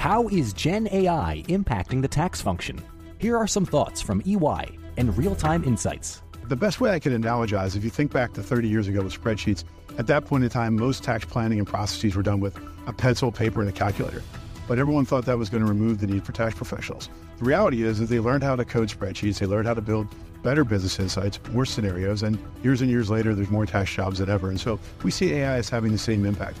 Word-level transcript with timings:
How 0.00 0.28
is 0.28 0.54
Gen 0.54 0.88
AI 0.92 1.44
impacting 1.48 2.00
the 2.00 2.08
tax 2.08 2.40
function? 2.40 2.82
Here 3.18 3.36
are 3.36 3.46
some 3.46 3.66
thoughts 3.66 4.00
from 4.00 4.22
EY 4.24 4.64
and 4.96 5.14
real 5.18 5.34
time 5.34 5.62
insights. 5.62 6.22
The 6.48 6.56
best 6.56 6.80
way 6.80 6.92
I 6.92 6.98
could 6.98 7.12
analogize, 7.12 7.76
if 7.76 7.84
you 7.84 7.90
think 7.90 8.10
back 8.10 8.32
to 8.32 8.42
30 8.42 8.66
years 8.66 8.88
ago 8.88 9.02
with 9.02 9.12
spreadsheets, 9.12 9.62
at 9.98 10.06
that 10.06 10.24
point 10.24 10.42
in 10.42 10.48
time, 10.48 10.74
most 10.74 11.04
tax 11.04 11.26
planning 11.26 11.58
and 11.58 11.68
processes 11.68 12.16
were 12.16 12.22
done 12.22 12.40
with 12.40 12.58
a 12.86 12.94
pencil, 12.94 13.30
paper, 13.30 13.60
and 13.60 13.68
a 13.68 13.74
calculator. 13.74 14.22
But 14.66 14.78
everyone 14.78 15.04
thought 15.04 15.26
that 15.26 15.36
was 15.36 15.50
going 15.50 15.64
to 15.64 15.68
remove 15.68 16.00
the 16.00 16.06
need 16.06 16.24
for 16.24 16.32
tax 16.32 16.54
professionals. 16.54 17.10
The 17.36 17.44
reality 17.44 17.82
is 17.82 17.98
that 17.98 18.06
they 18.06 18.20
learned 18.20 18.42
how 18.42 18.56
to 18.56 18.64
code 18.64 18.88
spreadsheets, 18.88 19.38
they 19.38 19.44
learned 19.44 19.66
how 19.66 19.74
to 19.74 19.82
build 19.82 20.08
better 20.42 20.64
business 20.64 20.98
insights, 20.98 21.38
more 21.52 21.66
scenarios, 21.66 22.22
and 22.22 22.38
years 22.62 22.80
and 22.80 22.90
years 22.90 23.10
later, 23.10 23.34
there's 23.34 23.50
more 23.50 23.66
tax 23.66 23.94
jobs 23.94 24.20
than 24.20 24.30
ever. 24.30 24.48
And 24.48 24.58
so 24.58 24.80
we 25.02 25.10
see 25.10 25.34
AI 25.34 25.56
as 25.56 25.68
having 25.68 25.92
the 25.92 25.98
same 25.98 26.24
impact. 26.24 26.56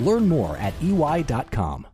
Learn 0.00 0.28
more 0.28 0.58
at 0.58 0.74
EY.com. 0.82 1.86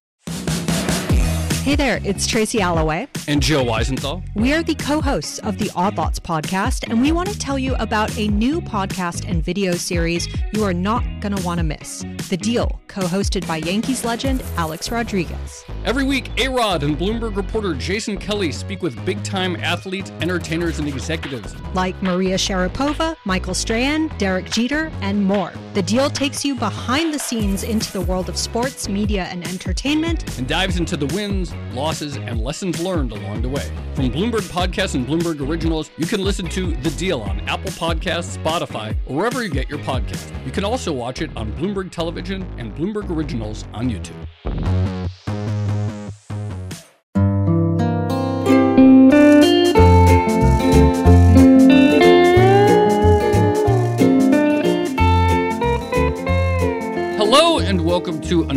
Hey 1.69 1.77
there, 1.77 2.01
it's 2.03 2.27
Tracy 2.27 2.63
Alloway. 2.63 3.09
And 3.27 3.43
Joe 3.43 3.63
Weisenthal. 3.63 4.23
We 4.35 4.55
are 4.55 4.63
the 4.63 4.75
co 4.75 5.03
hosts 5.03 5.39
of 5.41 5.59
the 5.59 5.71
Odd 5.77 5.99
Lots 5.99 6.19
podcast, 6.19 6.89
and 6.89 6.99
we 7.03 7.13
want 7.13 7.29
to 7.29 7.39
tell 7.39 7.59
you 7.59 7.75
about 7.75 8.17
a 8.17 8.29
new 8.29 8.63
podcast 8.63 9.29
and 9.29 9.45
video 9.45 9.73
series 9.73 10.29
you 10.55 10.65
are 10.65 10.73
not 10.73 11.05
going 11.21 11.37
to 11.37 11.45
want 11.45 11.59
to 11.59 11.65
miss 11.65 12.07
The 12.31 12.39
Deal, 12.39 12.81
co 12.89 13.03
hosted 13.03 13.47
by 13.47 13.59
Yankees 13.59 14.03
legend 14.03 14.43
Alex 14.57 14.91
Rodriguez. 14.91 15.63
Every 15.85 16.05
week, 16.05 16.31
A 16.41 16.49
Rod 16.49 16.85
and 16.85 16.99
Bloomberg 16.99 17.37
reporter 17.37 17.75
Jason 17.75 18.17
Kelly 18.17 18.51
speak 18.51 18.83
with 18.83 19.05
big 19.05 19.23
time 19.23 19.55
athletes, 19.57 20.11
entertainers, 20.23 20.79
and 20.79 20.89
executives. 20.89 21.55
Like 21.75 22.03
Maria 22.03 22.37
Sharapova, 22.37 23.15
Michael 23.27 23.53
Strahan, 23.53 24.09
Derek 24.17 24.51
Jeter, 24.51 24.91
and 25.03 25.23
more. 25.23 25.53
The 25.75 25.83
Deal 25.83 26.09
takes 26.09 26.47
you 26.47 26.55
behind 26.55 27.13
the 27.13 27.19
scenes 27.19 27.63
into 27.63 27.93
the 27.93 28.01
world 28.01 28.31
of 28.31 28.39
sports, 28.39 28.89
media, 28.89 29.25
and 29.25 29.47
entertainment, 29.47 30.39
and 30.39 30.49
dives 30.49 30.79
into 30.79 30.97
the 30.97 31.07
wins 31.15 31.53
losses, 31.73 32.17
and 32.17 32.41
lessons 32.41 32.81
learned 32.81 33.13
along 33.13 33.43
the 33.43 33.49
way. 33.49 33.71
From 33.95 34.11
Bloomberg 34.11 34.49
Podcasts 34.51 34.95
and 34.95 35.07
Bloomberg 35.07 35.47
Originals, 35.47 35.91
you 35.97 36.07
can 36.07 36.23
listen 36.23 36.49
to 36.49 36.75
The 36.77 36.91
Deal 36.91 37.21
on 37.21 37.41
Apple 37.49 37.71
Podcasts, 37.73 38.37
Spotify, 38.39 38.97
or 39.07 39.17
wherever 39.17 39.43
you 39.43 39.51
get 39.51 39.69
your 39.69 39.79
podcast. 39.81 40.33
You 40.45 40.53
can 40.53 40.65
also 40.65 40.93
watch 40.93 41.23
it 41.23 41.31
on 41.37 41.53
Bloomberg 41.53 41.91
Television 41.91 42.43
and 42.59 42.75
Bloomberg 42.75 43.11
Originals 43.11 43.65
on 43.73 43.91
YouTube. 43.91 45.38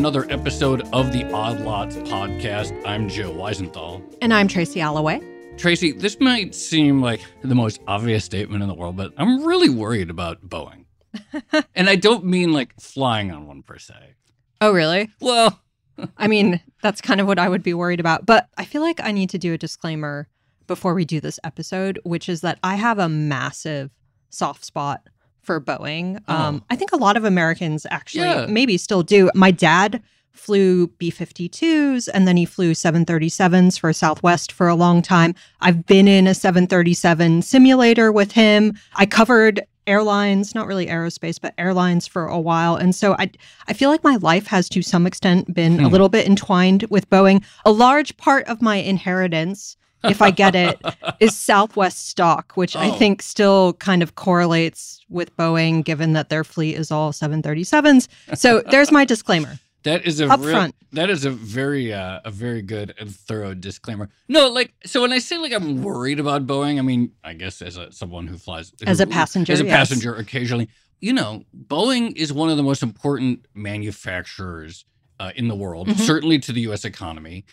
Another 0.02 0.26
episode 0.32 0.82
of 0.94 1.14
the 1.14 1.32
Odd 1.32 1.60
Lots 1.60 1.96
podcast. 1.98 2.76
I'm 2.88 3.08
Joe 3.08 3.32
Weisenthal. 3.32 4.02
And 4.20 4.34
I'm 4.34 4.48
Tracy 4.48 4.82
Alloway. 4.82 5.22
Tracy, 5.60 5.92
this 5.92 6.20
might 6.20 6.56
seem 6.56 7.04
like 7.04 7.22
the 7.44 7.54
most 7.54 7.80
obvious 7.88 8.26
statement 8.26 8.64
in 8.64 8.68
the 8.68 8.74
world, 8.74 8.98
but 8.98 9.14
I'm 9.16 9.46
really 9.46 9.70
worried 9.70 10.10
about 10.10 10.42
Boeing. 10.50 10.86
and 11.76 11.88
I 11.88 11.98
don't 11.98 12.26
mean 12.26 12.52
like 12.52 12.74
flying 12.80 13.30
on 13.30 13.46
one 13.46 13.62
per 13.62 13.78
se. 13.78 14.16
Oh, 14.60 14.72
really? 14.72 15.12
Well, 15.20 15.62
I 16.18 16.28
mean, 16.28 16.60
that's 16.82 17.00
kind 17.00 17.22
of 17.22 17.28
what 17.28 17.38
I 17.38 17.48
would 17.48 17.62
be 17.62 17.76
worried 17.76 18.00
about. 18.00 18.26
But 18.26 18.50
I 18.58 18.66
feel 18.66 18.82
like 18.82 19.00
I 19.04 19.12
need 19.12 19.30
to 19.30 19.38
do 19.38 19.54
a 19.54 19.58
disclaimer 19.60 20.28
before 20.66 20.96
we 20.96 21.06
do 21.06 21.22
this 21.22 21.40
episode, 21.44 22.00
which 22.04 22.28
is 22.28 22.42
that 22.42 22.58
I 22.64 22.74
have 22.74 22.98
a 22.98 23.08
massive 23.08 23.92
soft 24.32 24.66
spot 24.66 25.04
for 25.42 25.60
Boeing. 25.60 26.22
Oh. 26.28 26.36
Um, 26.36 26.64
I 26.70 26.76
think 26.76 26.92
a 26.92 26.98
lot 26.98 27.18
of 27.18 27.26
Americans 27.26 27.86
actually 27.90 28.26
yeah. 28.26 28.46
maybe 28.48 28.78
still 28.78 29.04
do. 29.04 29.30
My 29.34 29.52
dad 29.52 30.02
flew 30.34 30.88
B 30.98 31.12
52s 31.12 32.08
and 32.14 32.28
then 32.28 32.38
he 32.38 32.46
flew 32.46 32.72
737s 32.72 33.80
for 33.80 33.92
Southwest 33.94 34.52
for 34.52 34.68
a 34.68 34.76
long 34.76 35.02
time. 35.02 35.36
I've 35.60 35.86
been 35.86 36.08
in 36.08 36.26
a 36.26 36.34
737 36.34 37.42
simulator 37.42 38.12
with 38.12 38.32
him. 38.32 38.74
I 38.96 39.06
covered 39.06 39.62
airlines, 39.88 40.56
not 40.56 40.68
really 40.68 40.88
aerospace, 40.88 41.40
but 41.42 41.54
airlines 41.58 42.08
for 42.08 42.26
a 42.26 42.40
while. 42.40 42.76
And 42.76 42.96
so 42.96 43.16
I 43.20 43.32
I 43.68 43.74
feel 43.74 43.90
like 43.90 44.04
my 44.04 44.16
life 44.18 44.48
has 44.48 44.70
to 44.70 44.82
some 44.82 45.06
extent 45.06 45.54
been 45.54 45.80
hmm. 45.80 45.86
a 45.86 45.90
little 45.90 46.10
bit 46.10 46.28
entwined 46.28 46.86
with 46.90 47.10
Boeing. 47.10 47.44
A 47.66 47.72
large 47.72 48.16
part 48.18 48.48
of 48.48 48.62
my 48.62 48.78
inheritance 48.78 49.76
if 50.04 50.22
I 50.22 50.32
get 50.32 50.56
it, 50.56 50.80
is 51.20 51.36
Southwest 51.36 52.08
stock, 52.10 52.54
which 52.56 52.76
oh. 52.76 52.80
I 52.80 52.92
think 52.92 53.22
still 53.22 53.74
kind 53.74 54.04
of 54.04 54.16
correlates 54.16 55.04
with 55.10 55.36
Boeing, 55.38 55.84
given 55.84 56.14
that 56.14 56.30
their 56.30 56.44
fleet 56.44 56.76
is 56.76 56.92
all 56.92 57.12
737s. 57.12 58.08
So 58.36 58.62
there's 58.72 58.92
my 58.92 59.06
disclaimer. 59.06 59.60
That 59.84 60.06
is 60.06 60.20
a 60.20 60.38
real, 60.38 60.70
that 60.94 61.10
is 61.10 61.26
a 61.26 61.32
very 61.32 61.92
uh, 61.92 62.20
a 62.24 62.30
very 62.30 62.62
good 62.62 62.94
and 63.00 63.14
thorough 63.14 63.56
disclaimer. 63.56 64.10
No, 64.28 64.48
like 64.48 64.74
so 64.86 65.02
when 65.02 65.12
I 65.12 65.18
say 65.18 65.40
like 65.40 65.54
I'm 65.54 65.82
worried 65.82 66.20
about 66.20 66.46
Boeing, 66.46 66.78
I 66.78 66.84
mean 66.84 67.14
I 67.24 67.34
guess 67.34 67.64
as 67.64 67.78
a, 67.78 67.92
someone 67.92 68.28
who 68.28 68.38
flies 68.38 68.74
as 68.86 69.00
a 69.00 69.08
passenger, 69.08 69.54
as 69.54 69.60
a 69.60 69.66
yes. 69.66 69.76
passenger 69.76 70.16
occasionally. 70.16 70.70
You 71.00 71.14
know, 71.14 71.46
Boeing 71.58 72.16
is 72.16 72.32
one 72.32 72.50
of 72.50 72.58
the 72.58 72.64
most 72.64 72.84
important 72.84 73.48
manufacturers 73.56 74.86
uh, 75.20 75.32
in 75.36 75.48
the 75.48 75.56
world, 75.56 75.88
mm-hmm. 75.88 76.00
certainly 76.00 76.38
to 76.38 76.54
the 76.54 76.62
U.S. 76.62 76.86
economy 76.86 77.44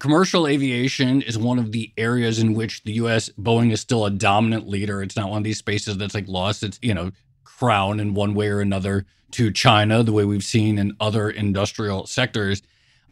commercial 0.00 0.48
aviation 0.48 1.22
is 1.22 1.38
one 1.38 1.58
of 1.58 1.72
the 1.72 1.92
areas 1.96 2.38
in 2.38 2.54
which 2.54 2.82
the 2.82 2.94
US 2.94 3.28
Boeing 3.38 3.70
is 3.70 3.80
still 3.80 4.06
a 4.06 4.10
dominant 4.10 4.66
leader. 4.66 5.02
It's 5.02 5.16
not 5.16 5.28
one 5.28 5.38
of 5.38 5.44
these 5.44 5.58
spaces 5.58 5.96
that's 5.96 6.14
like 6.14 6.26
lost 6.26 6.62
its, 6.64 6.78
you 6.82 6.94
know, 6.94 7.12
crown 7.44 8.00
in 8.00 8.14
one 8.14 8.34
way 8.34 8.48
or 8.48 8.60
another 8.60 9.06
to 9.32 9.52
China, 9.52 10.02
the 10.02 10.12
way 10.12 10.24
we've 10.24 10.42
seen 10.42 10.78
in 10.78 10.96
other 10.98 11.30
industrial 11.30 12.06
sectors. 12.06 12.62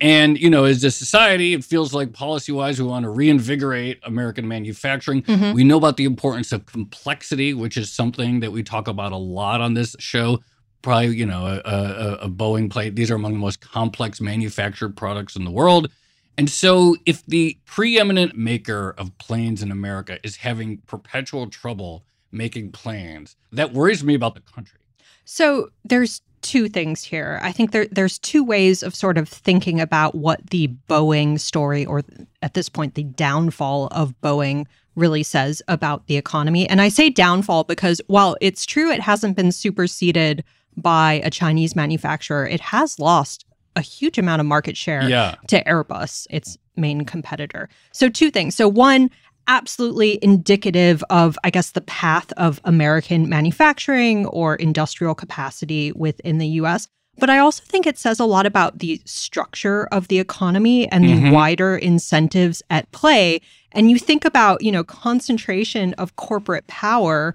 And, 0.00 0.38
you 0.38 0.48
know, 0.48 0.64
as 0.64 0.82
a 0.84 0.90
society, 0.90 1.54
it 1.54 1.64
feels 1.64 1.92
like 1.92 2.12
policy 2.12 2.52
wise, 2.52 2.80
we 2.80 2.86
want 2.86 3.02
to 3.02 3.10
reinvigorate 3.10 3.98
American 4.04 4.46
manufacturing. 4.46 5.22
Mm-hmm. 5.22 5.54
We 5.54 5.64
know 5.64 5.76
about 5.76 5.96
the 5.96 6.04
importance 6.04 6.52
of 6.52 6.66
complexity, 6.66 7.52
which 7.52 7.76
is 7.76 7.92
something 7.92 8.40
that 8.40 8.52
we 8.52 8.62
talk 8.62 8.88
about 8.88 9.12
a 9.12 9.16
lot 9.16 9.60
on 9.60 9.74
this 9.74 9.96
show. 9.98 10.38
Probably, 10.82 11.16
you 11.16 11.26
know, 11.26 11.46
a, 11.46 11.68
a, 11.68 12.12
a 12.22 12.30
Boeing 12.30 12.70
plate. 12.70 12.94
These 12.94 13.10
are 13.10 13.16
among 13.16 13.32
the 13.32 13.40
most 13.40 13.60
complex 13.60 14.20
manufactured 14.20 14.96
products 14.96 15.34
in 15.34 15.44
the 15.44 15.50
world. 15.50 15.90
And 16.38 16.48
so, 16.48 16.96
if 17.04 17.26
the 17.26 17.58
preeminent 17.64 18.36
maker 18.36 18.94
of 18.96 19.18
planes 19.18 19.60
in 19.60 19.72
America 19.72 20.20
is 20.22 20.36
having 20.36 20.78
perpetual 20.86 21.48
trouble 21.48 22.04
making 22.30 22.70
planes, 22.70 23.34
that 23.50 23.72
worries 23.72 24.04
me 24.04 24.14
about 24.14 24.36
the 24.36 24.40
country. 24.40 24.78
So, 25.24 25.70
there's 25.84 26.22
two 26.42 26.68
things 26.68 27.02
here. 27.02 27.40
I 27.42 27.50
think 27.50 27.72
there, 27.72 27.86
there's 27.90 28.20
two 28.20 28.44
ways 28.44 28.84
of 28.84 28.94
sort 28.94 29.18
of 29.18 29.28
thinking 29.28 29.80
about 29.80 30.14
what 30.14 30.50
the 30.50 30.68
Boeing 30.88 31.40
story, 31.40 31.84
or 31.84 32.04
at 32.40 32.54
this 32.54 32.68
point, 32.68 32.94
the 32.94 33.02
downfall 33.02 33.88
of 33.88 34.14
Boeing, 34.22 34.66
really 34.94 35.24
says 35.24 35.60
about 35.66 36.06
the 36.06 36.16
economy. 36.16 36.68
And 36.68 36.80
I 36.80 36.88
say 36.88 37.10
downfall 37.10 37.64
because 37.64 38.00
while 38.06 38.36
it's 38.40 38.64
true 38.64 38.92
it 38.92 39.00
hasn't 39.00 39.36
been 39.36 39.50
superseded 39.50 40.44
by 40.76 41.20
a 41.24 41.30
Chinese 41.30 41.74
manufacturer, 41.74 42.46
it 42.46 42.60
has 42.60 43.00
lost 43.00 43.44
a 43.78 43.82
huge 43.82 44.18
amount 44.18 44.40
of 44.40 44.46
market 44.46 44.76
share 44.76 45.08
yeah. 45.08 45.36
to 45.46 45.62
Airbus, 45.64 46.26
its 46.30 46.58
main 46.76 47.04
competitor. 47.04 47.68
So, 47.92 48.08
two 48.08 48.30
things. 48.30 48.54
So, 48.54 48.68
one, 48.68 49.10
absolutely 49.46 50.18
indicative 50.22 51.02
of, 51.10 51.38
I 51.42 51.50
guess, 51.50 51.70
the 51.70 51.80
path 51.80 52.32
of 52.36 52.60
American 52.64 53.28
manufacturing 53.28 54.26
or 54.26 54.54
industrial 54.56 55.14
capacity 55.14 55.92
within 55.92 56.38
the 56.38 56.48
US. 56.48 56.86
But 57.18 57.30
I 57.30 57.38
also 57.38 57.64
think 57.66 57.86
it 57.86 57.98
says 57.98 58.20
a 58.20 58.24
lot 58.24 58.46
about 58.46 58.78
the 58.78 59.00
structure 59.04 59.86
of 59.86 60.08
the 60.08 60.20
economy 60.20 60.88
and 60.88 61.04
mm-hmm. 61.04 61.24
the 61.24 61.32
wider 61.32 61.76
incentives 61.76 62.62
at 62.70 62.90
play. 62.92 63.40
And 63.72 63.90
you 63.90 63.98
think 63.98 64.24
about, 64.24 64.62
you 64.62 64.70
know, 64.70 64.84
concentration 64.84 65.94
of 65.94 66.16
corporate 66.16 66.66
power 66.68 67.34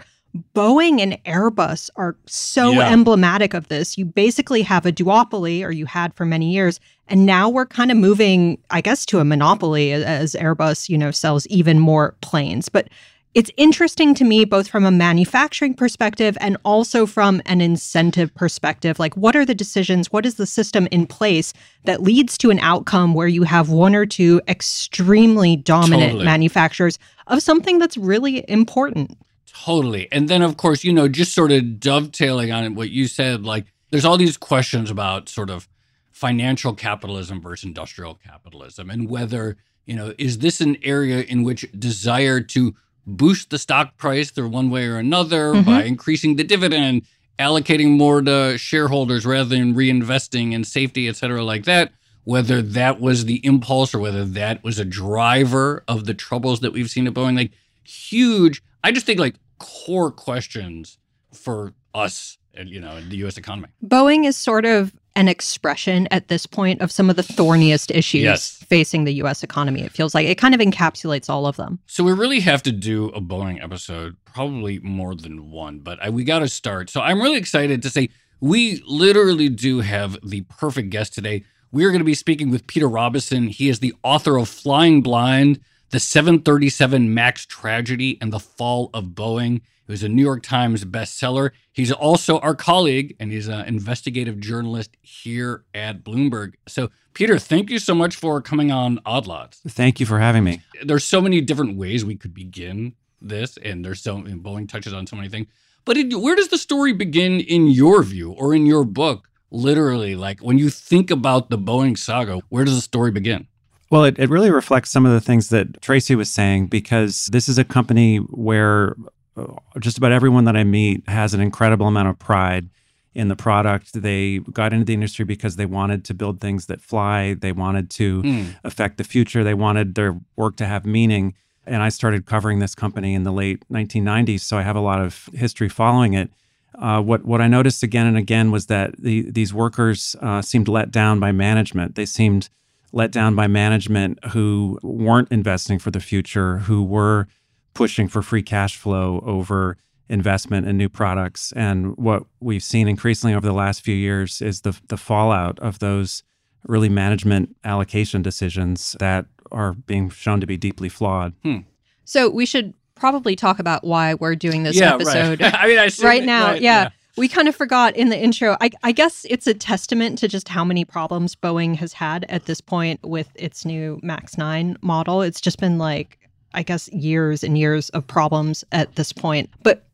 Boeing 0.55 0.99
and 0.99 1.23
Airbus 1.25 1.89
are 1.95 2.15
so 2.25 2.71
yeah. 2.71 2.89
emblematic 2.89 3.53
of 3.53 3.67
this. 3.67 3.97
You 3.97 4.05
basically 4.05 4.63
have 4.63 4.85
a 4.85 4.91
duopoly, 4.91 5.63
or 5.63 5.71
you 5.71 5.85
had 5.85 6.13
for 6.15 6.25
many 6.25 6.51
years, 6.51 6.79
and 7.07 7.25
now 7.25 7.49
we're 7.49 7.67
kind 7.67 7.91
of 7.91 7.97
moving, 7.97 8.57
I 8.71 8.81
guess, 8.81 9.05
to 9.07 9.19
a 9.19 9.25
monopoly 9.25 9.91
as 9.91 10.33
Airbus, 10.33 10.89
you 10.89 10.97
know, 10.97 11.11
sells 11.11 11.45
even 11.47 11.79
more 11.79 12.15
planes. 12.21 12.67
But 12.67 12.89
it's 13.35 13.51
interesting 13.57 14.13
to 14.15 14.23
me, 14.23 14.45
both 14.45 14.67
from 14.67 14.85
a 14.85 14.91
manufacturing 14.91 15.73
perspective 15.73 16.37
and 16.39 16.55
also 16.63 17.05
from 17.05 17.41
an 17.45 17.61
incentive 17.61 18.33
perspective. 18.35 18.99
Like, 18.99 19.15
what 19.17 19.35
are 19.35 19.45
the 19.45 19.55
decisions? 19.55 20.11
What 20.11 20.25
is 20.25 20.35
the 20.35 20.45
system 20.45 20.87
in 20.91 21.07
place 21.07 21.53
that 21.85 22.01
leads 22.01 22.37
to 22.39 22.51
an 22.51 22.59
outcome 22.59 23.13
where 23.13 23.27
you 23.27 23.43
have 23.43 23.69
one 23.69 23.95
or 23.95 24.05
two 24.05 24.39
extremely 24.47 25.55
dominant 25.55 26.11
totally. 26.11 26.25
manufacturers 26.25 26.99
of 27.27 27.41
something 27.41 27.79
that's 27.79 27.97
really 27.97 28.45
important? 28.47 29.17
Totally. 29.53 30.11
And 30.11 30.29
then, 30.29 30.41
of 30.41 30.57
course, 30.57 30.83
you 30.83 30.91
know, 30.91 31.07
just 31.07 31.33
sort 31.33 31.51
of 31.51 31.79
dovetailing 31.79 32.51
on 32.51 32.75
what 32.75 32.89
you 32.89 33.07
said, 33.07 33.43
like 33.43 33.65
there's 33.91 34.05
all 34.05 34.17
these 34.17 34.37
questions 34.37 34.89
about 34.89 35.29
sort 35.29 35.49
of 35.49 35.67
financial 36.11 36.73
capitalism 36.73 37.41
versus 37.41 37.65
industrial 37.65 38.15
capitalism 38.15 38.89
and 38.89 39.09
whether, 39.09 39.57
you 39.85 39.95
know, 39.95 40.13
is 40.17 40.39
this 40.39 40.61
an 40.61 40.77
area 40.83 41.21
in 41.21 41.43
which 41.43 41.65
desire 41.77 42.41
to 42.41 42.73
boost 43.05 43.49
the 43.49 43.59
stock 43.59 43.97
price 43.97 44.31
through 44.31 44.49
one 44.49 44.69
way 44.69 44.85
or 44.87 44.97
another 44.97 45.53
mm-hmm. 45.53 45.65
by 45.65 45.83
increasing 45.83 46.35
the 46.35 46.43
dividend, 46.43 47.03
allocating 47.37 47.97
more 47.97 48.21
to 48.21 48.57
shareholders 48.57 49.25
rather 49.25 49.49
than 49.49 49.75
reinvesting 49.75 50.53
in 50.53 50.63
safety, 50.63 51.07
et 51.07 51.15
cetera, 51.15 51.43
like 51.43 51.65
that? 51.65 51.91
whether 52.25 52.61
that 52.61 52.99
was 52.99 53.25
the 53.25 53.45
impulse 53.45 53.93
or 53.93 53.99
whether 53.99 54.23
that 54.23 54.63
was 54.63 54.79
a 54.79 54.85
driver 54.85 55.83
of 55.87 56.05
the 56.05 56.13
troubles 56.13 56.61
that 56.61 56.71
we've 56.71 56.89
seen 56.89 57.07
at 57.07 57.13
Boeing. 57.13 57.35
Like 57.35 57.51
huge, 57.83 58.61
I 58.83 58.91
just 58.91 59.05
think 59.05 59.19
like 59.19 59.35
core 59.63 60.11
questions 60.11 60.97
for 61.33 61.73
us, 61.95 62.37
and 62.53 62.69
you 62.69 62.79
know, 62.79 62.99
the 63.01 63.17
U.S. 63.17 63.37
economy. 63.37 63.67
Boeing 63.85 64.25
is 64.25 64.35
sort 64.37 64.65
of 64.65 64.93
an 65.15 65.27
expression 65.27 66.07
at 66.09 66.27
this 66.27 66.45
point 66.47 66.81
of 66.81 66.91
some 66.91 67.07
of 67.09 67.15
the 67.15 67.21
thorniest 67.21 67.91
issues 67.91 68.23
Yes. 68.23 68.63
facing 68.67 69.03
the 69.03 69.13
US 69.23 69.43
economy. 69.43 69.81
It 69.81 69.91
feels 69.91 70.15
like 70.15 70.25
it 70.27 70.39
kind 70.39 70.55
of 70.55 70.59
encapsulates 70.61 71.29
all 71.29 71.45
of 71.45 71.55
them. 71.55 71.77
So 71.85 72.03
we 72.03 72.13
really 72.13 72.39
have 72.39 72.63
to 72.63 72.71
do 72.71 73.09
a 73.09 73.21
Boeing 73.21 73.63
episode, 73.63 74.15
probably 74.25 74.79
more 74.79 75.13
than 75.15 75.51
one, 75.51 75.79
but 75.79 76.01
I, 76.01 76.09
we 76.09 76.23
got 76.23 76.39
to 76.39 76.47
start. 76.47 76.89
So 76.89 76.99
I'm 77.01 77.21
really 77.21 77.37
excited 77.37 77.83
to 77.83 77.91
say 77.91 78.09
we 78.41 78.81
literally 78.87 79.49
do 79.49 79.81
have 79.81 80.17
the 80.23 80.41
perfect 80.49 80.89
guest 80.89 81.13
today. 81.13 81.43
We 81.71 81.85
are 81.85 81.89
going 81.89 81.99
to 81.99 82.05
be 82.05 82.15
speaking 82.15 82.49
with 82.49 82.65
Peter 82.65 82.87
Robison. 82.89 83.47
He 83.47 83.69
is 83.69 83.79
the 83.81 83.93
author 84.03 84.37
of 84.37 84.49
Flying 84.49 85.01
Blind, 85.03 85.59
The 85.93 85.99
737 85.99 87.13
MAX 87.13 87.45
Tragedy, 87.45 88.17
and 88.19 88.33
the 88.33 88.39
Fall 88.39 88.89
of 88.95 89.09
Boeing. 89.09 89.57
It 89.57 89.91
was 89.91 90.01
a 90.01 90.09
New 90.09 90.23
York 90.23 90.41
Times 90.41 90.83
bestseller. 90.85 91.51
He's 91.71 91.91
also 91.91 92.39
our 92.39 92.55
colleague, 92.55 93.15
and 93.19 93.31
he's 93.31 93.47
an 93.47 93.67
investigative 93.67 94.39
journalist 94.39 94.97
here 95.03 95.65
at 95.75 96.03
Bloomberg. 96.03 96.55
So, 96.67 96.89
Peter, 97.13 97.37
thank 97.37 97.69
you 97.69 97.77
so 97.77 97.93
much 97.93 98.15
for 98.15 98.41
coming 98.41 98.71
on 98.71 99.01
Odd 99.05 99.27
Lots 99.27 99.61
Thank 99.67 99.99
you 99.99 100.07
for 100.07 100.17
having 100.17 100.43
me. 100.43 100.63
there's 100.81 101.03
so 101.03 101.21
many 101.21 101.41
different 101.41 101.77
ways 101.77 102.03
we 102.03 102.15
could 102.15 102.33
begin 102.33 102.95
this, 103.21 103.57
and 103.57 103.85
there's 103.85 104.01
so 104.01 104.15
and 104.15 104.43
Boeing 104.43 104.67
touches 104.67 104.93
on 104.93 105.05
so 105.05 105.15
many 105.15 105.29
things. 105.29 105.45
But 105.85 105.97
it, 105.97 106.11
where 106.15 106.35
does 106.35 106.47
the 106.47 106.57
story 106.57 106.93
begin 106.93 107.39
in 107.39 107.67
your 107.67 108.01
view 108.01 108.31
or 108.31 108.55
in 108.55 108.65
your 108.65 108.83
book? 108.83 109.29
Literally, 109.51 110.15
like 110.15 110.39
when 110.39 110.57
you 110.57 110.71
think 110.71 111.11
about 111.11 111.51
the 111.51 111.57
Boeing 111.59 111.95
saga, 111.95 112.41
where 112.49 112.65
does 112.65 112.73
the 112.73 112.81
story 112.81 113.11
begin? 113.11 113.47
Well, 113.93 114.05
it, 114.05 114.17
it 114.17 114.31
really 114.31 114.49
reflects 114.49 114.89
some 114.89 115.05
of 115.05 115.11
the 115.11 115.21
things 115.21 115.49
that 115.49 115.79
Tracy 115.79 116.15
was 116.15 116.31
saying 116.31 116.65
because 116.65 117.27
this 117.27 117.47
is 117.47 117.59
a 117.59 117.63
company 117.63 118.17
where 118.17 118.95
uh, 119.37 119.45
just 119.79 119.99
about 119.99 120.11
everyone 120.11 120.45
that 120.45 120.57
I 120.57 120.63
meet 120.63 121.07
has 121.07 121.35
an 121.35 121.41
incredible 121.41 121.85
amount 121.85 122.07
of 122.07 122.17
pride 122.17 122.69
in 123.13 123.27
the 123.27 123.35
product. 123.35 123.93
They 123.93 124.39
got 124.51 124.73
into 124.73 124.83
the 124.83 124.95
industry 124.95 125.25
because 125.25 125.57
they 125.57 125.67
wanted 125.67 126.05
to 126.05 126.15
build 126.15 126.41
things 126.41 126.65
that 126.65 126.81
fly, 126.81 127.35
they 127.35 127.51
wanted 127.51 127.91
to 127.91 128.21
Hmm. 128.23 128.43
affect 128.63 128.97
the 128.97 129.03
future, 129.03 129.43
they 129.43 129.53
wanted 129.53 129.93
their 129.93 130.19
work 130.35 130.55
to 130.55 130.65
have 130.65 130.87
meaning. 130.87 131.35
And 131.67 131.83
I 131.83 131.89
started 131.89 132.25
covering 132.25 132.57
this 132.57 132.73
company 132.73 133.13
in 133.13 133.21
the 133.21 133.31
late 133.31 133.61
1990s, 133.69 134.39
so 134.39 134.57
I 134.57 134.63
have 134.63 134.75
a 134.75 134.79
lot 134.81 135.01
of 135.01 135.29
history 135.35 135.69
following 135.69 136.15
it. 136.15 136.31
Uh, 136.73 136.99
what 136.99 137.25
what 137.25 137.41
I 137.41 137.47
noticed 137.47 137.83
again 137.83 138.07
and 138.07 138.17
again 138.17 138.49
was 138.49 138.65
that 138.65 138.97
the, 138.97 139.29
these 139.29 139.53
workers 139.53 140.15
uh, 140.19 140.41
seemed 140.41 140.67
let 140.67 140.89
down 140.89 141.19
by 141.19 141.31
management. 141.31 141.93
They 141.93 142.07
seemed 142.07 142.49
let 142.93 143.11
down 143.11 143.35
by 143.35 143.47
management 143.47 144.23
who 144.27 144.79
weren't 144.83 145.29
investing 145.31 145.79
for 145.79 145.91
the 145.91 145.99
future, 145.99 146.59
who 146.59 146.83
were 146.83 147.27
pushing 147.73 148.07
for 148.07 148.21
free 148.21 148.43
cash 148.43 148.77
flow 148.77 149.21
over 149.25 149.77
investment 150.07 150.67
in 150.67 150.77
new 150.77 150.87
products. 150.87 151.51
And 151.53 151.97
what 151.97 152.23
we've 152.39 152.63
seen 152.63 152.87
increasingly 152.87 153.33
over 153.33 153.47
the 153.47 153.53
last 153.53 153.81
few 153.81 153.95
years 153.95 154.41
is 154.41 154.61
the 154.61 154.79
the 154.87 154.97
fallout 154.97 155.59
of 155.59 155.79
those 155.79 156.23
really 156.67 156.89
management 156.89 157.55
allocation 157.63 158.21
decisions 158.21 158.95
that 158.99 159.25
are 159.51 159.73
being 159.73 160.09
shown 160.09 160.39
to 160.39 160.47
be 160.47 160.55
deeply 160.55 160.87
flawed. 160.87 161.33
Hmm. 161.43 161.57
So 162.05 162.29
we 162.29 162.45
should 162.45 162.73
probably 162.95 163.35
talk 163.35 163.59
about 163.59 163.83
why 163.83 164.13
we're 164.13 164.35
doing 164.35 164.63
this 164.63 164.79
episode 164.79 165.41
right. 165.41 165.53
I 165.59 165.67
mean, 165.67 165.79
I 165.79 165.89
right 166.03 166.23
now. 166.23 166.51
right, 166.51 166.61
yeah. 166.61 166.89
We 167.15 167.27
kind 167.27 167.47
of 167.47 167.55
forgot 167.55 167.95
in 167.95 168.09
the 168.09 168.17
intro. 168.19 168.57
I, 168.59 168.71
I 168.81 168.91
guess 168.91 169.25
it's 169.29 169.45
a 169.45 169.53
testament 169.53 170.17
to 170.19 170.27
just 170.27 170.49
how 170.49 170.63
many 170.65 170.83
problems 170.83 171.35
Boeing 171.35 171.75
has 171.75 171.93
had 171.93 172.25
at 172.27 172.45
this 172.45 172.59
point 172.59 172.99
with 173.03 173.29
its 173.35 173.65
new 173.65 173.99
MAX 174.01 174.37
9 174.37 174.77
model. 174.81 175.21
It's 175.21 175.39
just 175.39 175.59
been 175.59 175.77
like, 175.77 176.17
I 176.55 176.63
guess, 176.63 176.91
years 176.91 177.43
and 177.43 177.55
years 177.57 177.89
of 177.89 178.07
problems 178.07 178.63
at 178.71 178.95
this 178.95 179.13
point. 179.13 179.49
But 179.61 179.85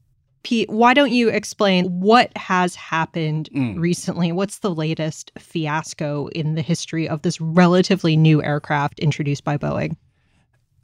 Pete, 0.43 0.69
why 0.69 0.93
don't 0.93 1.11
you 1.11 1.27
explain 1.27 1.85
what 1.99 2.35
has 2.37 2.73
happened 2.75 3.49
Mm. 3.53 3.77
recently? 3.77 4.31
What's 4.31 4.59
the 4.59 4.73
latest 4.73 5.31
fiasco 5.37 6.27
in 6.27 6.55
the 6.55 6.61
history 6.61 7.09
of 7.09 7.21
this 7.23 7.41
relatively 7.41 8.15
new 8.15 8.41
aircraft 8.41 8.99
introduced 8.99 9.43
by 9.43 9.57
Boeing? 9.57 9.97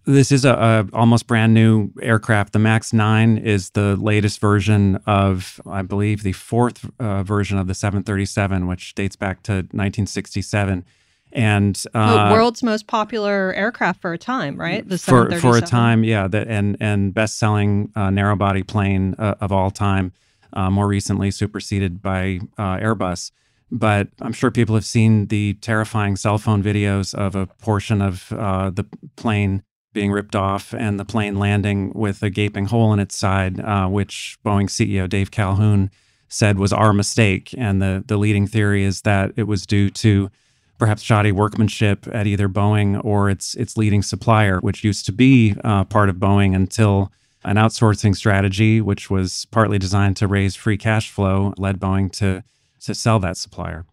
This 0.06 0.32
is 0.32 0.46
a, 0.46 0.54
a 0.54 0.96
almost 0.96 1.26
brand 1.26 1.54
new 1.54 1.92
aircraft. 2.02 2.54
The 2.54 2.60
Max 2.60 2.94
9 2.94 3.38
is 3.40 3.72
the 3.72 3.96
latest 3.96 4.40
version 4.40 4.98
of, 5.08 5.60
I 5.68 5.82
believe, 5.82 6.22
the 6.22 6.34
fourth 6.34 6.90
uh, 7.00 7.24
version 7.24 7.58
of 7.58 7.68
the 7.68 7.74
737, 7.74 8.68
which 8.68 8.94
dates 8.94 9.16
back 9.16 9.42
to 9.44 9.54
1967. 9.54 10.86
And 11.32 11.76
the 11.76 12.00
uh, 12.00 12.32
world's 12.32 12.64
most 12.64 12.88
popular 12.88 13.54
aircraft 13.56 14.00
for 14.00 14.14
a 14.14 14.18
time, 14.18 14.58
right? 14.58 14.88
The 14.88 14.98
for 14.98 15.38
for 15.40 15.58
a 15.58 15.62
time, 15.62 16.06
yeah, 16.06 16.30
that 16.30 16.48
and 16.48 16.78
and 16.80 17.14
best 17.14 17.38
selling 17.38 17.92
uh, 17.94 18.10
narrow 18.10 18.38
body 18.38 18.64
plane 18.64 19.16
uh, 19.18 19.36
of 19.42 19.52
all 19.52 19.70
time. 19.70 20.14
Uh, 20.54 20.70
more 20.70 20.88
recently, 20.88 21.32
superseded 21.32 22.02
by 22.02 22.40
uh, 22.58 22.78
Airbus. 22.78 23.32
But 23.70 24.08
I'm 24.22 24.32
sure 24.32 24.50
people 24.52 24.76
have 24.76 24.86
seen 24.86 25.26
the 25.26 25.56
terrifying 25.56 26.16
cell 26.16 26.38
phone 26.38 26.64
videos 26.64 27.14
of 27.14 27.36
a 27.36 27.48
portion 27.48 28.02
of 28.02 28.32
uh, 28.32 28.70
the 28.70 28.86
plane 29.18 29.64
being 29.96 30.12
ripped 30.12 30.36
off 30.36 30.76
and 30.76 31.00
the 31.00 31.06
plane 31.06 31.40
landing 31.40 31.92
with 31.96 32.22
a 32.22 32.30
gaping 32.30 32.66
hole 32.66 32.94
in 32.94 33.00
its 33.00 33.18
side, 33.18 33.60
uh, 33.60 33.88
which 33.88 34.38
Boeing 34.46 34.70
CEO 34.70 35.10
Dave 35.10 35.32
Calhoun 35.32 35.90
said 36.28 36.60
was 36.60 36.72
our 36.72 36.94
mistake. 36.94 37.56
And 37.58 37.82
the 37.82 38.04
the 38.06 38.18
leading 38.18 38.46
theory 38.46 38.84
is 38.84 39.02
that 39.02 39.32
it 39.36 39.44
was 39.44 39.66
due 39.66 39.90
to 39.90 40.30
perhaps 40.78 41.02
shoddy 41.02 41.32
workmanship 41.32 42.08
at 42.14 42.28
either 42.28 42.48
Boeing 42.48 43.04
or 43.04 43.30
its 43.30 43.56
its 43.56 43.78
leading 43.78 44.04
supplier, 44.04 44.60
which 44.60 44.84
used 44.84 45.06
to 45.08 45.12
be 45.12 45.56
uh, 45.64 45.86
part 45.86 46.10
of 46.10 46.18
Boeing 46.18 46.54
until 46.54 47.12
an 47.44 47.56
outsourcing 47.56 48.16
strategy, 48.16 48.82
which 48.82 49.10
was 49.10 49.46
partly 49.52 49.80
designed 49.80 50.18
to 50.18 50.28
raise 50.28 50.56
free 50.56 50.78
cash 50.78 51.10
flow, 51.10 51.54
led 51.58 51.80
Boeing 51.80 52.12
to 52.12 52.44
to 52.82 52.94
sell 52.94 53.20
that 53.20 53.38
supplier. 53.38 53.86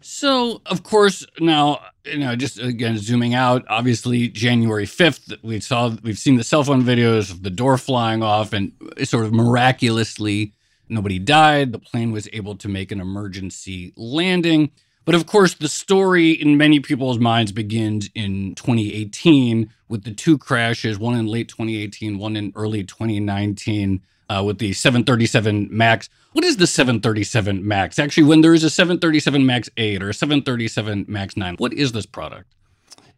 So, 0.00 0.62
of 0.66 0.82
course, 0.82 1.26
now 1.40 1.80
you 2.06 2.18
know, 2.18 2.36
just 2.36 2.58
again 2.58 2.98
zooming 2.98 3.34
out. 3.34 3.64
Obviously, 3.68 4.28
January 4.28 4.86
fifth, 4.86 5.32
we 5.42 5.60
saw 5.60 5.94
we've 6.02 6.18
seen 6.18 6.36
the 6.36 6.44
cell 6.44 6.64
phone 6.64 6.82
videos 6.82 7.30
of 7.30 7.42
the 7.42 7.50
door 7.50 7.78
flying 7.78 8.22
off, 8.22 8.52
and 8.52 8.72
sort 9.04 9.24
of 9.24 9.32
miraculously, 9.32 10.52
nobody 10.88 11.18
died. 11.18 11.72
The 11.72 11.78
plane 11.78 12.12
was 12.12 12.28
able 12.32 12.56
to 12.56 12.68
make 12.68 12.92
an 12.92 13.00
emergency 13.00 13.92
landing. 13.96 14.70
But 15.04 15.14
of 15.14 15.26
course, 15.26 15.54
the 15.54 15.68
story 15.68 16.32
in 16.32 16.56
many 16.56 16.80
people's 16.80 17.18
minds 17.18 17.52
begins 17.52 18.10
in 18.14 18.56
2018 18.56 19.72
with 19.88 20.02
the 20.02 20.12
two 20.12 20.36
crashes, 20.36 20.98
one 20.98 21.16
in 21.16 21.26
late 21.26 21.48
2018, 21.48 22.18
one 22.18 22.34
in 22.36 22.52
early 22.56 22.82
2019, 22.82 24.02
uh, 24.28 24.42
with 24.44 24.58
the 24.58 24.72
737 24.72 25.68
MAX. 25.70 26.08
What 26.32 26.44
is 26.44 26.56
the 26.56 26.66
737 26.66 27.66
MAX? 27.66 27.98
Actually, 27.98 28.24
when 28.24 28.40
there 28.40 28.54
is 28.54 28.64
a 28.64 28.70
737 28.70 29.46
MAX 29.46 29.70
8 29.76 30.02
or 30.02 30.10
a 30.10 30.14
737 30.14 31.06
MAX 31.08 31.36
9, 31.36 31.56
what 31.56 31.72
is 31.72 31.92
this 31.92 32.06
product? 32.06 32.52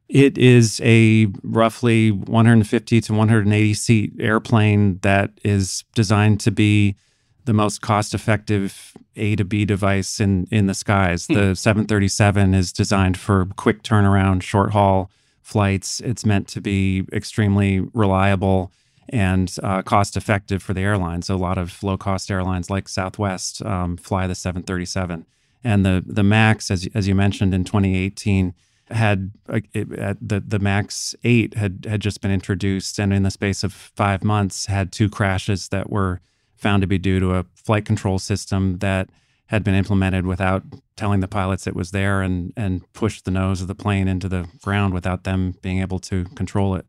It 0.08 0.38
is 0.38 0.80
a 0.82 1.26
roughly 1.42 2.10
150 2.10 3.00
to 3.02 3.12
180 3.12 3.74
seat 3.74 4.12
airplane 4.18 4.98
that 5.02 5.32
is 5.44 5.84
designed 5.94 6.40
to 6.40 6.50
be 6.50 6.96
the 7.44 7.52
most 7.52 7.82
cost 7.82 8.14
effective 8.14 8.94
A 9.16 9.36
to 9.36 9.44
B 9.44 9.64
device 9.64 10.20
in, 10.20 10.46
in 10.50 10.66
the 10.66 10.74
skies. 10.74 11.26
The 11.26 11.54
737 11.54 12.54
is 12.54 12.72
designed 12.72 13.18
for 13.18 13.46
quick 13.56 13.82
turnaround, 13.82 14.42
short 14.42 14.72
haul 14.72 15.10
flights. 15.42 16.00
It's 16.00 16.26
meant 16.26 16.46
to 16.48 16.60
be 16.60 17.04
extremely 17.12 17.80
reliable 17.80 18.70
and 19.10 19.54
uh, 19.62 19.82
cost 19.82 20.16
effective 20.16 20.62
for 20.62 20.74
the 20.74 20.80
airlines. 20.80 21.28
A 21.28 21.36
lot 21.36 21.58
of 21.58 21.82
low 21.82 21.96
cost 21.96 22.30
airlines 22.30 22.70
like 22.70 22.88
Southwest 22.88 23.62
um, 23.62 23.96
fly 23.96 24.26
the 24.26 24.34
737. 24.34 25.26
And 25.64 25.84
the, 25.84 26.04
the 26.06 26.22
MAX, 26.22 26.70
as, 26.70 26.88
as 26.94 27.08
you 27.08 27.14
mentioned 27.14 27.54
in 27.54 27.64
2018, 27.64 28.54
had 28.90 29.32
uh, 29.48 29.60
it, 29.74 29.88
the 30.26 30.40
the 30.40 30.58
Max 30.58 31.14
Eight 31.24 31.54
had 31.54 31.86
had 31.88 32.00
just 32.00 32.20
been 32.20 32.30
introduced, 32.30 32.98
and 32.98 33.12
in 33.12 33.22
the 33.22 33.30
space 33.30 33.62
of 33.62 33.72
five 33.72 34.24
months, 34.24 34.66
had 34.66 34.92
two 34.92 35.08
crashes 35.08 35.68
that 35.68 35.90
were 35.90 36.20
found 36.56 36.80
to 36.80 36.86
be 36.86 36.98
due 36.98 37.20
to 37.20 37.34
a 37.34 37.44
flight 37.54 37.84
control 37.84 38.18
system 38.18 38.78
that 38.78 39.10
had 39.46 39.64
been 39.64 39.74
implemented 39.74 40.26
without 40.26 40.62
telling 40.96 41.20
the 41.20 41.28
pilots 41.28 41.66
it 41.66 41.76
was 41.76 41.90
there, 41.90 42.22
and 42.22 42.52
and 42.56 42.90
pushed 42.92 43.24
the 43.24 43.30
nose 43.30 43.60
of 43.60 43.68
the 43.68 43.74
plane 43.74 44.08
into 44.08 44.28
the 44.28 44.48
ground 44.62 44.94
without 44.94 45.24
them 45.24 45.54
being 45.62 45.80
able 45.80 45.98
to 45.98 46.24
control 46.34 46.74
it. 46.74 46.86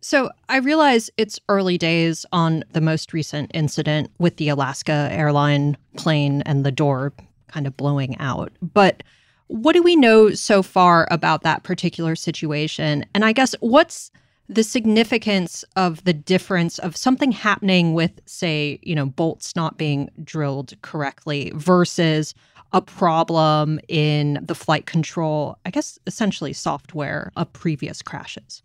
So 0.00 0.30
I 0.48 0.58
realize 0.58 1.10
it's 1.16 1.40
early 1.48 1.78
days 1.78 2.24
on 2.32 2.64
the 2.72 2.80
most 2.80 3.12
recent 3.12 3.50
incident 3.54 4.10
with 4.18 4.36
the 4.36 4.48
Alaska 4.48 5.08
airline 5.10 5.76
plane 5.96 6.42
and 6.42 6.64
the 6.64 6.70
door 6.70 7.12
kind 7.48 7.66
of 7.66 7.76
blowing 7.76 8.16
out. 8.18 8.52
But 8.62 9.02
what 9.48 9.72
do 9.72 9.82
we 9.82 9.96
know 9.96 10.30
so 10.30 10.62
far 10.62 11.08
about 11.10 11.42
that 11.42 11.62
particular 11.62 12.14
situation? 12.16 13.04
And 13.14 13.24
I 13.24 13.32
guess 13.32 13.54
what's 13.60 14.10
the 14.48 14.62
significance 14.62 15.64
of 15.74 16.04
the 16.04 16.12
difference 16.12 16.78
of 16.78 16.96
something 16.96 17.32
happening 17.32 17.94
with, 17.94 18.20
say, 18.26 18.78
you 18.82 18.94
know, 18.94 19.06
bolts 19.06 19.56
not 19.56 19.76
being 19.76 20.08
drilled 20.22 20.74
correctly 20.82 21.52
versus 21.54 22.34
a 22.72 22.80
problem 22.80 23.80
in 23.88 24.38
the 24.42 24.54
flight 24.54 24.86
control, 24.86 25.58
I 25.64 25.70
guess 25.70 25.98
essentially 26.06 26.52
software 26.52 27.32
of 27.36 27.52
previous 27.52 28.02
crashes. 28.02 28.62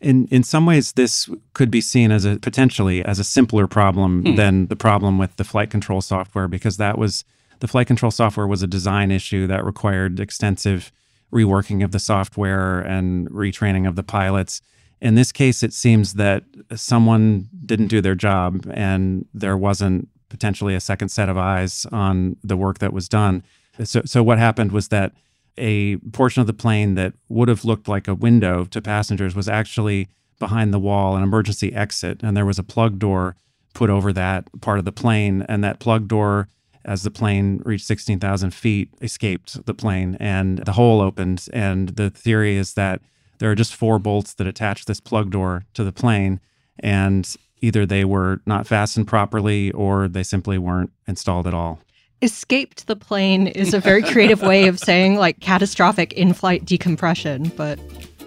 In 0.00 0.26
in 0.30 0.42
some 0.42 0.64
ways, 0.66 0.92
this 0.92 1.28
could 1.52 1.70
be 1.70 1.80
seen 1.80 2.10
as 2.10 2.24
a 2.24 2.38
potentially 2.38 3.04
as 3.04 3.18
a 3.18 3.24
simpler 3.24 3.66
problem 3.66 4.22
Hmm. 4.24 4.34
than 4.36 4.66
the 4.68 4.76
problem 4.76 5.18
with 5.18 5.36
the 5.36 5.44
flight 5.44 5.70
control 5.70 6.00
software 6.00 6.48
because 6.48 6.76
that 6.78 6.96
was 6.98 7.24
the 7.60 7.68
flight 7.68 7.86
control 7.86 8.10
software 8.10 8.46
was 8.46 8.62
a 8.62 8.66
design 8.66 9.10
issue 9.10 9.46
that 9.46 9.64
required 9.64 10.18
extensive 10.18 10.90
reworking 11.32 11.84
of 11.84 11.90
the 11.92 11.98
software 11.98 12.80
and 12.80 13.28
retraining 13.30 13.86
of 13.86 13.94
the 13.96 14.02
pilots. 14.02 14.62
In 15.02 15.14
this 15.14 15.32
case, 15.32 15.62
it 15.62 15.72
seems 15.72 16.14
that 16.14 16.44
someone 16.74 17.48
didn't 17.64 17.88
do 17.88 18.00
their 18.00 18.14
job 18.14 18.66
and 18.72 19.26
there 19.34 19.56
wasn't 19.56 20.08
potentially 20.28 20.74
a 20.74 20.80
second 20.80 21.10
set 21.10 21.28
of 21.28 21.36
eyes 21.36 21.86
on 21.92 22.36
the 22.42 22.56
work 22.56 22.78
that 22.78 22.92
was 22.92 23.08
done. 23.08 23.42
So, 23.84 24.02
so 24.04 24.22
what 24.22 24.38
happened 24.38 24.72
was 24.72 24.88
that 24.88 25.12
a 25.56 25.96
portion 26.12 26.40
of 26.40 26.46
the 26.46 26.52
plane 26.52 26.94
that 26.94 27.14
would 27.28 27.48
have 27.48 27.64
looked 27.64 27.88
like 27.88 28.08
a 28.08 28.14
window 28.14 28.64
to 28.66 28.80
passengers 28.80 29.34
was 29.34 29.48
actually 29.48 30.08
behind 30.38 30.72
the 30.72 30.78
wall, 30.78 31.16
an 31.16 31.22
emergency 31.22 31.72
exit, 31.72 32.22
and 32.22 32.36
there 32.36 32.46
was 32.46 32.58
a 32.58 32.64
plug 32.64 32.98
door 32.98 33.36
put 33.74 33.90
over 33.90 34.12
that 34.12 34.48
part 34.60 34.78
of 34.78 34.84
the 34.84 34.92
plane. 34.92 35.42
And 35.48 35.62
that 35.62 35.78
plug 35.78 36.08
door, 36.08 36.48
as 36.84 37.02
the 37.02 37.10
plane 37.10 37.62
reached 37.64 37.86
16,000 37.86 38.52
feet, 38.52 38.90
escaped 39.00 39.64
the 39.66 39.74
plane 39.74 40.16
and 40.18 40.58
the 40.58 40.72
hole 40.72 41.00
opened. 41.00 41.46
And 41.52 41.90
the 41.90 42.10
theory 42.10 42.56
is 42.56 42.74
that 42.74 43.00
there 43.38 43.50
are 43.50 43.54
just 43.54 43.74
four 43.74 43.98
bolts 43.98 44.34
that 44.34 44.46
attach 44.46 44.84
this 44.84 45.00
plug 45.00 45.30
door 45.30 45.64
to 45.74 45.84
the 45.84 45.92
plane. 45.92 46.40
And 46.78 47.32
either 47.60 47.86
they 47.86 48.04
were 48.04 48.40
not 48.46 48.66
fastened 48.66 49.06
properly 49.06 49.70
or 49.72 50.08
they 50.08 50.22
simply 50.22 50.58
weren't 50.58 50.92
installed 51.06 51.46
at 51.46 51.54
all. 51.54 51.80
Escaped 52.22 52.86
the 52.86 52.96
plane 52.96 53.46
is 53.46 53.72
a 53.72 53.80
very 53.80 54.02
creative 54.02 54.42
way 54.42 54.68
of 54.68 54.78
saying 54.78 55.16
like 55.16 55.40
catastrophic 55.40 56.12
in 56.12 56.34
flight 56.34 56.64
decompression, 56.66 57.50
but 57.56 57.78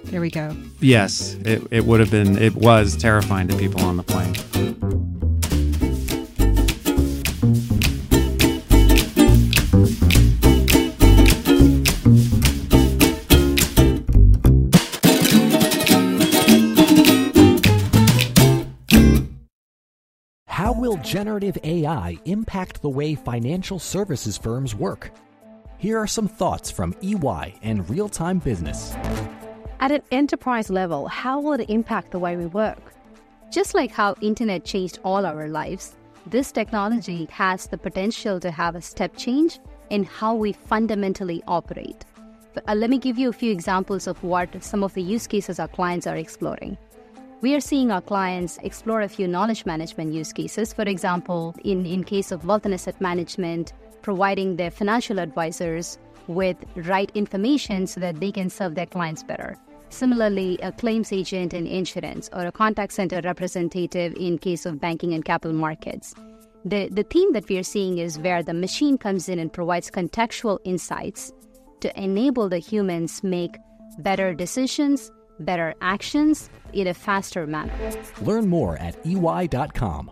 there 0.05 0.19
we 0.19 0.31
go. 0.31 0.55
Yes, 0.79 1.35
it, 1.45 1.61
it 1.69 1.85
would 1.85 1.99
have 1.99 2.09
been, 2.09 2.37
it 2.37 2.55
was 2.55 2.97
terrifying 2.97 3.47
to 3.49 3.57
people 3.57 3.81
on 3.81 3.97
the 3.97 4.03
plane. 4.03 5.12
Will 20.93 21.01
generative 21.01 21.57
AI 21.63 22.15
impact 22.25 22.83
the 22.83 22.89
way 22.89 23.15
financial 23.15 23.79
services 23.79 24.37
firms 24.37 24.75
work? 24.75 25.11
Here 25.79 25.97
are 25.97 26.05
some 26.05 26.27
thoughts 26.27 26.69
from 26.69 26.95
EY 27.01 27.55
and 27.63 27.89
Real 27.89 28.07
Time 28.07 28.37
Business. 28.37 28.93
At 29.79 29.91
an 29.91 30.03
enterprise 30.11 30.69
level, 30.69 31.07
how 31.07 31.39
will 31.39 31.53
it 31.53 31.69
impact 31.69 32.11
the 32.11 32.19
way 32.19 32.37
we 32.37 32.45
work? 32.45 32.93
Just 33.51 33.73
like 33.73 33.91
how 33.91 34.15
internet 34.21 34.65
changed 34.65 34.99
all 35.03 35.25
our 35.25 35.47
lives, 35.47 35.95
this 36.27 36.51
technology 36.51 37.27
has 37.31 37.65
the 37.65 37.77
potential 37.77 38.39
to 38.39 38.51
have 38.51 38.75
a 38.75 38.81
step 38.81 39.17
change 39.17 39.59
in 39.89 40.03
how 40.03 40.35
we 40.35 40.53
fundamentally 40.53 41.41
operate. 41.47 42.05
But, 42.53 42.65
uh, 42.67 42.75
let 42.75 42.91
me 42.91 42.99
give 42.99 43.17
you 43.17 43.29
a 43.29 43.33
few 43.33 43.51
examples 43.51 44.05
of 44.05 44.23
what 44.23 44.63
some 44.63 44.83
of 44.83 44.93
the 44.93 45.01
use 45.01 45.25
cases 45.25 45.59
our 45.59 45.67
clients 45.67 46.05
are 46.05 46.17
exploring. 46.17 46.77
We 47.43 47.55
are 47.55 47.59
seeing 47.59 47.91
our 47.91 47.99
clients 47.99 48.57
explore 48.63 49.01
a 49.01 49.09
few 49.09 49.27
knowledge 49.27 49.65
management 49.65 50.13
use 50.13 50.31
cases. 50.31 50.71
For 50.71 50.83
example, 50.83 51.53
in, 51.65 51.85
in 51.85 52.05
case 52.05 52.31
of 52.31 52.45
wealth 52.45 52.63
and 52.63 52.73
asset 52.73 53.01
management, 53.01 53.73
providing 54.01 54.55
their 54.55 54.71
financial 54.71 55.19
advisors 55.19 55.97
with 56.27 56.55
right 56.77 57.11
information 57.15 57.85
so 57.85 57.99
that 57.99 58.21
they 58.21 58.31
can 58.31 58.49
serve 58.49 58.75
their 58.75 58.85
clients 58.85 59.23
better. 59.23 59.57
Similarly, 59.89 60.57
a 60.59 60.71
claims 60.71 61.11
agent 61.11 61.53
in 61.53 61.67
insurance 61.67 62.29
or 62.31 62.45
a 62.45 62.51
contact 62.53 62.93
center 62.93 63.19
representative 63.21 64.15
in 64.15 64.37
case 64.37 64.65
of 64.65 64.79
banking 64.79 65.13
and 65.13 65.25
capital 65.25 65.53
markets. 65.53 66.15
The, 66.63 66.87
the 66.87 67.03
theme 67.03 67.33
that 67.33 67.49
we 67.49 67.57
are 67.57 67.63
seeing 67.63 67.97
is 67.97 68.17
where 68.19 68.41
the 68.41 68.53
machine 68.53 68.97
comes 68.97 69.27
in 69.27 69.37
and 69.37 69.51
provides 69.51 69.91
contextual 69.91 70.59
insights 70.63 71.33
to 71.81 71.91
enable 72.01 72.47
the 72.47 72.59
humans 72.59 73.21
make 73.21 73.57
better 73.99 74.33
decisions, 74.33 75.11
better 75.39 75.73
actions 75.81 76.49
in 76.73 76.87
a 76.87 76.93
faster 76.93 77.47
manner. 77.47 77.73
Learn 78.21 78.47
more 78.47 78.77
at 78.77 78.95
EY.com. 79.05 80.11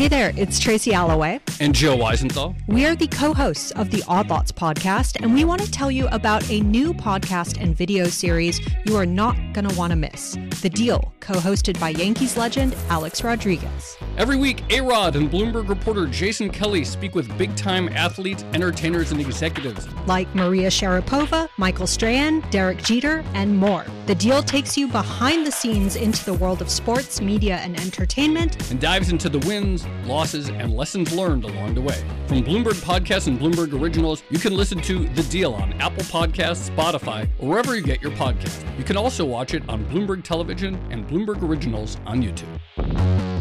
Hey 0.00 0.08
there, 0.08 0.32
it's 0.34 0.58
Tracy 0.58 0.92
Alloway. 0.94 1.40
And 1.60 1.74
Joe 1.74 1.94
Weisenthal. 1.94 2.56
We 2.66 2.86
are 2.86 2.96
the 2.96 3.06
co 3.06 3.34
hosts 3.34 3.70
of 3.72 3.90
the 3.90 4.02
Odd 4.08 4.30
Lots 4.30 4.50
podcast, 4.50 5.22
and 5.22 5.34
we 5.34 5.44
want 5.44 5.60
to 5.60 5.70
tell 5.70 5.90
you 5.90 6.08
about 6.08 6.50
a 6.50 6.62
new 6.62 6.94
podcast 6.94 7.60
and 7.60 7.76
video 7.76 8.06
series 8.06 8.62
you 8.86 8.96
are 8.96 9.04
not 9.04 9.36
going 9.52 9.68
to 9.68 9.76
want 9.76 9.90
to 9.90 9.96
miss 9.96 10.38
The 10.62 10.70
Deal, 10.70 11.12
co 11.20 11.34
hosted 11.34 11.78
by 11.78 11.90
Yankees 11.90 12.38
legend 12.38 12.74
Alex 12.88 13.22
Rodriguez. 13.22 13.98
Every 14.16 14.36
week, 14.36 14.62
A 14.72 14.80
Rod 14.80 15.16
and 15.16 15.30
Bloomberg 15.30 15.68
reporter 15.68 16.06
Jason 16.06 16.48
Kelly 16.48 16.82
speak 16.82 17.14
with 17.14 17.36
big 17.36 17.54
time 17.54 17.90
athletes, 17.90 18.42
entertainers, 18.54 19.12
and 19.12 19.20
executives. 19.20 19.86
Like 20.06 20.34
Maria 20.34 20.68
Sharapova, 20.68 21.50
Michael 21.58 21.86
Strahan, 21.86 22.40
Derek 22.50 22.82
Jeter, 22.82 23.22
and 23.34 23.54
more. 23.54 23.84
The 24.06 24.14
Deal 24.14 24.42
takes 24.42 24.78
you 24.78 24.88
behind 24.88 25.46
the 25.46 25.52
scenes 25.52 25.94
into 25.94 26.24
the 26.24 26.34
world 26.34 26.62
of 26.62 26.70
sports, 26.70 27.20
media, 27.20 27.56
and 27.56 27.78
entertainment. 27.78 28.70
and 28.70 28.80
dives 28.80 29.10
into 29.10 29.28
the 29.28 29.38
wins, 29.46 29.86
losses, 30.04 30.48
and 30.48 30.74
lessons 30.76 31.12
learned 31.12 31.44
along 31.44 31.74
the 31.74 31.80
way. 31.80 32.02
From 32.26 32.42
Bloomberg 32.42 32.80
Podcasts 32.82 33.26
and 33.26 33.38
Bloomberg 33.38 33.78
Originals, 33.78 34.22
you 34.30 34.38
can 34.38 34.56
listen 34.56 34.80
to 34.82 35.08
The 35.08 35.22
Deal 35.24 35.54
on 35.54 35.72
Apple 35.74 36.04
Podcasts, 36.04 36.70
Spotify, 36.70 37.28
or 37.38 37.48
wherever 37.48 37.76
you 37.76 37.82
get 37.82 38.02
your 38.02 38.12
podcast. 38.12 38.64
You 38.78 38.84
can 38.84 38.96
also 38.96 39.24
watch 39.24 39.54
it 39.54 39.62
on 39.68 39.84
Bloomberg 39.86 40.24
Television 40.24 40.74
and 40.90 41.08
Bloomberg 41.08 41.42
Originals 41.42 41.98
on 42.06 42.22
YouTube. 42.22 43.40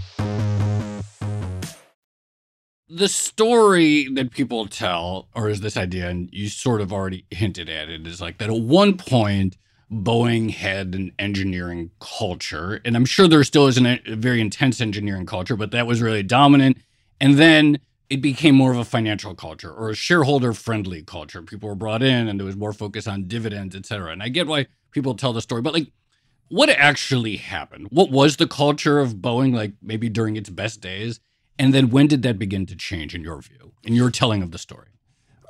The 2.91 3.07
story 3.07 4.07
that 4.15 4.31
people 4.31 4.65
tell, 4.65 5.29
or 5.35 5.47
is 5.47 5.61
this 5.61 5.77
idea, 5.77 6.09
and 6.09 6.27
you 6.33 6.49
sort 6.49 6.81
of 6.81 6.91
already 6.91 7.25
hinted 7.29 7.69
at 7.69 7.87
it, 7.87 8.07
is 8.07 8.19
like 8.19 8.39
that 8.39 8.49
at 8.49 8.59
one 8.59 8.97
point, 8.97 9.57
Boeing 9.91 10.51
had 10.51 10.93
an 10.93 11.11
engineering 11.17 11.91
culture, 11.99 12.79
and 12.85 12.95
I'm 12.95 13.05
sure 13.05 13.27
there 13.27 13.43
still 13.43 13.67
is 13.67 13.77
an, 13.77 13.85
a 13.87 14.15
very 14.15 14.39
intense 14.39 14.81
engineering 14.81 15.25
culture, 15.25 15.55
but 15.55 15.71
that 15.71 15.87
was 15.87 16.01
really 16.01 16.23
dominant. 16.23 16.77
And 17.19 17.39
then 17.39 17.79
it 18.09 18.21
became 18.21 18.55
more 18.55 18.71
of 18.71 18.77
a 18.77 18.85
financial 18.85 19.35
culture 19.35 19.71
or 19.71 19.89
a 19.89 19.95
shareholder 19.95 20.53
friendly 20.53 21.01
culture. 21.03 21.41
People 21.41 21.69
were 21.69 21.75
brought 21.75 22.03
in, 22.03 22.27
and 22.27 22.39
there 22.39 22.45
was 22.45 22.55
more 22.55 22.73
focus 22.73 23.07
on 23.07 23.27
dividends, 23.27 23.75
et 23.75 23.85
cetera. 23.85 24.11
And 24.11 24.21
I 24.21 24.29
get 24.29 24.47
why 24.47 24.67
people 24.91 25.15
tell 25.15 25.33
the 25.33 25.41
story, 25.41 25.61
but 25.61 25.73
like, 25.73 25.91
what 26.49 26.69
actually 26.69 27.37
happened? 27.37 27.87
What 27.91 28.09
was 28.09 28.37
the 28.37 28.47
culture 28.47 28.99
of 28.99 29.15
Boeing 29.15 29.53
like 29.55 29.73
maybe 29.81 30.09
during 30.09 30.35
its 30.35 30.49
best 30.49 30.81
days? 30.81 31.19
And 31.57 31.73
then 31.73 31.89
when 31.89 32.07
did 32.07 32.21
that 32.23 32.39
begin 32.39 32.65
to 32.67 32.75
change 32.75 33.13
in 33.13 33.21
your 33.21 33.41
view, 33.41 33.73
in 33.83 33.93
your 33.93 34.09
telling 34.09 34.41
of 34.41 34.51
the 34.51 34.57
story? 34.57 34.87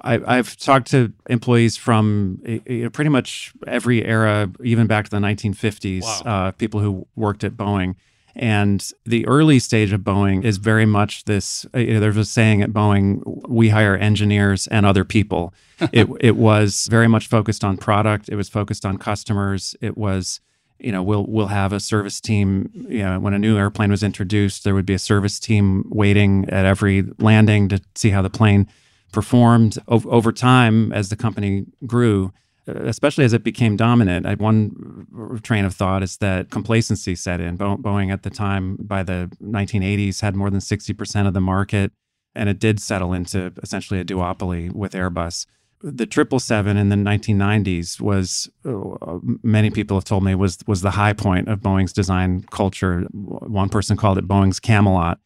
I, 0.03 0.38
I've 0.38 0.56
talked 0.58 0.89
to 0.91 1.12
employees 1.29 1.77
from 1.77 2.39
eh, 2.46 2.60
eh, 2.68 2.89
pretty 2.89 3.10
much 3.10 3.53
every 3.68 4.03
era, 4.06 4.50
even 4.63 4.88
back 4.88 5.06
to 5.06 5.12
the 5.12 5.18
1950s, 5.18 6.01
Wow. 6.03 6.22
uh, 6.48 6.51
people 6.51 6.79
who 6.79 7.08
worked 7.15 7.44
at 7.44 7.53
Boeing. 7.53 7.96
And 8.36 8.88
the 9.06 9.27
early 9.27 9.60
stage 9.60 9.91
of 9.91 10.01
Boeing 10.01 10.46
is 10.46 10.58
very 10.58 10.86
much 10.86 11.25
this. 11.25 11.65
eh, 11.74 11.79
You 11.79 11.94
know, 11.96 12.00
there's 12.00 12.15
a 12.18 12.24
saying 12.24 12.62
at 12.62 12.72
Boeing: 12.72 13.22
"We 13.50 13.70
hire 13.70 13.98
engineers 13.98 14.68
and 14.68 14.86
other 14.86 15.03
people." 15.03 15.53
it 15.91 16.08
it 16.22 16.36
was 16.38 16.88
very 16.89 17.08
much 17.08 17.27
focused 17.27 17.63
on 17.63 17.77
product. 17.77 18.29
It 18.29 18.36
was 18.36 18.48
focused 18.48 18.86
on 18.86 18.98
customers. 18.98 19.75
It 19.82 19.98
was, 19.98 20.39
you 20.79 20.91
know, 20.91 21.03
we'll 21.03 21.25
we'll 21.27 21.48
have 21.48 21.74
a 21.74 21.79
service 21.79 22.22
team. 22.22 22.70
You 22.74 23.00
know, 23.03 23.20
when 23.20 23.34
a 23.34 23.39
new 23.39 23.58
airplane 23.58 23.89
was 23.91 24.03
introduced, 24.03 24.63
there 24.63 24.75
would 24.75 24.86
be 24.86 24.94
a 24.94 25.00
service 25.00 25.39
team 25.39 25.84
waiting 25.89 26.48
at 26.50 26.65
every 26.65 27.03
landing 27.18 27.68
to 27.70 27.82
see 27.96 28.12
how 28.12 28.22
the 28.22 28.29
plane 28.29 28.68
performed 29.12 29.78
over 29.88 30.32
time 30.32 30.92
as 30.94 31.10
the 31.10 31.16
company 31.16 31.66
grew, 31.86 32.32
uh, 32.68 32.74
especially 32.84 33.25
as 33.25 33.34
it 33.34 33.44
became 33.44 33.75
dominant. 33.75 34.25
I, 34.25 34.36
one 34.36 35.39
train 35.44 35.66
of 35.66 35.74
thought 35.74 36.04
is 36.04 36.18
that 36.18 36.50
complacency 36.50 37.16
set 37.16 37.42
in. 37.42 37.58
Bo- 37.58 37.78
Boeing 37.78 38.12
at 38.12 38.24
the 38.24 38.30
time, 38.30 38.78
by 38.80 39.04
the 39.04 39.32
1980s, 39.44 40.22
had 40.22 40.36
more 40.36 40.50
than 40.50 40.60
60% 40.60 41.28
of 41.28 41.34
the 41.34 41.42
market, 41.42 41.92
and 42.36 42.50
it 42.50 42.60
did 42.60 42.80
settle 42.80 43.13
into 43.13 43.54
essentially 43.63 44.00
a 44.00 44.06
duopoly 44.06 44.72
with 44.72 44.94
Airbus. 44.94 45.46
The 45.82 46.06
777 46.12 46.75
in 46.75 46.89
the 46.89 46.98
1990s 46.98 48.01
was, 48.01 48.50
uh, 48.66 49.20
many 49.42 49.70
people 49.70 49.96
have 49.96 50.04
told 50.04 50.25
me, 50.25 50.36
was 50.36 50.58
was 50.68 50.82
the 50.82 50.92
high 50.92 51.13
point 51.13 51.48
of 51.48 51.62
Boeing's 51.62 51.94
design 51.94 52.44
culture. 52.51 53.04
One 53.13 53.70
person 53.70 53.96
called 53.96 54.18
it 54.18 54.28
Boeing's 54.28 54.60
Camelot. 54.60 55.20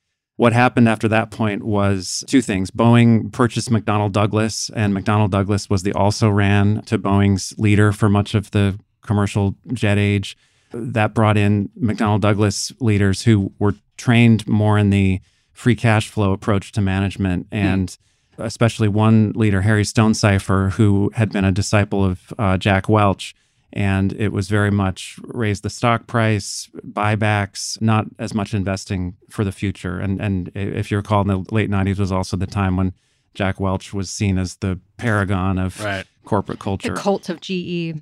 What 0.44 0.52
happened 0.52 0.90
after 0.90 1.08
that 1.08 1.32
point 1.32 1.64
was 1.64 2.22
two 2.28 2.42
things. 2.42 2.70
Boeing 2.70 3.32
purchased 3.32 3.70
McDonnell 3.70 4.12
Douglas, 4.12 4.70
and 4.76 4.94
McDonnell 4.94 5.30
Douglas 5.30 5.70
was 5.70 5.84
the 5.84 5.94
also 5.94 6.28
ran 6.28 6.82
to 6.82 7.00
Boeing's 7.00 7.58
leader 7.58 7.94
for 7.94 8.10
much 8.10 8.36
of 8.36 8.52
the 8.52 8.78
commercial 9.04 9.56
jet 9.72 9.98
age. 9.98 10.36
That 10.74 11.14
brought 11.14 11.38
in 11.38 11.70
McDonnell 11.82 12.20
Douglas 12.20 12.74
leaders 12.82 13.22
who 13.22 13.54
were 13.58 13.76
trained 13.96 14.46
more 14.46 14.78
in 14.78 14.90
the 14.90 15.22
free 15.54 15.78
cash 15.78 16.10
flow 16.10 16.34
approach 16.34 16.74
to 16.74 16.82
management 16.82 17.48
and 17.50 17.98
especially 18.38 18.90
one 18.90 19.32
leader, 19.38 19.62
Harry 19.62 19.86
Stonecipher, 19.86 20.72
who 20.72 21.10
had 21.14 21.32
been 21.32 21.46
a 21.46 21.54
disciple 21.54 22.04
of 22.04 22.34
uh, 22.38 22.58
Jack 22.58 22.90
Welch. 22.90 23.34
And 23.76 24.14
it 24.14 24.32
was 24.32 24.50
very 24.50 24.70
much 24.70 25.20
raise 25.24 25.62
the 25.62 25.70
stock 25.70 26.06
price, 26.06 26.70
buybacks, 26.88 27.82
not 27.82 28.06
as 28.20 28.34
much 28.34 28.54
investing 28.54 29.16
for 29.30 29.44
the 29.44 29.52
future. 29.52 30.00
And 30.00 30.22
and 30.22 30.52
if 30.54 30.92
you 30.92 30.98
recall, 30.98 31.22
in 31.22 31.28
the 31.28 31.44
late 31.52 31.72
'90s 31.72 31.98
was 31.98 32.12
also 32.12 32.38
the 32.38 32.46
time 32.46 32.78
when 32.78 32.94
Jack 33.34 33.60
Welch 33.60 33.94
was 33.94 34.12
seen 34.12 34.38
as 34.38 34.58
the 34.58 34.80
paragon 34.98 35.58
of 35.58 35.84
Right. 35.84 36.06
corporate 36.24 36.60
culture. 36.60 36.94
The 36.94 37.00
cult 37.00 37.30
of 37.30 37.42
GE. 37.42 37.96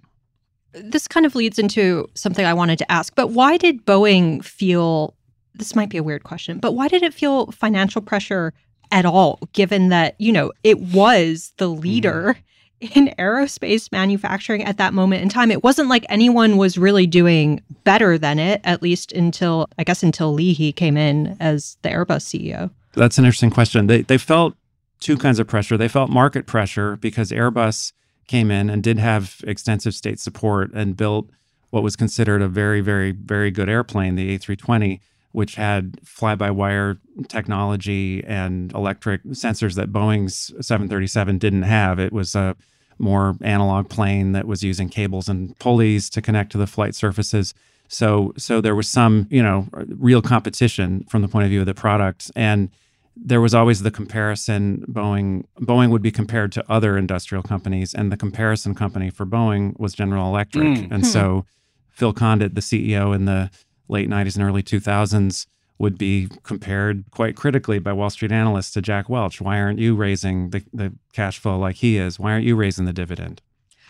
This 0.73 1.07
kind 1.07 1.25
of 1.25 1.35
leads 1.35 1.57
into 1.57 2.07
something 2.15 2.45
I 2.45 2.53
wanted 2.53 2.77
to 2.79 2.91
ask, 2.91 3.15
but 3.15 3.27
why 3.29 3.57
did 3.57 3.85
Boeing 3.85 4.43
feel 4.43 5.15
this 5.53 5.75
might 5.75 5.89
be 5.89 5.97
a 5.97 6.03
weird 6.03 6.23
question, 6.23 6.59
but 6.59 6.73
why 6.73 6.87
did 6.87 7.03
it 7.03 7.13
feel 7.13 7.51
financial 7.51 8.01
pressure 8.01 8.53
at 8.91 9.05
all, 9.05 9.39
given 9.53 9.89
that, 9.89 10.15
you 10.17 10.31
know, 10.31 10.51
it 10.63 10.79
was 10.79 11.53
the 11.57 11.67
leader 11.67 12.33
mm-hmm. 12.33 12.41
In 12.81 13.13
aerospace 13.19 13.91
manufacturing 13.91 14.63
at 14.63 14.77
that 14.77 14.93
moment 14.93 15.21
in 15.21 15.29
time? 15.29 15.51
It 15.51 15.63
wasn't 15.63 15.89
like 15.89 16.05
anyone 16.09 16.57
was 16.57 16.77
really 16.77 17.07
doing 17.07 17.61
better 17.83 18.17
than 18.17 18.39
it, 18.39 18.59
at 18.63 18.81
least 18.81 19.11
until, 19.11 19.67
I 19.77 19.83
guess, 19.83 20.03
until 20.03 20.33
Leahy 20.33 20.71
came 20.71 20.97
in 20.97 21.37
as 21.39 21.77
the 21.83 21.89
Airbus 21.89 22.25
CEO. 22.25 22.71
That's 22.93 23.17
an 23.17 23.25
interesting 23.25 23.51
question. 23.51 23.87
They 23.87 24.01
they 24.01 24.17
felt 24.17 24.55
two 24.99 25.17
kinds 25.17 25.39
of 25.39 25.47
pressure. 25.47 25.77
They 25.77 25.87
felt 25.87 26.09
market 26.09 26.45
pressure 26.45 26.97
because 26.97 27.31
Airbus 27.31 27.93
came 28.27 28.51
in 28.51 28.69
and 28.69 28.83
did 28.83 28.97
have 28.97 29.41
extensive 29.45 29.93
state 29.93 30.19
support 30.19 30.71
and 30.73 30.97
built 30.97 31.29
what 31.69 31.83
was 31.83 31.95
considered 31.95 32.41
a 32.41 32.47
very 32.47 32.81
very 32.81 33.11
very 33.11 33.51
good 33.51 33.69
airplane, 33.69 34.15
the 34.15 34.37
A320, 34.37 34.99
which 35.31 35.55
had 35.55 35.99
fly-by-wire 36.03 36.97
technology 37.27 38.23
and 38.25 38.73
electric 38.73 39.23
sensors 39.27 39.75
that 39.75 39.91
Boeing's 39.91 40.47
737 40.59 41.37
didn't 41.37 41.63
have. 41.63 41.99
It 41.99 42.11
was 42.11 42.35
a 42.35 42.57
more 43.01 43.35
analog 43.41 43.89
plane 43.89 44.31
that 44.33 44.45
was 44.47 44.63
using 44.63 44.89
cables 44.89 45.27
and 45.27 45.57
pulleys 45.59 46.09
to 46.11 46.21
connect 46.21 46.51
to 46.51 46.57
the 46.57 46.67
flight 46.67 46.95
surfaces. 46.95 47.53
So 47.87 48.33
so 48.37 48.61
there 48.61 48.75
was 48.75 48.87
some, 48.87 49.27
you 49.29 49.43
know, 49.43 49.67
real 49.97 50.21
competition 50.21 51.05
from 51.09 51.21
the 51.21 51.27
point 51.27 51.45
of 51.45 51.49
view 51.49 51.59
of 51.59 51.65
the 51.65 51.73
product 51.73 52.31
and 52.35 52.69
there 53.15 53.41
was 53.41 53.53
always 53.53 53.81
the 53.81 53.91
comparison 53.91 54.85
Boeing 54.87 55.43
Boeing 55.59 55.89
would 55.89 56.01
be 56.01 56.11
compared 56.11 56.51
to 56.53 56.63
other 56.71 56.97
industrial 56.97 57.43
companies 57.43 57.93
and 57.93 58.11
the 58.11 58.17
comparison 58.17 58.73
company 58.73 59.09
for 59.09 59.25
Boeing 59.25 59.77
was 59.79 59.93
General 59.93 60.27
Electric. 60.27 60.65
Mm. 60.65 60.91
And 60.91 61.05
so 61.05 61.45
Phil 61.89 62.13
Condit, 62.13 62.55
the 62.55 62.61
CEO 62.61 63.13
in 63.13 63.25
the 63.25 63.51
late 63.89 64.09
90s 64.09 64.35
and 64.35 64.45
early 64.45 64.63
2000s 64.63 65.45
would 65.81 65.97
be 65.97 66.29
compared 66.43 67.03
quite 67.11 67.35
critically 67.35 67.79
by 67.79 67.91
Wall 67.91 68.09
Street 68.11 68.31
analysts 68.31 68.71
to 68.71 68.81
Jack 68.81 69.09
Welch. 69.09 69.41
Why 69.41 69.59
aren't 69.59 69.79
you 69.79 69.95
raising 69.95 70.51
the, 70.51 70.63
the 70.71 70.93
cash 71.11 71.39
flow 71.39 71.57
like 71.57 71.77
he 71.77 71.97
is? 71.97 72.19
Why 72.19 72.31
aren't 72.33 72.45
you 72.45 72.55
raising 72.55 72.85
the 72.85 72.93
dividend? 72.93 73.41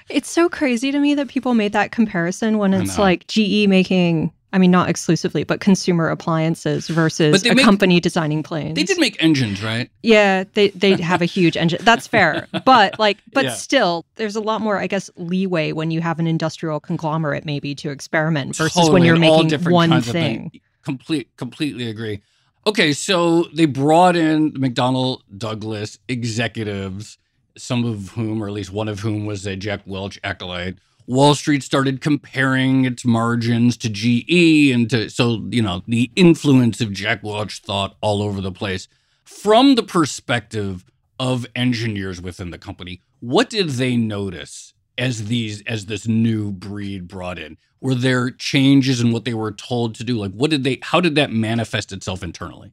It's 0.10 0.31
so 0.31 0.48
crazy 0.50 0.91
to 0.91 1.00
me 1.00 1.13
that 1.15 1.27
people 1.27 1.53
made 1.53 1.74
that 1.74 1.91
comparison 1.91 2.57
when 2.57 2.74
it's 2.74 2.98
like 2.98 3.27
GE 3.27 3.67
making, 3.67 4.31
I 4.53 4.57
mean, 4.57 4.71
not 4.71 4.89
exclusively, 4.89 5.43
but 5.43 5.60
consumer 5.60 6.07
appliances 6.07 6.88
versus 6.88 7.45
a 7.45 7.53
make- 7.53 7.63
company 7.63 8.00
designing 8.00 8.41
planes. 8.41 8.75
They 8.75 8.83
did 8.83 8.98
make 8.98 9.21
engines, 9.21 9.62
right? 9.62 9.89
Yeah, 10.01 10.45
they 10.53 10.69
they 10.69 11.00
have 11.01 11.21
a 11.21 11.25
huge 11.25 11.55
engine. 11.57 11.79
That's 11.83 12.07
fair. 12.07 12.48
But 12.65 13.00
like 13.00 13.17
but 13.33 13.45
Yeah. 13.45 13.53
still 13.53 14.05
there's 14.15 14.36
a 14.38 14.41
lot 14.41 14.62
more 14.62 14.77
I 14.79 14.88
guess 14.88 15.10
leeway 15.17 15.71
when 15.74 15.91
you 15.91 16.00
have 16.01 16.19
an 16.19 16.27
industrial 16.27 16.79
conglomerate 16.79 17.45
maybe 17.45 17.75
to 17.75 17.89
experiment 17.89 18.55
versus 18.55 18.89
when 18.89 19.03
you're 19.03 19.15
and 19.15 19.25
all 19.25 19.38
making 19.38 19.50
different 19.50 19.74
one 19.75 19.89
kinds 19.89 20.07
of 20.07 20.13
thing. 20.13 20.51
Complete, 20.83 21.35
completely 21.38 21.89
agree. 21.89 22.21
Okay, 22.65 22.93
so 22.93 23.45
they 23.53 23.65
brought 23.65 24.15
in 24.15 24.51
McDonnell 24.53 25.21
Douglas 25.38 25.97
executives, 26.07 27.17
some 27.57 27.85
of 27.85 28.09
whom, 28.09 28.43
or 28.43 28.47
at 28.47 28.53
least 28.53 28.71
one 28.71 28.88
of 28.88 29.00
whom, 29.00 29.25
was 29.25 29.45
a 29.45 29.55
Jack 29.55 29.81
Welch 29.85 30.19
acolyte. 30.23 30.77
Wall 31.07 31.33
Street 31.33 31.63
started 31.63 32.01
comparing 32.01 32.85
its 32.85 33.03
margins 33.03 33.77
to 33.77 33.89
GE, 33.89 34.71
and 34.71 34.89
to 34.91 35.09
so 35.09 35.44
you 35.50 35.61
know 35.61 35.81
the 35.87 36.11
influence 36.15 36.81
of 36.81 36.94
Jack 36.94 37.24
Welch 37.24 37.59
thought 37.59 37.98
all 38.01 38.22
over 38.22 38.41
the 38.41 38.51
place. 38.51 38.87
From 39.24 39.75
the 39.75 39.83
perspective 39.83 40.85
of 41.20 41.46
engineers 41.55 42.22
within 42.22 42.51
the 42.51 42.57
company, 42.57 43.01
what 43.20 43.50
did 43.50 43.70
they 43.70 43.98
notice 43.98 44.71
as 45.01 45.25
these 45.25 45.61
as 45.68 45.87
this 45.87 46.07
new 46.07 46.51
breed 46.51 47.07
brought 47.07 47.40
in? 47.40 47.57
Were 47.81 47.96
there 47.96 48.29
changes 48.31 49.01
in 49.01 49.11
what 49.11 49.25
they 49.25 49.33
were 49.33 49.51
told 49.51 49.96
to 49.96 50.03
do? 50.03 50.16
Like 50.18 50.31
what 50.31 50.50
did 50.50 50.64
they 50.64 50.79
how 50.81 51.00
did 51.01 51.16
that 51.16 51.31
manifest 51.31 51.92
itself 51.92 52.24
internally? 52.24 52.72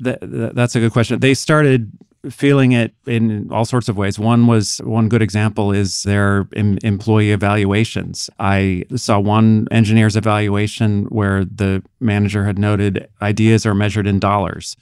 That, 0.00 0.20
that- 0.20 0.54
that's 0.54 0.74
a 0.76 0.80
good 0.80 0.92
question. 0.92 1.20
They 1.20 1.34
started 1.34 1.90
feeling 2.30 2.70
it 2.72 2.94
in 3.06 3.48
all 3.50 3.64
sorts 3.64 3.88
of 3.88 3.96
ways. 3.96 4.16
One 4.18 4.46
was 4.46 4.78
one 4.84 5.08
good 5.08 5.22
example 5.22 5.72
is 5.72 6.04
their 6.04 6.46
em- 6.54 6.78
employee 6.84 7.32
evaluations. 7.32 8.30
I 8.38 8.84
saw 8.94 9.18
one 9.18 9.66
engineer's 9.72 10.14
evaluation 10.14 11.06
where 11.06 11.44
the 11.44 11.82
manager 11.98 12.44
had 12.44 12.58
noted 12.58 13.08
ideas 13.20 13.66
are 13.66 13.74
measured 13.74 14.06
in 14.06 14.20
dollars. 14.20 14.76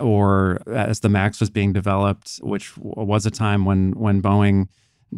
Or 0.00 0.60
as 0.68 1.00
the 1.00 1.08
Max 1.08 1.40
was 1.40 1.50
being 1.50 1.72
developed, 1.72 2.38
which 2.42 2.76
was 2.78 3.26
a 3.26 3.30
time 3.30 3.64
when 3.64 3.92
when 3.92 4.20
Boeing 4.22 4.68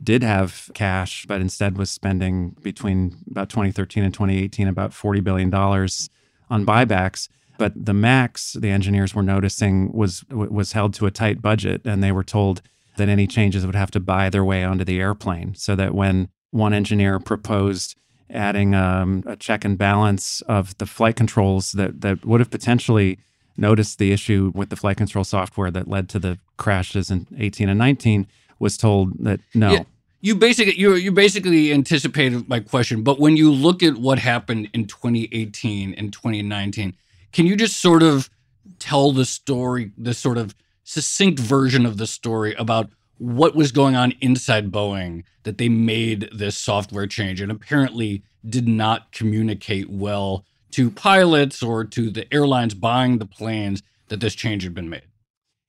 did 0.02 0.22
have 0.22 0.70
cash, 0.74 1.26
but 1.26 1.40
instead 1.40 1.78
was 1.78 1.90
spending 1.90 2.56
between 2.62 3.16
about 3.30 3.48
2013 3.48 4.04
and 4.04 4.12
2018 4.12 4.68
about 4.68 4.92
40 4.92 5.20
billion 5.20 5.50
dollars 5.50 6.10
on 6.50 6.66
buybacks. 6.66 7.28
But 7.58 7.72
the 7.86 7.94
max 7.94 8.52
the 8.52 8.70
engineers 8.70 9.14
were 9.14 9.22
noticing 9.22 9.92
was 9.92 10.24
was 10.30 10.72
held 10.72 10.94
to 10.94 11.06
a 11.06 11.10
tight 11.10 11.40
budget, 11.40 11.82
and 11.84 12.02
they 12.02 12.12
were 12.12 12.24
told 12.24 12.62
that 12.96 13.08
any 13.08 13.26
changes 13.26 13.64
would 13.64 13.74
have 13.74 13.90
to 13.92 14.00
buy 14.00 14.30
their 14.30 14.44
way 14.44 14.64
onto 14.64 14.84
the 14.84 15.00
airplane. 15.00 15.54
So 15.54 15.74
that 15.76 15.94
when 15.94 16.28
one 16.50 16.74
engineer 16.74 17.18
proposed 17.18 17.96
adding 18.30 18.74
um, 18.74 19.22
a 19.26 19.36
check 19.36 19.64
and 19.64 19.78
balance 19.78 20.40
of 20.42 20.76
the 20.78 20.86
flight 20.86 21.16
controls 21.16 21.72
that 21.72 22.00
that 22.00 22.24
would 22.24 22.40
have 22.40 22.50
potentially 22.50 23.18
noticed 23.56 23.98
the 23.98 24.12
issue 24.12 24.52
with 24.54 24.68
the 24.68 24.76
flight 24.76 24.96
control 24.96 25.24
software 25.24 25.70
that 25.70 25.88
led 25.88 26.08
to 26.10 26.18
the 26.18 26.38
crashes 26.56 27.10
in 27.10 27.26
18 27.38 27.68
and 27.68 27.78
19 27.78 28.26
was 28.58 28.76
told 28.76 29.12
that 29.24 29.40
no 29.54 29.72
Yeah. 29.72 29.84
You 30.22 30.34
basically 30.34 30.76
you 30.76 30.94
you 30.94 31.12
basically 31.12 31.72
anticipated 31.72 32.48
my 32.48 32.60
question, 32.60 33.02
but 33.02 33.20
when 33.20 33.36
you 33.36 33.52
look 33.52 33.82
at 33.82 33.96
what 33.96 34.18
happened 34.18 34.68
in 34.72 34.86
2018 34.86 35.94
and 35.94 36.12
2019, 36.12 36.94
can 37.32 37.46
you 37.46 37.54
just 37.54 37.76
sort 37.80 38.02
of 38.02 38.30
tell 38.78 39.12
the 39.12 39.24
story, 39.24 39.92
the 39.96 40.14
sort 40.14 40.38
of 40.38 40.54
succinct 40.84 41.38
version 41.38 41.86
of 41.86 41.96
the 41.98 42.06
story 42.06 42.54
about 42.54 42.90
what 43.18 43.54
was 43.54 43.72
going 43.72 43.96
on 43.96 44.12
inside 44.20 44.70
Boeing 44.70 45.24
that 45.42 45.58
they 45.58 45.68
made 45.68 46.28
this 46.32 46.56
software 46.56 47.06
change 47.06 47.40
and 47.40 47.50
apparently 47.50 48.22
did 48.48 48.68
not 48.68 49.12
communicate 49.12 49.88
well 49.88 50.44
to 50.72 50.90
pilots 50.90 51.62
or 51.62 51.84
to 51.84 52.10
the 52.10 52.32
airlines 52.32 52.74
buying 52.74 53.18
the 53.18 53.26
planes 53.26 53.82
that 54.08 54.20
this 54.20 54.34
change 54.34 54.62
had 54.62 54.74
been 54.74 54.88
made. 54.88 55.02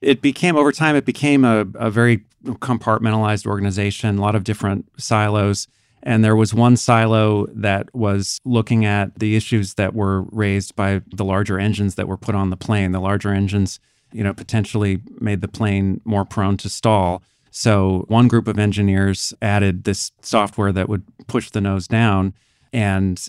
It 0.02 0.22
became 0.22 0.56
over 0.56 0.72
time 0.72 0.96
it 0.96 1.06
became 1.06 1.44
a, 1.44 1.66
a 1.76 1.90
very 1.90 2.24
compartmentalized 2.46 3.46
organization 3.46 4.18
a 4.18 4.22
lot 4.22 4.36
of 4.36 4.44
different 4.44 4.86
silos. 4.98 5.68
And 6.04 6.24
there 6.24 6.36
was 6.36 6.54
one 6.54 6.78
silo 6.78 7.48
that 7.48 7.94
was 7.94 8.40
looking 8.46 8.86
at 8.86 9.18
the 9.20 9.36
issues 9.36 9.74
that 9.74 9.94
were 9.94 10.22
raised 10.32 10.76
by 10.76 11.02
the 11.08 11.26
larger 11.26 11.60
engines 11.60 11.96
that 11.96 12.08
were 12.08 12.18
put 12.18 12.36
on 12.36 12.50
the 12.50 12.56
plane. 12.56 12.92
The 12.92 13.02
larger 13.02 13.34
engines 13.34 13.80
you 14.14 14.24
know 14.24 14.34
potentially 14.34 15.02
made 15.20 15.42
the 15.42 15.48
plane 15.48 16.02
more 16.06 16.26
prone 16.26 16.58
to 16.58 16.70
stall. 16.70 17.24
So 17.52 18.06
one 18.08 18.28
group 18.28 18.48
of 18.48 18.60
engineers 18.60 19.34
added 19.42 19.84
this 19.84 20.12
software 20.22 20.72
that 20.72 20.88
would 20.88 21.04
push 21.28 21.50
the 21.50 21.62
nose 21.62 21.88
down 21.88 22.34
and 22.72 23.28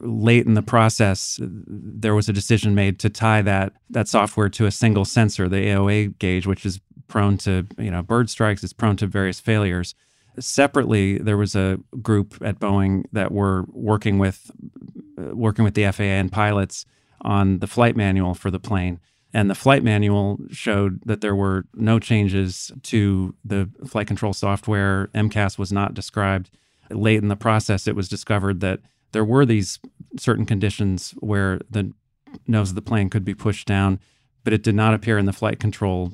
late 0.00 0.44
in 0.44 0.54
the 0.54 0.62
process 0.62 1.38
there 1.40 2.16
was 2.16 2.28
a 2.28 2.32
decision 2.32 2.74
made 2.74 2.98
to 2.98 3.08
tie 3.08 3.42
that 3.42 3.72
that 3.88 4.08
software 4.08 4.48
to 4.48 4.66
a 4.66 4.70
single 4.72 5.04
sensor 5.04 5.48
the 5.48 5.56
AOA 5.56 6.18
gauge 6.18 6.46
which 6.46 6.66
is 6.66 6.80
prone 7.10 7.36
to 7.36 7.66
you 7.76 7.90
know 7.90 8.02
bird 8.02 8.30
strikes 8.30 8.64
it's 8.64 8.72
prone 8.72 8.96
to 8.96 9.06
various 9.06 9.40
failures. 9.40 9.94
Separately 10.38 11.18
there 11.18 11.36
was 11.36 11.54
a 11.54 11.78
group 12.00 12.38
at 12.42 12.58
Boeing 12.58 13.04
that 13.12 13.32
were 13.32 13.66
working 13.68 14.18
with 14.18 14.50
working 15.18 15.64
with 15.64 15.74
the 15.74 15.90
FAA 15.92 16.04
and 16.04 16.32
pilots 16.32 16.86
on 17.20 17.58
the 17.58 17.66
flight 17.66 17.96
manual 17.96 18.34
for 18.34 18.50
the 18.50 18.60
plane. 18.60 19.00
And 19.34 19.50
the 19.50 19.54
flight 19.54 19.84
manual 19.84 20.38
showed 20.50 21.02
that 21.04 21.20
there 21.20 21.36
were 21.36 21.66
no 21.74 21.98
changes 21.98 22.72
to 22.84 23.34
the 23.44 23.68
flight 23.86 24.06
control 24.06 24.32
software. 24.32 25.08
MCAS 25.14 25.58
was 25.58 25.70
not 25.70 25.94
described. 25.94 26.50
Late 26.90 27.22
in 27.22 27.28
the 27.28 27.36
process, 27.36 27.86
it 27.86 27.94
was 27.94 28.08
discovered 28.08 28.60
that 28.60 28.80
there 29.12 29.24
were 29.24 29.44
these 29.46 29.78
certain 30.18 30.46
conditions 30.46 31.12
where 31.20 31.60
the 31.70 31.92
nose 32.46 32.70
of 32.70 32.74
the 32.74 32.82
plane 32.82 33.10
could 33.10 33.24
be 33.24 33.34
pushed 33.34 33.66
down, 33.66 33.98
but 34.44 34.52
it 34.52 34.62
did 34.62 34.74
not 34.74 34.94
appear 34.94 35.18
in 35.18 35.26
the 35.26 35.32
flight 35.32 35.58
control 35.60 36.12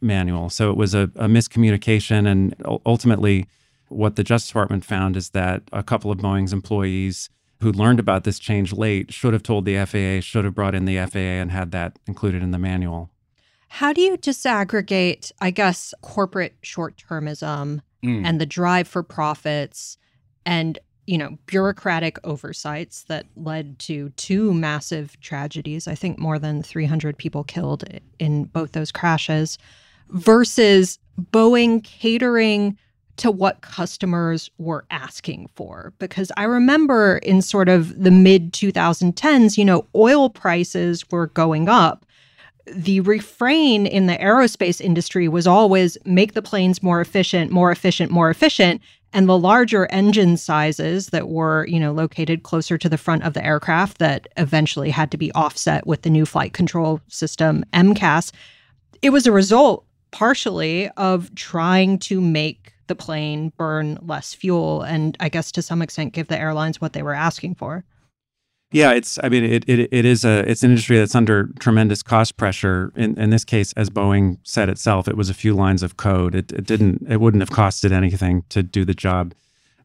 manual. 0.00 0.50
So 0.50 0.70
it 0.70 0.76
was 0.76 0.94
a, 0.94 1.02
a 1.16 1.26
miscommunication. 1.28 2.26
And 2.26 2.54
ultimately, 2.86 3.46
what 3.88 4.16
the 4.16 4.24
Justice 4.24 4.48
Department 4.50 4.84
found 4.84 5.16
is 5.16 5.30
that 5.30 5.62
a 5.72 5.82
couple 5.82 6.10
of 6.10 6.18
Boeing's 6.18 6.52
employees 6.52 7.30
who 7.60 7.72
learned 7.72 7.98
about 7.98 8.24
this 8.24 8.38
change 8.38 8.72
late 8.72 9.12
should 9.12 9.32
have 9.32 9.42
told 9.42 9.64
the 9.64 9.84
FAA, 9.84 10.20
should 10.20 10.44
have 10.44 10.54
brought 10.54 10.74
in 10.74 10.84
the 10.84 10.96
FAA 11.06 11.18
and 11.40 11.50
had 11.50 11.72
that 11.72 11.98
included 12.06 12.42
in 12.42 12.52
the 12.52 12.58
manual. 12.58 13.10
How 13.70 13.92
do 13.92 14.00
you 14.00 14.16
disaggregate, 14.16 15.32
I 15.40 15.50
guess, 15.50 15.92
corporate 16.02 16.56
short 16.62 16.96
termism 16.96 17.80
Mm. 18.04 18.24
and 18.24 18.40
the 18.40 18.46
drive 18.46 18.86
for 18.86 19.02
profits 19.02 19.98
and 20.46 20.78
you 21.08 21.16
know 21.16 21.38
bureaucratic 21.46 22.18
oversights 22.22 23.04
that 23.04 23.24
led 23.34 23.78
to 23.78 24.10
two 24.10 24.52
massive 24.52 25.18
tragedies 25.20 25.88
i 25.88 25.94
think 25.94 26.18
more 26.18 26.38
than 26.38 26.62
300 26.62 27.16
people 27.16 27.42
killed 27.44 27.82
in 28.18 28.44
both 28.44 28.72
those 28.72 28.92
crashes 28.92 29.58
versus 30.10 30.98
boeing 31.32 31.82
catering 31.82 32.76
to 33.16 33.30
what 33.30 33.62
customers 33.62 34.50
were 34.58 34.84
asking 34.90 35.48
for 35.54 35.94
because 35.98 36.30
i 36.36 36.44
remember 36.44 37.16
in 37.18 37.40
sort 37.40 37.70
of 37.70 38.02
the 38.02 38.10
mid 38.10 38.52
2010s 38.52 39.56
you 39.56 39.64
know 39.64 39.86
oil 39.94 40.28
prices 40.28 41.10
were 41.10 41.28
going 41.28 41.70
up 41.70 42.04
the 42.74 43.00
refrain 43.00 43.86
in 43.86 44.06
the 44.06 44.16
aerospace 44.16 44.80
industry 44.80 45.28
was 45.28 45.46
always 45.46 45.96
make 46.04 46.34
the 46.34 46.42
planes 46.42 46.82
more 46.82 47.00
efficient, 47.00 47.50
more 47.50 47.70
efficient, 47.70 48.10
more 48.10 48.30
efficient. 48.30 48.82
And 49.12 49.28
the 49.28 49.38
larger 49.38 49.86
engine 49.86 50.36
sizes 50.36 51.08
that 51.08 51.28
were, 51.28 51.66
you 51.66 51.80
know, 51.80 51.92
located 51.92 52.42
closer 52.42 52.76
to 52.76 52.88
the 52.88 52.98
front 52.98 53.22
of 53.22 53.32
the 53.32 53.44
aircraft 53.44 53.98
that 53.98 54.28
eventually 54.36 54.90
had 54.90 55.10
to 55.12 55.16
be 55.16 55.32
offset 55.32 55.86
with 55.86 56.02
the 56.02 56.10
new 56.10 56.26
flight 56.26 56.52
control 56.52 57.00
system, 57.08 57.64
MCAS, 57.72 58.32
it 59.00 59.10
was 59.10 59.26
a 59.26 59.32
result 59.32 59.84
partially 60.10 60.88
of 60.90 61.34
trying 61.34 61.98
to 61.98 62.20
make 62.20 62.72
the 62.86 62.94
plane 62.94 63.52
burn 63.56 63.98
less 64.02 64.34
fuel 64.34 64.82
and 64.82 65.16
I 65.20 65.28
guess 65.28 65.52
to 65.52 65.62
some 65.62 65.82
extent 65.82 66.14
give 66.14 66.28
the 66.28 66.38
airlines 66.38 66.80
what 66.80 66.94
they 66.94 67.02
were 67.02 67.14
asking 67.14 67.54
for. 67.56 67.84
Yeah, 68.70 68.92
it's. 68.92 69.18
I 69.22 69.28
mean, 69.30 69.44
it, 69.44 69.64
it 69.66 69.88
it 69.90 70.04
is 70.04 70.24
a 70.24 70.40
it's 70.50 70.62
an 70.62 70.70
industry 70.70 70.98
that's 70.98 71.14
under 71.14 71.48
tremendous 71.58 72.02
cost 72.02 72.36
pressure. 72.36 72.92
In 72.96 73.18
in 73.18 73.30
this 73.30 73.44
case, 73.44 73.72
as 73.74 73.88
Boeing 73.88 74.38
said 74.42 74.68
itself, 74.68 75.08
it 75.08 75.16
was 75.16 75.30
a 75.30 75.34
few 75.34 75.54
lines 75.54 75.82
of 75.82 75.96
code. 75.96 76.34
It, 76.34 76.52
it 76.52 76.66
didn't. 76.66 77.06
It 77.08 77.18
wouldn't 77.20 77.40
have 77.40 77.48
costed 77.50 77.92
anything 77.92 78.44
to 78.50 78.62
do 78.62 78.84
the 78.84 78.92
job 78.92 79.32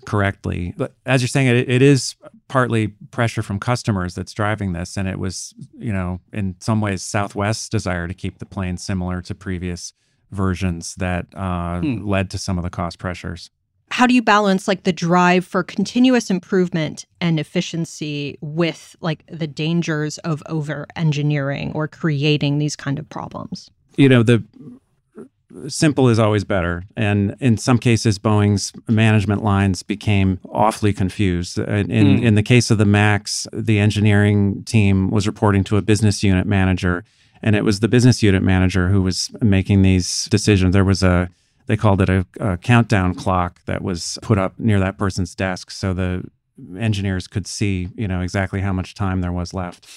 correctly. 0.06 0.74
But 0.76 0.94
as 1.06 1.22
you're 1.22 1.30
saying, 1.30 1.48
it, 1.48 1.70
it 1.70 1.82
is 1.82 2.16
partly 2.50 2.88
pressure 3.12 3.42
from 3.42 3.58
customers 3.58 4.16
that's 4.16 4.34
driving 4.34 4.74
this, 4.74 4.98
and 4.98 5.08
it 5.08 5.18
was 5.18 5.54
you 5.78 5.94
know 5.94 6.20
in 6.34 6.56
some 6.60 6.82
ways 6.82 7.02
Southwest's 7.02 7.70
desire 7.70 8.08
to 8.10 8.14
keep 8.14 8.40
the 8.40 8.46
plane 8.46 8.76
similar 8.78 9.22
to 9.22 9.34
previous 9.34 9.94
versions 10.32 10.96
that 10.96 11.28
uh, 11.36 11.80
Hmm. 11.80 12.06
led 12.06 12.30
to 12.32 12.38
some 12.38 12.58
of 12.58 12.64
the 12.64 12.70
cost 12.70 13.00
pressures. 13.00 13.50
How 13.94 14.08
do 14.08 14.16
you 14.16 14.24
balance 14.24 14.68
like 14.68 14.86
the 14.86 14.92
drive 14.92 15.46
for 15.46 15.62
continuous 15.62 16.32
improvement 16.32 17.06
and 17.22 17.40
efficiency 17.40 18.40
with 18.42 18.96
like 19.02 19.24
the 19.28 19.46
dangers 19.46 20.18
of 20.20 20.42
over 20.48 20.88
engineering 20.96 21.72
or 21.76 21.88
creating 21.88 22.58
these 22.58 22.76
kind 22.76 22.98
of 22.98 23.08
problems? 23.08 23.70
You 23.96 24.10
know 24.10 24.24
the 24.24 24.44
simple 25.68 26.10
is 26.10 26.18
always 26.18 26.44
better. 26.44 26.82
And 26.98 27.36
in 27.40 27.58
some 27.58 27.78
cases 27.78 28.18
boeing's 28.18 28.74
management 28.88 29.44
lines 29.44 29.84
became 29.84 30.40
awfully 30.50 30.92
confused. 30.92 31.60
Uh, 31.60 31.64
in 31.88 32.18
Hmm. 32.18 32.24
in 32.24 32.34
the 32.34 32.42
case 32.42 32.72
of 32.72 32.80
the 32.80 32.86
max 32.86 33.46
the 33.54 33.78
engineering 33.78 34.64
team 34.64 35.12
was 35.12 35.28
reporting 35.28 35.64
to 35.66 35.78
a 35.78 35.84
business 35.84 36.24
unit 36.24 36.48
manager 36.48 37.04
and 37.44 37.56
it 37.56 37.64
was 37.64 37.80
the 37.80 37.88
business 37.88 38.24
unit 38.24 38.42
manager 38.42 38.90
who 38.90 39.04
was 39.04 39.30
making 39.40 39.84
these 39.84 40.28
decisions. 40.32 40.74
There 40.74 40.84
was 40.84 41.04
a 41.04 41.30
they 41.66 41.78
called 41.78 42.02
it 42.02 42.10
a, 42.10 42.26
a 42.40 42.58
countdown 42.58 43.16
clock 43.16 43.64
that 43.66 43.82
was 43.82 44.18
put 44.22 44.38
up 44.38 44.60
near 44.60 44.80
that 44.80 44.98
person's 44.98 45.36
desk 45.36 45.72
so 45.72 45.94
the 45.94 46.24
engineers 46.78 47.28
could 47.28 47.48
see 47.48 47.90
you 47.96 48.08
know 48.08 48.22
exactly 48.22 48.62
how 48.62 48.74
much 48.74 48.94
time 48.94 49.22
there 49.22 49.32
was 49.32 49.54
left. 49.54 49.88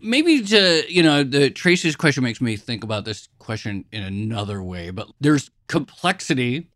Maybe 0.00 0.42
to 0.42 0.84
you 0.88 1.02
know 1.02 1.24
the 1.24 1.50
tracy's 1.50 1.96
question 1.96 2.22
makes 2.22 2.40
me 2.40 2.56
think 2.56 2.84
about 2.84 3.04
this 3.04 3.28
question 3.38 3.84
in 3.92 4.02
another 4.02 4.62
way 4.62 4.90
but 4.90 5.08
there's 5.20 5.50
complexity 5.66 6.70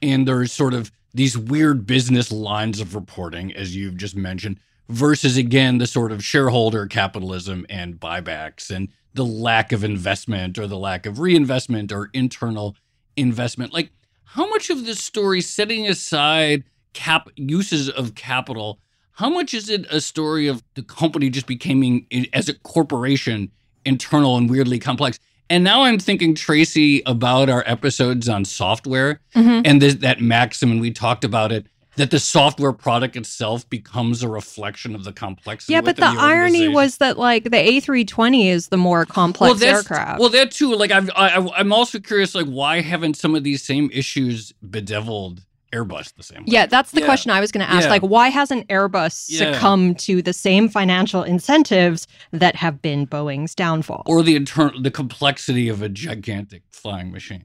and 0.00 0.26
there's 0.26 0.52
sort 0.52 0.74
of 0.74 0.90
these 1.14 1.36
weird 1.36 1.86
business 1.86 2.32
lines 2.32 2.80
of 2.80 2.94
reporting 2.94 3.52
as 3.54 3.76
you've 3.76 3.96
just 3.96 4.16
mentioned 4.16 4.58
versus 4.88 5.36
again 5.36 5.78
the 5.78 5.86
sort 5.86 6.12
of 6.12 6.24
shareholder 6.24 6.86
capitalism 6.86 7.66
and 7.68 8.00
buybacks 8.00 8.70
and 8.70 8.88
the 9.14 9.24
lack 9.24 9.72
of 9.72 9.84
investment 9.84 10.58
or 10.58 10.66
the 10.66 10.78
lack 10.78 11.04
of 11.04 11.18
reinvestment 11.18 11.92
or 11.92 12.10
internal 12.14 12.76
investment. 13.16 13.72
Like 13.72 13.90
how 14.24 14.48
much 14.48 14.70
of 14.70 14.84
this 14.84 15.02
story 15.02 15.40
setting 15.40 15.88
aside 15.88 16.64
cap 16.92 17.28
uses 17.36 17.88
of 17.88 18.14
capital 18.14 18.78
how 19.14 19.28
much 19.28 19.52
is 19.54 19.68
it 19.68 19.86
a 19.90 20.00
story 20.00 20.48
of 20.48 20.62
the 20.74 20.82
company 20.82 21.28
just 21.28 21.46
becoming 21.46 22.06
as 22.32 22.48
a 22.48 22.54
corporation 22.54 23.50
internal 23.84 24.36
and 24.36 24.48
weirdly 24.48 24.78
complex? 24.78 25.18
And 25.50 25.62
now 25.62 25.82
i'm 25.82 25.98
thinking 25.98 26.34
tracy 26.34 27.02
about 27.04 27.50
our 27.50 27.62
episodes 27.66 28.26
on 28.28 28.46
software 28.46 29.20
mm-hmm. 29.34 29.60
and 29.66 29.82
this, 29.82 29.96
that 29.96 30.20
maxim 30.20 30.70
and 30.70 30.80
we 30.80 30.90
talked 30.90 31.24
about 31.24 31.52
it 31.52 31.66
that 31.96 32.10
the 32.10 32.18
software 32.18 32.72
product 32.72 33.16
itself 33.16 33.68
becomes 33.68 34.22
a 34.22 34.28
reflection 34.28 34.94
of 34.94 35.04
the 35.04 35.12
complexity 35.12 35.72
yeah 35.74 35.80
but 35.80 35.96
the 35.96 36.02
within 36.02 36.18
irony 36.18 36.68
was 36.68 36.96
that 36.98 37.18
like 37.18 37.44
the 37.44 37.50
a320 37.50 38.46
is 38.50 38.68
the 38.68 38.76
more 38.76 39.04
complex 39.04 39.60
that's- 39.60 39.76
aircraft 39.78 40.18
Well, 40.20 40.30
that 40.30 40.50
too. 40.52 40.74
Like 40.74 40.90
I've, 40.90 41.10
I, 41.14 41.28
I- 41.36 41.58
I'm 41.58 41.72
also 41.72 41.98
curious, 42.00 42.34
like 42.34 42.46
why 42.46 42.80
haven't 42.80 43.16
some 43.16 43.34
of 43.34 43.44
these 43.44 43.62
same 43.62 43.90
issues 43.92 44.52
bedeviled 44.62 45.44
Airbus 45.72 46.14
the 46.16 46.22
same 46.22 46.40
way? 46.40 46.44
Yeah, 46.48 46.66
that's 46.66 46.90
the 46.92 47.00
Yeah. 47.00 47.06
question 47.06 47.30
I 47.30 47.40
was 47.40 47.50
going 47.50 47.64
to 47.66 47.72
ask. 47.72 47.84
Yeah. 47.84 47.90
Like, 47.90 48.02
why 48.02 48.28
hasn't 48.28 48.68
Airbus 48.68 49.26
Yeah. 49.30 49.52
succumbed 49.54 49.98
to 50.00 50.20
the 50.20 50.34
same 50.34 50.68
financial 50.68 51.22
incentives 51.22 52.06
that 52.30 52.56
have 52.56 52.82
been 52.82 53.06
Boeing's 53.06 53.54
downfall? 53.54 54.02
or 54.06 54.22
the 54.22 54.36
internal, 54.36 54.80
the 54.82 54.90
complexity 54.90 55.70
of 55.70 55.80
a 55.80 55.88
gigantic 55.88 56.62
flying 56.72 57.10
machine. 57.10 57.44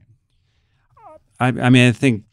I, 1.40 1.48
I 1.48 1.70
mean, 1.70 1.88
I 1.88 1.92
think. 1.92 2.24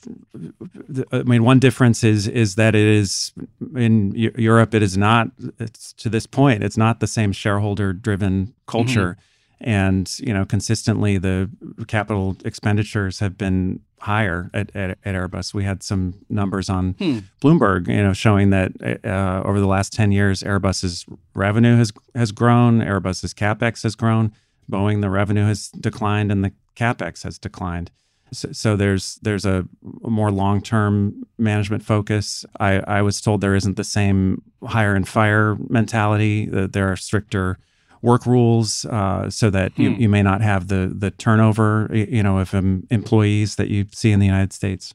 I 1.12 1.24
mean, 1.24 1.44
one 1.44 1.60
difference 1.60 2.04
is 2.04 2.28
is 2.28 2.56
that 2.56 2.74
it 2.76 2.88
is 2.88 3.34
in 3.76 4.12
Eu- 4.15 4.34
Europe. 4.38 4.74
It 4.74 4.82
is 4.82 4.98
not. 4.98 5.28
It's 5.60 5.94
to 5.94 6.10
this 6.10 6.26
point. 6.26 6.63
It's 6.63 6.78
not 6.78 7.00
the 7.00 7.08
same 7.08 7.32
shareholder 7.32 7.94
driven 7.94 8.54
culture, 8.68 9.18
and 9.62 10.12
you 10.20 10.34
know, 10.34 10.46
consistently 10.46 11.18
the 11.20 11.50
capital 11.88 12.36
expenditures 12.44 13.20
have 13.20 13.38
been 13.38 13.82
higher 14.02 14.50
at, 14.54 14.76
at, 14.76 14.91
at 15.06 15.15
Airbus. 15.15 15.54
We 15.54 15.63
had 15.63 15.82
some 15.84 16.15
numbers 16.30 16.70
on 16.70 16.94
Hmm. 16.94 17.20
Bloomberg, 17.41 17.88
you 17.88 18.04
know, 18.04 18.13
showing 18.13 18.50
that 18.52 18.72
uh, 19.06 19.41
over 19.48 19.60
the 19.60 19.68
last 19.68 19.94
ten 19.94 20.12
years, 20.12 20.41
Airbus's 20.44 21.06
revenue 21.36 21.78
has 21.78 21.94
has 22.15 22.32
grown, 22.32 22.80
Airbus's 22.82 23.34
capex 23.36 23.84
has 23.84 23.96
grown. 23.96 24.32
Boeing, 24.70 25.02
the 25.02 25.12
revenue 25.12 25.46
has 25.46 25.70
declined, 25.70 26.32
and 26.32 26.44
the 26.44 26.52
capex 26.76 27.24
has 27.24 27.38
declined. 27.38 27.91
So, 28.32 28.52
so 28.52 28.76
there's 28.76 29.16
there's 29.22 29.46
a 29.46 29.66
more 30.02 30.32
long 30.32 30.62
term 30.62 31.26
management 31.38 31.84
focus. 31.84 32.46
I, 32.60 32.80
I 32.80 33.02
was 33.02 33.22
told 33.22 33.42
there 33.42 33.56
isn't 33.56 33.78
the 33.78 33.84
same 33.84 34.42
hire 34.64 34.96
and 34.96 35.08
fire 35.08 35.56
mentality. 35.70 36.48
That 36.48 36.74
there 36.74 36.92
are 36.92 36.96
stricter 36.96 37.60
work 38.02 38.26
rules, 38.26 38.86
uh, 38.86 39.30
so 39.30 39.50
that 39.50 39.78
you, 39.80 39.94
Hmm. 39.94 40.02
you 40.02 40.10
may 40.10 40.22
not 40.24 40.42
have 40.42 40.68
the 40.68 40.92
the 40.96 41.12
turnover, 41.12 41.90
you 41.94 42.22
know, 42.24 42.40
of 42.40 42.54
um, 42.54 42.86
employees 42.90 43.56
that 43.56 43.70
you 43.70 43.86
see 43.94 44.12
in 44.12 44.20
the 44.20 44.26
United 44.26 44.54
States. 44.54 44.94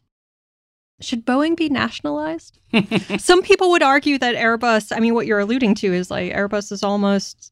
Should 1.01 1.25
Boeing 1.25 1.57
be 1.57 1.71
nationalized? 1.71 2.59
Some 3.19 3.43
people 3.43 3.71
would 3.71 3.83
argue 3.83 4.19
that 4.19 4.35
Airbus, 4.35 4.95
I 4.95 5.01
mean, 5.01 5.14
what 5.14 5.27
you're 5.27 5.38
alluding 5.40 5.75
to 5.77 5.93
is 5.95 6.11
like 6.11 6.31
Airbus 6.33 6.71
is 6.73 6.83
almost 6.83 7.50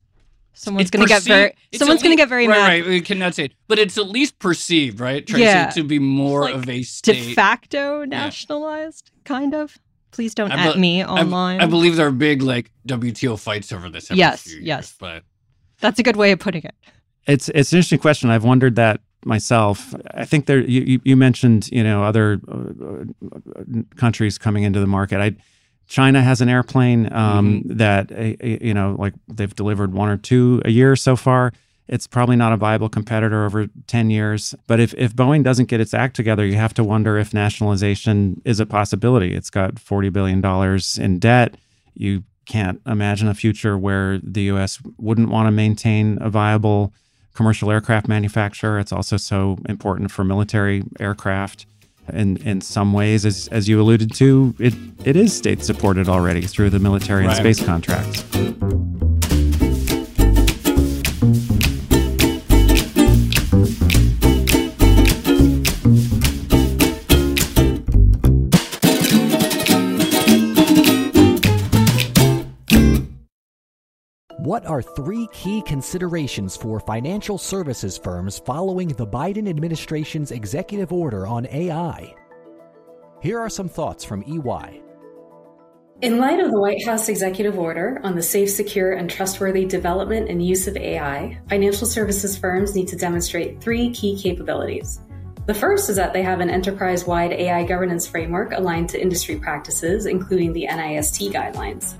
someone's 0.58 0.82
It's 0.82 0.90
going 0.90 1.06
to 1.06 1.08
get 1.08 1.22
very 1.22 1.52
it's 1.72 1.78
someone's 1.78 2.02
going 2.02 2.10
to 2.16 2.20
lea- 2.20 2.22
get 2.22 2.28
very 2.28 2.46
right, 2.48 2.56
mad. 2.58 2.66
Right, 2.68 2.86
we 2.86 3.00
cannot 3.00 3.34
say 3.34 3.44
it, 3.46 3.52
but 3.68 3.78
it's 3.78 3.96
at 3.96 4.08
least 4.08 4.38
perceived, 4.38 5.00
right, 5.00 5.26
Tracy, 5.26 5.42
Yeah. 5.44 5.70
to 5.70 5.82
be 5.82 5.98
more 5.98 6.42
Like, 6.42 6.54
of 6.54 6.68
a 6.68 6.82
De 7.02 7.34
facto 7.34 8.04
nationalized, 8.04 9.10
kind 9.24 9.54
of. 9.54 9.78
Please 10.10 10.34
don't 10.34 10.50
I 10.50 10.66
at 10.68 10.74
be- 10.74 10.80
me 10.80 11.04
online. 11.04 11.60
I, 11.60 11.66
believe 11.66 11.96
there 11.96 12.06
are 12.08 12.10
big 12.12 12.42
like 12.42 12.70
WTO 12.86 13.38
fights 13.38 13.72
over 13.72 13.88
this. 13.88 14.10
Every 14.10 14.18
Yes, 14.18 14.42
few 14.42 14.54
years, 14.56 14.66
yes. 14.66 14.94
but 14.98 15.22
That's 15.80 15.98
a 15.98 16.02
good 16.02 16.16
way 16.16 16.32
of 16.32 16.38
putting 16.40 16.62
it. 16.64 16.74
It's 17.26 17.48
it's 17.50 17.72
an 17.72 17.76
interesting 17.78 17.98
question. 17.98 18.30
I've 18.30 18.42
wondered 18.44 18.74
that 18.76 19.00
myself. 19.24 19.94
I 20.14 20.24
think 20.24 20.46
there 20.46 20.60
you 20.60 20.80
you, 20.80 21.00
you 21.04 21.16
mentioned 21.16 21.68
you 21.70 21.84
know 21.84 22.02
other 22.02 22.40
uh, 22.48 22.54
uh, 22.56 23.82
countries 23.96 24.38
coming 24.38 24.62
into 24.64 24.80
the 24.80 24.86
market. 24.86 25.20
I 25.20 25.36
China 25.88 26.22
has 26.22 26.40
an 26.40 26.48
airplane 26.48 27.10
um, 27.12 27.62
that 27.64 28.12
uh, 28.12 28.14
uh, 28.14 28.58
you 28.60 28.74
know 28.74 28.94
like 28.98 29.14
they've 29.26 29.54
delivered 29.54 29.92
one 29.92 30.08
or 30.08 30.18
two 30.18 30.62
a 30.64 30.70
year 30.70 30.94
so 30.94 31.16
far. 31.16 31.52
It's 31.88 32.06
probably 32.06 32.36
not 32.36 32.52
a 32.52 32.58
viable 32.58 32.90
competitor 32.90 33.46
over 33.46 33.66
10 33.86 34.10
years. 34.10 34.54
But 34.66 34.78
if, 34.78 34.92
if 34.98 35.16
Boeing 35.16 35.42
doesn't 35.42 35.70
get 35.70 35.80
its 35.80 35.94
act 35.94 36.16
together, 36.16 36.44
you 36.44 36.56
have 36.56 36.74
to 36.74 36.84
wonder 36.84 37.16
if 37.16 37.32
nationalization 37.32 38.42
is 38.44 38.60
a 38.60 38.66
possibility. 38.66 39.34
It's 39.34 39.48
got 39.48 39.76
$40 39.76 40.12
billion 40.12 40.44
in 41.02 41.18
debt. 41.18 41.54
You 41.94 42.24
can't 42.44 42.82
imagine 42.84 43.26
a 43.26 43.32
future 43.32 43.78
where 43.78 44.18
the 44.22 44.42
U.S. 44.42 44.82
wouldn't 44.98 45.30
want 45.30 45.46
to 45.46 45.50
maintain 45.50 46.18
a 46.20 46.28
viable 46.28 46.92
commercial 47.32 47.70
aircraft 47.70 48.06
manufacturer. 48.06 48.78
It's 48.78 48.92
also 48.92 49.16
so 49.16 49.56
important 49.66 50.10
for 50.10 50.24
military 50.24 50.82
aircraft. 51.00 51.64
In, 52.12 52.36
in 52.38 52.60
some 52.60 52.92
ways, 52.92 53.26
as, 53.26 53.48
as 53.48 53.68
you 53.68 53.80
alluded 53.80 54.14
to, 54.14 54.54
it, 54.58 54.74
it 55.04 55.16
is 55.16 55.36
state 55.36 55.62
supported 55.62 56.08
already 56.08 56.42
through 56.42 56.70
the 56.70 56.78
military 56.78 57.26
and 57.26 57.34
space 57.34 57.62
contracts. 57.62 58.24
What 74.58 74.66
are 74.66 74.82
three 74.82 75.28
key 75.28 75.62
considerations 75.62 76.56
for 76.56 76.80
financial 76.80 77.38
services 77.38 77.96
firms 77.96 78.40
following 78.40 78.88
the 78.88 79.06
Biden 79.06 79.48
administration's 79.48 80.32
executive 80.32 80.92
order 80.92 81.28
on 81.28 81.46
AI? 81.46 82.12
Here 83.22 83.38
are 83.38 83.48
some 83.48 83.68
thoughts 83.68 84.04
from 84.04 84.24
EY. 84.24 84.82
In 86.02 86.18
light 86.18 86.40
of 86.40 86.50
the 86.50 86.58
White 86.58 86.84
House 86.84 87.08
executive 87.08 87.56
order 87.56 88.00
on 88.02 88.16
the 88.16 88.22
safe, 88.22 88.50
secure, 88.50 88.94
and 88.94 89.08
trustworthy 89.08 89.64
development 89.64 90.28
and 90.28 90.44
use 90.44 90.66
of 90.66 90.76
AI, 90.76 91.38
financial 91.48 91.86
services 91.86 92.36
firms 92.36 92.74
need 92.74 92.88
to 92.88 92.96
demonstrate 92.96 93.60
three 93.60 93.90
key 93.90 94.20
capabilities. 94.20 95.00
The 95.46 95.54
first 95.54 95.88
is 95.88 95.94
that 95.96 96.12
they 96.12 96.22
have 96.22 96.40
an 96.40 96.50
enterprise 96.50 97.06
wide 97.06 97.32
AI 97.32 97.64
governance 97.64 98.08
framework 98.08 98.50
aligned 98.50 98.88
to 98.90 99.00
industry 99.00 99.36
practices, 99.36 100.04
including 100.04 100.52
the 100.52 100.66
NIST 100.68 101.32
guidelines. 101.32 101.94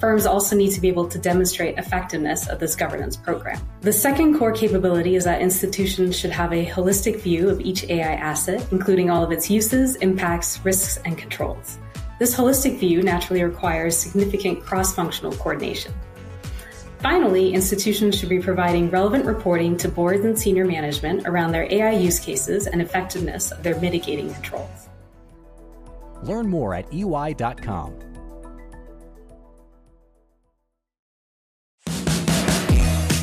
Firms 0.00 0.24
also 0.24 0.56
need 0.56 0.70
to 0.70 0.80
be 0.80 0.88
able 0.88 1.06
to 1.08 1.18
demonstrate 1.18 1.76
effectiveness 1.76 2.48
of 2.48 2.58
this 2.58 2.74
governance 2.74 3.18
program. 3.18 3.60
The 3.82 3.92
second 3.92 4.38
core 4.38 4.50
capability 4.50 5.14
is 5.14 5.24
that 5.24 5.42
institutions 5.42 6.18
should 6.18 6.30
have 6.30 6.54
a 6.54 6.64
holistic 6.64 7.20
view 7.20 7.50
of 7.50 7.60
each 7.60 7.84
AI 7.84 8.14
asset, 8.14 8.66
including 8.72 9.10
all 9.10 9.22
of 9.22 9.30
its 9.30 9.50
uses, 9.50 9.96
impacts, 9.96 10.58
risks, 10.64 10.98
and 11.04 11.18
controls. 11.18 11.78
This 12.18 12.34
holistic 12.34 12.78
view 12.78 13.02
naturally 13.02 13.42
requires 13.44 13.94
significant 13.94 14.64
cross 14.64 14.94
functional 14.94 15.32
coordination. 15.32 15.92
Finally, 17.00 17.52
institutions 17.52 18.18
should 18.18 18.30
be 18.30 18.40
providing 18.40 18.90
relevant 18.90 19.26
reporting 19.26 19.76
to 19.76 19.88
boards 19.88 20.24
and 20.24 20.38
senior 20.38 20.64
management 20.64 21.26
around 21.26 21.52
their 21.52 21.70
AI 21.70 21.92
use 21.92 22.18
cases 22.18 22.66
and 22.66 22.80
effectiveness 22.80 23.52
of 23.52 23.62
their 23.62 23.78
mitigating 23.80 24.32
controls. 24.32 24.88
Learn 26.22 26.48
more 26.48 26.74
at 26.74 26.90
EY.com. 26.92 28.09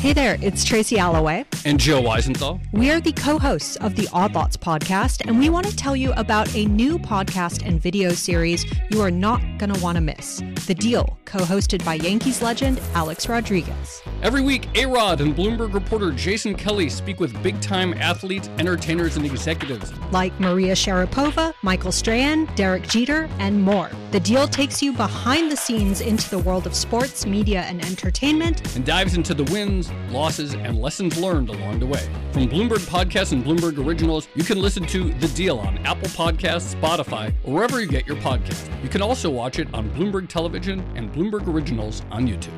Hey 0.00 0.12
there, 0.12 0.38
it's 0.40 0.64
Tracy 0.64 0.96
Alloway. 0.96 1.44
And 1.64 1.80
Joe 1.80 2.00
Weisenthal. 2.00 2.60
We 2.70 2.88
are 2.92 3.00
the 3.00 3.10
co 3.10 3.36
hosts 3.36 3.74
of 3.78 3.96
the 3.96 4.08
Odd 4.12 4.32
Lots 4.32 4.56
podcast, 4.56 5.26
and 5.26 5.40
we 5.40 5.50
want 5.50 5.66
to 5.66 5.74
tell 5.74 5.96
you 5.96 6.12
about 6.12 6.54
a 6.54 6.66
new 6.66 7.00
podcast 7.00 7.66
and 7.66 7.82
video 7.82 8.10
series 8.10 8.64
you 8.90 9.00
are 9.00 9.10
not 9.10 9.40
going 9.58 9.74
to 9.74 9.80
want 9.82 9.96
to 9.96 10.00
miss 10.00 10.40
The 10.66 10.74
Deal, 10.76 11.18
co 11.24 11.40
hosted 11.40 11.84
by 11.84 11.94
Yankees 11.94 12.42
legend 12.42 12.80
Alex 12.94 13.28
Rodriguez. 13.28 14.00
Every 14.22 14.40
week, 14.40 14.68
A 14.76 14.86
Rod 14.86 15.20
and 15.20 15.34
Bloomberg 15.34 15.74
reporter 15.74 16.12
Jason 16.12 16.54
Kelly 16.54 16.88
speak 16.88 17.18
with 17.18 17.42
big 17.42 17.60
time 17.60 17.92
athletes, 17.94 18.48
entertainers, 18.60 19.16
and 19.16 19.26
executives 19.26 19.92
like 20.12 20.38
Maria 20.38 20.74
Sharapova, 20.74 21.54
Michael 21.62 21.90
Strahan, 21.90 22.44
Derek 22.54 22.86
Jeter, 22.86 23.28
and 23.40 23.60
more. 23.60 23.90
The 24.12 24.20
Deal 24.20 24.46
takes 24.46 24.80
you 24.80 24.92
behind 24.92 25.50
the 25.50 25.56
scenes 25.56 26.00
into 26.00 26.30
the 26.30 26.38
world 26.38 26.68
of 26.68 26.74
sports, 26.76 27.26
media, 27.26 27.62
and 27.62 27.84
entertainment 27.84 28.76
and 28.76 28.86
dives 28.86 29.14
into 29.14 29.34
the 29.34 29.44
wins 29.52 29.87
losses, 30.10 30.54
and 30.54 30.80
lessons 30.80 31.16
learned 31.18 31.48
along 31.48 31.78
the 31.78 31.86
way. 31.86 32.08
From 32.32 32.48
Bloomberg 32.48 32.86
Podcasts 32.86 33.32
and 33.32 33.44
Bloomberg 33.44 33.84
Originals, 33.84 34.28
you 34.34 34.44
can 34.44 34.60
listen 34.60 34.84
to 34.86 35.12
The 35.14 35.28
Deal 35.28 35.58
on 35.58 35.78
Apple 35.86 36.08
Podcasts, 36.08 36.74
Spotify, 36.74 37.34
or 37.44 37.54
wherever 37.54 37.80
you 37.80 37.86
get 37.86 38.06
your 38.06 38.16
podcast. 38.16 38.70
You 38.82 38.88
can 38.88 39.02
also 39.02 39.30
watch 39.30 39.58
it 39.58 39.72
on 39.74 39.90
Bloomberg 39.90 40.28
Television 40.28 40.80
and 40.96 41.12
Bloomberg 41.12 41.46
Originals 41.46 42.02
on 42.10 42.26
YouTube. 42.26 42.52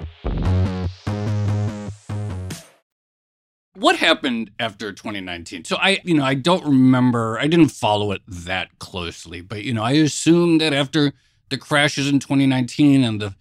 What 3.74 3.96
happened 3.96 4.50
after 4.58 4.92
2019? 4.92 5.64
So 5.64 5.76
I, 5.76 6.00
you 6.04 6.14
know, 6.14 6.24
I 6.24 6.34
don't 6.34 6.64
remember. 6.64 7.38
I 7.38 7.46
didn't 7.46 7.70
follow 7.70 8.12
it 8.12 8.20
that 8.28 8.78
closely, 8.78 9.40
but 9.40 9.64
you 9.64 9.72
know, 9.72 9.82
I 9.82 9.92
assume 9.92 10.58
that 10.58 10.74
after 10.74 11.14
the 11.48 11.56
crashes 11.56 12.08
in 12.08 12.18
2019 12.18 13.02
and 13.02 13.20
the 13.20 13.34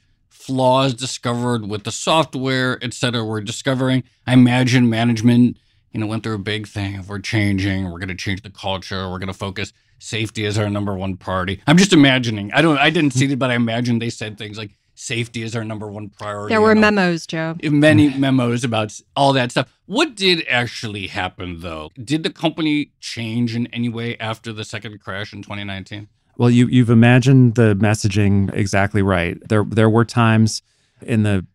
flaws 0.49 0.95
discovered 0.95 1.69
with 1.69 1.83
the 1.83 1.91
software, 1.91 2.79
et 2.81 2.91
cetera, 2.91 3.23
we're 3.23 3.39
discovering. 3.39 4.03
I 4.25 4.33
imagine 4.33 4.89
management, 4.89 5.57
you 5.91 5.99
know, 5.99 6.07
went 6.07 6.23
through 6.23 6.33
a 6.33 6.39
big 6.39 6.67
thing 6.67 6.95
of 6.95 7.07
we're 7.07 7.19
changing, 7.19 7.85
we're 7.91 7.99
going 7.99 8.09
to 8.09 8.15
change 8.15 8.41
the 8.41 8.49
culture, 8.49 9.07
we're 9.11 9.19
going 9.19 9.27
to 9.27 9.33
focus 9.33 9.73
safety 9.99 10.47
as 10.47 10.57
our 10.57 10.67
number 10.67 10.95
one 10.95 11.17
priority. 11.17 11.61
I'm 11.67 11.77
just 11.77 11.93
imagining. 11.93 12.51
I 12.51 12.63
don't. 12.63 12.79
I 12.79 12.89
didn't 12.89 13.11
see 13.11 13.31
it, 13.31 13.37
but 13.37 13.51
I 13.51 13.53
imagine 13.53 13.99
they 13.99 14.09
said 14.09 14.39
things 14.39 14.57
like 14.57 14.71
safety 14.95 15.43
is 15.43 15.55
our 15.55 15.63
number 15.63 15.87
one 15.87 16.09
priority. 16.09 16.53
There 16.53 16.61
were 16.61 16.73
memos, 16.73 17.27
Joe. 17.27 17.55
Many 17.61 18.09
memos 18.17 18.63
about 18.63 18.99
all 19.15 19.33
that 19.33 19.51
stuff. 19.51 19.71
What 19.85 20.15
did 20.15 20.45
actually 20.49 21.07
happen, 21.07 21.59
though? 21.59 21.91
Did 22.03 22.23
the 22.23 22.31
company 22.31 22.93
change 22.99 23.55
in 23.55 23.67
any 23.67 23.89
way 23.89 24.17
after 24.17 24.51
the 24.51 24.63
second 24.63 24.99
crash 24.99 25.31
in 25.31 25.43
2019? 25.43 26.07
Well, 26.39 26.49
you 26.49 26.67
you've 26.67 26.89
imagined 26.89 27.55
the 27.55 27.75
messaging 27.75 28.51
exactly 28.53 29.01
right. 29.01 29.37
There 29.49 29.65
there 29.65 29.89
were 29.89 30.05
times 30.05 30.61
in 31.01 31.23
the 31.23 31.45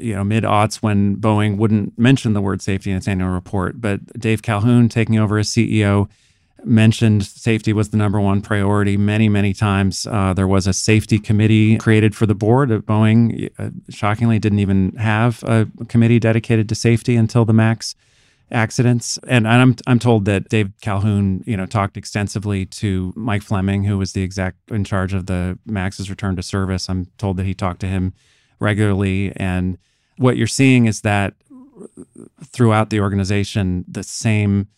you 0.00 0.12
know 0.12 0.24
mid 0.24 0.42
aughts 0.42 0.82
when 0.82 1.16
Boeing 1.16 1.56
wouldn't 1.56 1.96
mention 1.96 2.32
the 2.32 2.40
word 2.40 2.60
safety 2.60 2.90
in 2.90 2.96
its 2.96 3.06
annual 3.06 3.28
report, 3.28 3.80
but 3.80 4.04
Dave 4.18 4.42
Calhoun 4.42 4.88
taking 4.88 5.20
over 5.20 5.38
as 5.38 5.48
CEO 5.48 6.08
mentioned 6.64 7.24
safety 7.24 7.72
was 7.72 7.90
the 7.90 7.96
number 7.96 8.20
one 8.20 8.42
priority 8.42 8.96
many 8.96 9.28
many 9.28 9.54
times. 9.54 10.04
Uh, 10.04 10.34
there 10.34 10.48
was 10.48 10.66
a 10.66 10.72
safety 10.72 11.20
committee 11.20 11.78
created 11.78 12.16
for 12.16 12.26
the 12.26 12.34
board 12.34 12.70
Boeing. 12.70 13.48
Uh, 13.56 13.70
shockingly, 13.88 14.40
didn't 14.40 14.58
even 14.58 14.96
have 14.96 15.44
a 15.44 15.68
committee 15.86 16.18
dedicated 16.18 16.68
to 16.68 16.74
safety 16.74 17.14
until 17.14 17.44
the 17.44 17.52
Max 17.52 17.94
accidents. 18.54 19.18
And 19.26 19.46
I'm 19.46 19.76
I'm 19.86 19.98
told 19.98 20.24
that 20.26 20.48
Dave 20.48 20.72
Calhoun, 20.80 21.42
you 21.46 21.56
know, 21.56 21.66
talked 21.66 21.96
extensively 21.96 22.64
to 22.66 23.12
Mike 23.16 23.42
Fleming, 23.42 23.84
who 23.84 23.98
was 23.98 24.12
the 24.12 24.22
exec 24.22 24.54
in 24.70 24.84
charge 24.84 25.12
of 25.12 25.26
the 25.26 25.58
Max's 25.66 26.08
return 26.08 26.36
to 26.36 26.42
service. 26.42 26.88
I'm 26.88 27.06
told 27.18 27.36
that 27.36 27.46
he 27.46 27.54
talked 27.54 27.80
to 27.80 27.86
him 27.86 28.14
regularly. 28.60 29.32
And 29.36 29.76
what 30.16 30.36
you're 30.36 30.46
seeing 30.46 30.86
is 30.86 31.02
that 31.02 31.34
throughout 32.44 32.90
the 32.90 33.00
organization, 33.00 33.84
the 33.88 34.04
same 34.04 34.68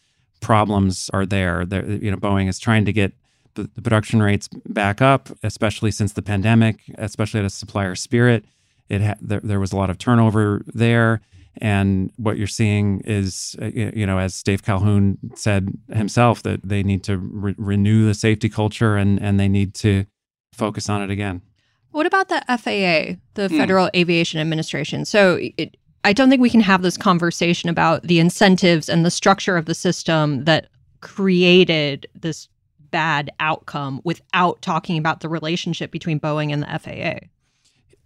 problems 0.40 1.10
are 1.12 1.26
there. 1.26 1.64
There, 1.64 1.84
you 1.84 2.10
know, 2.10 2.16
Boeing 2.16 2.48
is 2.48 2.58
trying 2.58 2.84
to 2.86 2.92
get 2.92 3.12
the, 3.54 3.70
the 3.74 3.82
production 3.82 4.22
rates 4.22 4.48
back 4.66 5.02
up, 5.02 5.28
especially 5.42 5.90
since 5.90 6.12
the 6.12 6.22
pandemic, 6.22 6.80
especially 6.96 7.40
at 7.40 7.46
a 7.46 7.50
supplier 7.50 7.94
spirit. 7.94 8.44
It 8.88 9.02
ha- 9.02 9.16
there, 9.20 9.40
there 9.42 9.60
was 9.60 9.72
a 9.72 9.76
lot 9.76 9.90
of 9.90 9.98
turnover 9.98 10.62
there 10.66 11.20
and 11.58 12.12
what 12.16 12.38
you're 12.38 12.46
seeing 12.46 13.00
is, 13.04 13.56
uh, 13.60 13.66
you 13.66 14.06
know, 14.06 14.18
as 14.18 14.42
Dave 14.42 14.62
Calhoun 14.62 15.18
said 15.34 15.68
himself, 15.92 16.42
that 16.42 16.60
they 16.62 16.82
need 16.82 17.02
to 17.04 17.18
re- 17.18 17.54
renew 17.56 18.06
the 18.06 18.14
safety 18.14 18.48
culture 18.48 18.96
and, 18.96 19.20
and 19.20 19.40
they 19.40 19.48
need 19.48 19.74
to 19.76 20.06
focus 20.52 20.88
on 20.88 21.02
it 21.02 21.10
again. 21.10 21.42
What 21.90 22.06
about 22.06 22.28
the 22.28 22.42
FAA, 22.46 23.18
the 23.34 23.48
hmm. 23.48 23.56
Federal 23.56 23.90
Aviation 23.94 24.40
Administration? 24.40 25.04
So 25.04 25.38
it, 25.56 25.76
I 26.04 26.12
don't 26.12 26.28
think 26.28 26.42
we 26.42 26.50
can 26.50 26.60
have 26.60 26.82
this 26.82 26.96
conversation 26.96 27.68
about 27.68 28.02
the 28.02 28.18
incentives 28.18 28.88
and 28.88 29.04
the 29.04 29.10
structure 29.10 29.56
of 29.56 29.64
the 29.64 29.74
system 29.74 30.44
that 30.44 30.68
created 31.00 32.06
this 32.14 32.48
bad 32.90 33.30
outcome 33.40 34.00
without 34.04 34.62
talking 34.62 34.98
about 34.98 35.20
the 35.20 35.28
relationship 35.28 35.90
between 35.90 36.20
Boeing 36.20 36.52
and 36.52 36.62
the 36.62 36.78
FAA. 36.78 37.26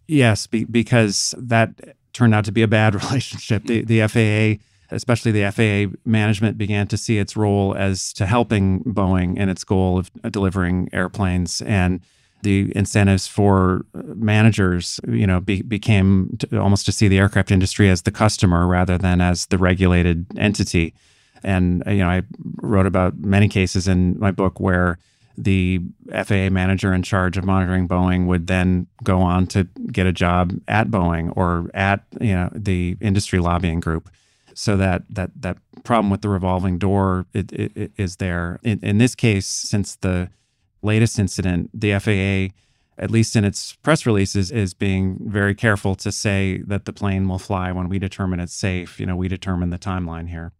Yes, 0.08 0.46
be, 0.46 0.64
because 0.64 1.34
that 1.38 1.96
turned 2.12 2.34
out 2.34 2.44
to 2.46 2.52
be 2.52 2.62
a 2.62 2.68
bad 2.68 2.94
relationship. 3.04 3.64
The, 3.64 3.82
the 3.82 4.06
FAA, 4.06 4.62
especially 4.94 5.32
the 5.32 5.50
FAA 5.50 5.96
management, 6.04 6.58
began 6.58 6.86
to 6.88 6.96
see 6.96 7.18
its 7.18 7.36
role 7.36 7.74
as 7.74 8.12
to 8.14 8.26
helping 8.26 8.82
Boeing 8.84 9.36
in 9.36 9.48
its 9.48 9.64
goal 9.64 9.98
of 9.98 10.10
uh, 10.24 10.28
delivering 10.28 10.88
airplanes. 10.92 11.60
And 11.62 12.00
the 12.42 12.72
incentives 12.74 13.26
for 13.26 13.84
uh, 13.94 14.02
managers, 14.14 14.98
you 15.06 15.26
know, 15.26 15.40
be, 15.40 15.62
became 15.62 16.36
to, 16.38 16.60
almost 16.60 16.86
to 16.86 16.92
see 16.92 17.08
the 17.08 17.18
aircraft 17.18 17.50
industry 17.50 17.88
as 17.90 18.02
the 18.02 18.10
customer 18.10 18.66
rather 18.66 18.96
than 18.96 19.20
as 19.20 19.46
the 19.46 19.58
regulated 19.58 20.26
entity. 20.36 20.94
And 21.42 21.86
uh, 21.86 21.90
you 21.90 21.98
know, 21.98 22.08
I 22.08 22.22
wrote 22.62 22.86
about 22.86 23.18
many 23.18 23.48
cases 23.48 23.88
in 23.88 24.18
my 24.18 24.30
book 24.30 24.60
where 24.60 24.98
the 25.42 25.80
FAA 26.10 26.50
manager 26.50 26.92
in 26.92 27.02
charge 27.02 27.36
of 27.36 27.44
monitoring 27.44 27.88
Boeing 27.88 28.26
would 28.26 28.46
then 28.46 28.86
go 29.02 29.20
on 29.20 29.46
to 29.48 29.64
get 29.90 30.06
a 30.06 30.12
job 30.12 30.52
at 30.68 30.88
Boeing 30.88 31.32
or 31.36 31.70
at 31.72 32.04
you 32.20 32.32
know 32.32 32.50
the 32.54 32.96
industry 33.00 33.38
lobbying 33.38 33.80
group. 33.80 34.10
So 34.54 34.76
that 34.76 35.02
that 35.10 35.30
that 35.40 35.58
problem 35.84 36.10
with 36.10 36.20
the 36.20 36.28
revolving 36.28 36.78
door 36.78 37.26
it, 37.32 37.52
it, 37.52 37.72
it 37.74 37.92
is 37.96 38.16
there. 38.16 38.60
In, 38.62 38.80
in 38.82 38.98
this 38.98 39.14
case, 39.14 39.46
since 39.46 39.96
the 39.96 40.30
latest 40.82 41.18
incident, 41.18 41.70
the 41.72 41.98
FAA, 41.98 42.54
at 43.02 43.10
least 43.10 43.34
in 43.34 43.44
its 43.44 43.74
press 43.76 44.04
releases, 44.04 44.50
is 44.50 44.74
being 44.74 45.18
very 45.22 45.54
careful 45.54 45.94
to 45.94 46.12
say 46.12 46.58
that 46.66 46.84
the 46.84 46.92
plane 46.92 47.28
will 47.28 47.38
fly 47.38 47.72
when 47.72 47.88
we 47.88 47.98
determine 47.98 48.40
it's 48.40 48.52
safe. 48.52 49.00
You 49.00 49.06
know, 49.06 49.16
we 49.16 49.28
determine 49.28 49.70
the 49.70 49.78
timeline 49.78 50.28
here. 50.28 50.52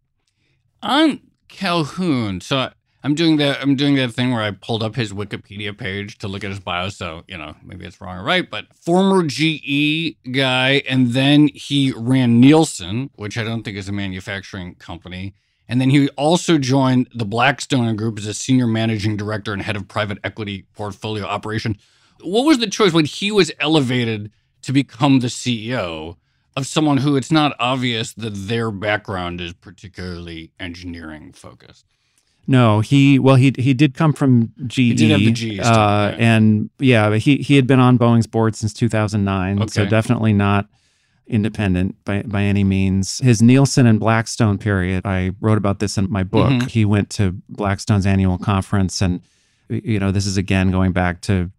On 0.81 1.19
Calhoun, 1.47 2.41
so 2.41 2.71
I'm 3.03 3.15
doing 3.15 3.37
that. 3.37 3.61
I'm 3.61 3.75
doing 3.75 3.95
that 3.95 4.11
thing 4.11 4.31
where 4.31 4.43
I 4.43 4.51
pulled 4.51 4.83
up 4.83 4.95
his 4.95 5.11
Wikipedia 5.11 5.75
page 5.75 6.19
to 6.19 6.27
look 6.27 6.43
at 6.43 6.51
his 6.51 6.59
bio. 6.59 6.89
So 6.89 7.23
you 7.27 7.37
know, 7.37 7.55
maybe 7.63 7.85
it's 7.85 7.99
wrong 7.99 8.17
or 8.17 8.23
right, 8.23 8.49
but 8.49 8.73
former 8.75 9.23
GE 9.23 10.17
guy, 10.31 10.83
and 10.87 11.11
then 11.11 11.49
he 11.53 11.93
ran 11.95 12.39
Nielsen, 12.39 13.09
which 13.15 13.37
I 13.37 13.43
don't 13.43 13.63
think 13.63 13.77
is 13.77 13.89
a 13.89 13.93
manufacturing 13.93 14.75
company. 14.75 15.33
And 15.67 15.79
then 15.79 15.89
he 15.89 16.09
also 16.09 16.57
joined 16.57 17.07
the 17.15 17.25
Blackstone 17.25 17.95
Group 17.95 18.19
as 18.19 18.27
a 18.27 18.33
senior 18.33 18.67
managing 18.67 19.15
director 19.15 19.53
and 19.53 19.61
head 19.61 19.77
of 19.77 19.87
private 19.87 20.17
equity 20.23 20.65
portfolio 20.75 21.25
operation. 21.25 21.77
What 22.21 22.45
was 22.45 22.59
the 22.59 22.67
choice 22.67 22.93
when 22.93 23.05
he 23.05 23.31
was 23.31 23.51
elevated 23.59 24.31
to 24.63 24.73
become 24.73 25.19
the 25.19 25.27
CEO? 25.27 26.17
of 26.55 26.67
someone 26.67 26.97
who 26.97 27.15
it's 27.15 27.31
not 27.31 27.55
obvious 27.59 28.13
that 28.13 28.33
their 28.33 28.71
background 28.71 29.39
is 29.39 29.53
particularly 29.53 30.51
engineering 30.59 31.31
focused. 31.31 31.85
No, 32.47 32.79
he 32.81 33.19
well 33.19 33.35
he 33.35 33.53
he 33.57 33.73
did 33.73 33.93
come 33.93 34.13
from 34.13 34.51
GE. 34.67 34.75
He 34.75 34.93
did 34.93 35.11
have 35.11 35.19
the 35.19 35.31
GE 35.31 35.59
uh, 35.59 36.15
and 36.17 36.69
yeah, 36.79 37.15
he 37.15 37.37
he 37.37 37.55
had 37.55 37.67
been 37.67 37.79
on 37.79 37.97
Boeing's 37.97 38.27
board 38.27 38.55
since 38.55 38.73
2009, 38.73 39.67
so 39.69 39.85
definitely 39.85 40.33
not 40.33 40.67
independent 41.27 41.95
by 42.03 42.23
by 42.23 42.41
any 42.43 42.63
means. 42.63 43.19
His 43.19 43.41
Nielsen 43.41 43.85
and 43.85 43.99
Blackstone 43.99 44.57
period, 44.57 45.05
I 45.05 45.31
wrote 45.39 45.57
about 45.57 45.79
this 45.79 45.97
in 45.97 46.11
my 46.11 46.23
book. 46.23 46.49
Mhm. 46.51 46.69
He 46.69 46.83
went 46.83 47.09
to 47.11 47.35
Blackstone's 47.47 48.05
annual 48.05 48.37
conference, 48.37 49.01
and 49.01 49.21
you 49.69 49.99
know 49.99 50.11
this 50.11 50.25
is 50.25 50.35
again 50.35 50.71
going 50.71 50.91
back 50.91 51.21
to 51.21 51.51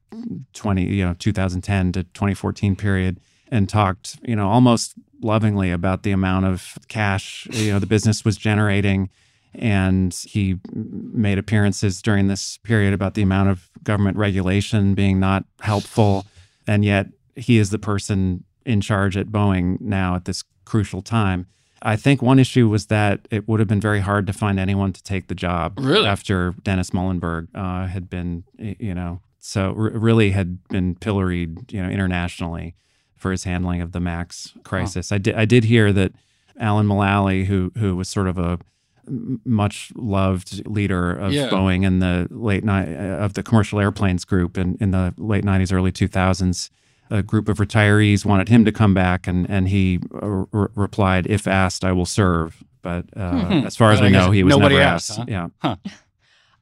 20 0.52 0.84
you 0.84 1.04
know 1.04 1.14
2010 1.18 1.92
to 1.92 2.02
2014 2.04 2.76
period, 2.76 3.20
and 3.50 3.68
talked 3.68 4.18
you 4.24 4.36
know 4.36 4.48
almost 4.48 4.94
lovingly 5.22 5.70
about 5.70 6.02
the 6.02 6.10
amount 6.10 6.44
of 6.44 6.76
cash 6.88 7.46
you 7.52 7.70
know 7.72 7.78
the 7.78 7.86
business 7.86 8.24
was 8.24 8.36
generating 8.36 9.08
and 9.54 10.14
he 10.14 10.58
made 10.72 11.38
appearances 11.38 12.00
during 12.02 12.28
this 12.28 12.58
period 12.58 12.92
about 12.94 13.14
the 13.14 13.22
amount 13.22 13.48
of 13.50 13.68
government 13.84 14.16
regulation 14.16 14.94
being 14.94 15.18
not 15.20 15.44
helpful 15.60 16.24
and 16.66 16.84
yet 16.84 17.06
he 17.36 17.58
is 17.58 17.70
the 17.70 17.78
person 17.78 18.44
in 18.64 18.80
charge 18.80 19.16
at 19.16 19.26
Boeing 19.28 19.80
now 19.80 20.14
at 20.14 20.24
this 20.24 20.44
crucial 20.64 21.02
time. 21.02 21.46
I 21.84 21.96
think 21.96 22.22
one 22.22 22.38
issue 22.38 22.68
was 22.68 22.86
that 22.86 23.26
it 23.30 23.48
would 23.48 23.58
have 23.58 23.68
been 23.68 23.80
very 23.80 24.00
hard 24.00 24.26
to 24.28 24.32
find 24.32 24.60
anyone 24.60 24.92
to 24.92 25.02
take 25.02 25.26
the 25.26 25.34
job 25.34 25.78
Really? 25.80 26.06
after 26.06 26.54
Dennis 26.62 26.92
Muilenburg 26.94 27.48
uh, 27.54 27.86
had 27.88 28.08
been, 28.08 28.44
you 28.58 28.94
know, 28.94 29.20
so 29.40 29.74
r- 29.76 29.90
really 29.90 30.30
had 30.30 30.62
been 30.68 30.94
pilloried, 30.94 31.72
you 31.72 31.82
know, 31.82 31.88
internationally 31.88 32.76
for 33.16 33.32
his 33.32 33.42
handling 33.44 33.80
of 33.80 33.90
the 33.90 33.98
Max 33.98 34.52
crisis. 34.62 35.10
I 35.10 35.18
did 35.18 35.34
I 35.34 35.44
did 35.44 35.64
hear 35.64 35.92
that 35.92 36.12
Alan 36.56 36.86
Mullally, 36.86 37.46
who 37.46 37.72
who 37.76 37.96
was 37.96 38.08
sort 38.08 38.28
of 38.28 38.38
a 38.38 38.60
much 39.06 39.92
loved 39.96 40.66
leader 40.66 41.12
of 41.12 41.32
Yeah. 41.32 41.48
Boeing 41.48 41.84
in 41.84 41.98
the 41.98 42.28
late 42.30 42.64
night 42.64 42.88
of 42.88 43.34
the 43.34 43.42
commercial 43.42 43.80
airplanes 43.80 44.24
group 44.24 44.56
in, 44.56 44.76
in 44.80 44.90
the 44.92 45.14
late 45.16 45.44
90s, 45.44 45.72
early 45.72 45.92
2000s. 45.92 46.70
A 47.10 47.22
group 47.22 47.48
of 47.48 47.58
retirees 47.58 48.24
wanted 48.24 48.48
him 48.48 48.64
to 48.64 48.72
come 48.72 48.94
back, 48.94 49.26
and 49.26 49.46
and 49.50 49.68
he 49.68 49.98
uh, 50.22 50.26
re- 50.50 50.68
replied, 50.74 51.26
"If 51.26 51.46
asked, 51.46 51.84
I 51.84 51.92
will 51.92 52.06
serve." 52.06 52.62
But 52.80 53.04
uh, 53.14 53.32
Mhm. 53.32 53.66
as 53.66 53.76
far 53.76 53.92
as 53.92 53.98
But 54.00 54.04
I 54.04 54.08
we 54.08 54.12
know, 54.14 54.30
he 54.30 54.42
was 54.42 54.52
nobody 54.56 54.76
never 54.76 54.86
asked, 54.86 55.10
asked. 55.10 55.28
huh? 55.28 55.46
Yeah. 55.62 55.74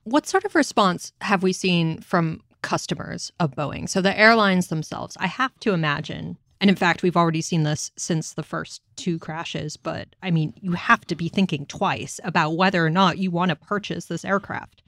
What 0.04 0.26
sort 0.26 0.44
of 0.44 0.54
response 0.54 1.12
have 1.20 1.42
we 1.42 1.52
seen 1.52 2.00
from 2.00 2.40
customers 2.62 3.30
of 3.38 3.52
Boeing? 3.54 3.88
So 3.88 4.00
the 4.00 4.18
airlines 4.18 4.68
themselves, 4.68 5.16
I 5.20 5.26
have 5.26 5.56
to 5.60 5.72
imagine, 5.72 6.36
and 6.60 6.68
in 6.68 6.76
fact, 6.76 7.02
we've 7.02 7.16
already 7.16 7.40
seen 7.40 7.62
this 7.62 7.90
since 7.96 8.34
the 8.34 8.42
first 8.42 8.82
two 8.96 9.18
crashes, 9.18 9.76
but 9.78 10.08
I 10.22 10.30
mean, 10.30 10.52
you 10.60 10.72
have 10.72 11.06
to 11.06 11.14
be 11.14 11.28
thinking 11.28 11.64
twice 11.66 12.20
about 12.22 12.50
whether 12.50 12.84
or 12.84 12.90
not 12.90 13.18
you 13.18 13.30
want 13.30 13.48
to 13.48 13.56
purchase 13.56 14.06
this 14.06 14.24
aircraft. 14.24 14.82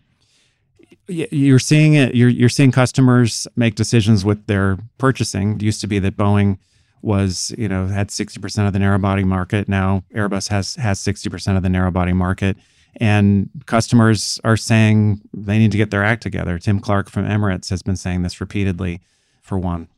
you're 1.08 1.58
seeing 1.58 1.94
it 1.94 2.14
you're 2.14 2.28
you're 2.28 2.50
seeing 2.50 2.70
customers 2.70 3.46
make 3.56 3.74
decisions 3.74 4.24
with 4.24 4.46
their 4.46 4.78
purchasing. 4.98 5.54
It 5.54 5.62
used 5.62 5.80
to 5.80 5.86
be 5.86 5.98
that 6.00 6.16
boeing 6.16 6.58
was 7.00 7.52
you 7.56 7.68
know 7.68 7.86
had 7.86 8.08
60% 8.08 8.66
of 8.66 8.74
the 8.74 8.78
narrow 8.78 8.98
body 8.98 9.24
market. 9.24 9.68
Now 9.68 10.04
airbus 10.14 10.50
has 10.50 10.76
has 10.76 11.00
60% 11.00 11.56
of 11.56 11.62
the 11.62 11.70
narrow 11.70 11.90
body 11.90 12.12
market. 12.12 12.58
And 12.96 13.48
customers 13.64 14.38
are 14.44 14.58
saying 14.58 15.22
they 15.32 15.58
need 15.58 15.72
to 15.72 15.78
get 15.78 15.90
their 15.90 16.04
act 16.04 16.22
together. 16.22 16.58
Tim 16.58 16.78
clark 16.78 17.08
from 17.08 17.24
emirates 17.24 17.70
has 17.70 17.82
been 17.82 17.96
saying 17.96 18.22
this 18.22 18.38
repeatedly 18.38 19.00
for 19.40 19.58
one 19.58 19.88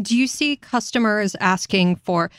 Do 0.00 0.16
you 0.16 0.26
see 0.26 0.56
customers 0.56 1.34
asking 1.40 1.96
for 1.96 2.30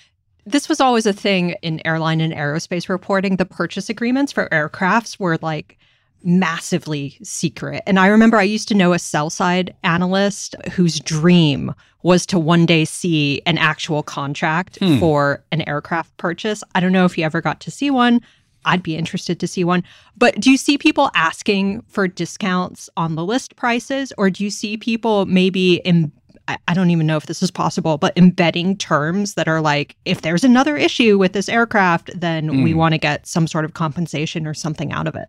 this 0.45 0.67
was 0.67 0.80
always 0.80 1.06
a 1.06 1.13
thing 1.13 1.52
in 1.62 1.86
airline 1.86 2.22
and 2.22 2.34
aerospace 2.34 2.89
reporting. 2.89 3.36
The 3.36 3.45
purchase 3.45 3.88
agreements 3.89 4.32
for 4.32 4.50
aircrafts 4.50 5.19
were 5.19 5.38
like 5.41 5.78
massively 6.24 7.17
secret. 7.24 7.84
And 7.86 8.00
I 8.00 8.08
remember 8.08 8.38
I 8.38 8.43
used 8.43 8.67
to 8.69 8.74
know 8.76 8.93
a 8.93 9.00
sell 9.00 9.30
side 9.30 9.76
analyst 9.84 10.56
whose 10.72 11.00
dream 11.00 11.74
was 12.04 12.26
to 12.28 12.39
one 12.39 12.65
day 12.65 12.86
see 12.86 13.41
an 13.45 13.58
actual 13.58 14.02
contract 14.04 14.80
Hmm. 14.80 15.00
for 15.00 15.43
an 15.52 15.67
aircraft 15.67 16.15
purchase. 16.17 16.63
I 16.76 16.80
don't 16.80 16.91
know 16.91 17.06
if 17.06 17.17
you 17.17 17.24
ever 17.26 17.41
got 17.41 17.60
to 17.62 17.72
see 17.72 17.89
one. 17.91 18.22
I'd 18.65 18.84
be 18.84 18.95
interested 18.98 19.39
to 19.39 19.48
see 19.48 19.63
one. 19.63 19.84
But 20.17 20.39
do 20.39 20.52
you 20.52 20.58
see 20.58 20.78
people 20.78 21.12
asking 21.15 21.82
for 21.88 22.08
discounts 22.08 22.89
on 22.98 23.15
the 23.15 23.24
list 23.24 23.56
prices, 23.56 24.12
or 24.17 24.30
do 24.30 24.43
you 24.43 24.50
see 24.50 24.78
people 24.78 25.26
maybe 25.26 25.76
in 25.86 26.12
I- 26.49 26.57
I 26.67 26.73
don't 26.73 26.89
even 26.89 27.05
know 27.05 27.15
if 27.17 27.27
this 27.27 27.43
is 27.43 27.51
possible, 27.51 27.97
but 27.97 28.12
embedding 28.17 28.75
terms 28.77 29.35
that 29.35 29.47
are 29.47 29.62
like, 29.62 29.95
if 30.05 30.21
there's 30.21 30.43
another 30.43 30.75
issue 30.77 31.17
with 31.17 31.33
this 31.33 31.47
aircraft, 31.47 32.09
then 32.19 32.63
we 32.63 32.71
Hmm. 32.71 32.77
want 32.77 32.93
to 32.93 32.97
get 32.97 33.27
some 33.27 33.45
sort 33.47 33.65
of 33.65 33.73
compensation 33.73 34.47
or 34.47 34.53
something 34.53 34.91
out 34.91 35.07
of 35.07 35.15
it. 35.15 35.27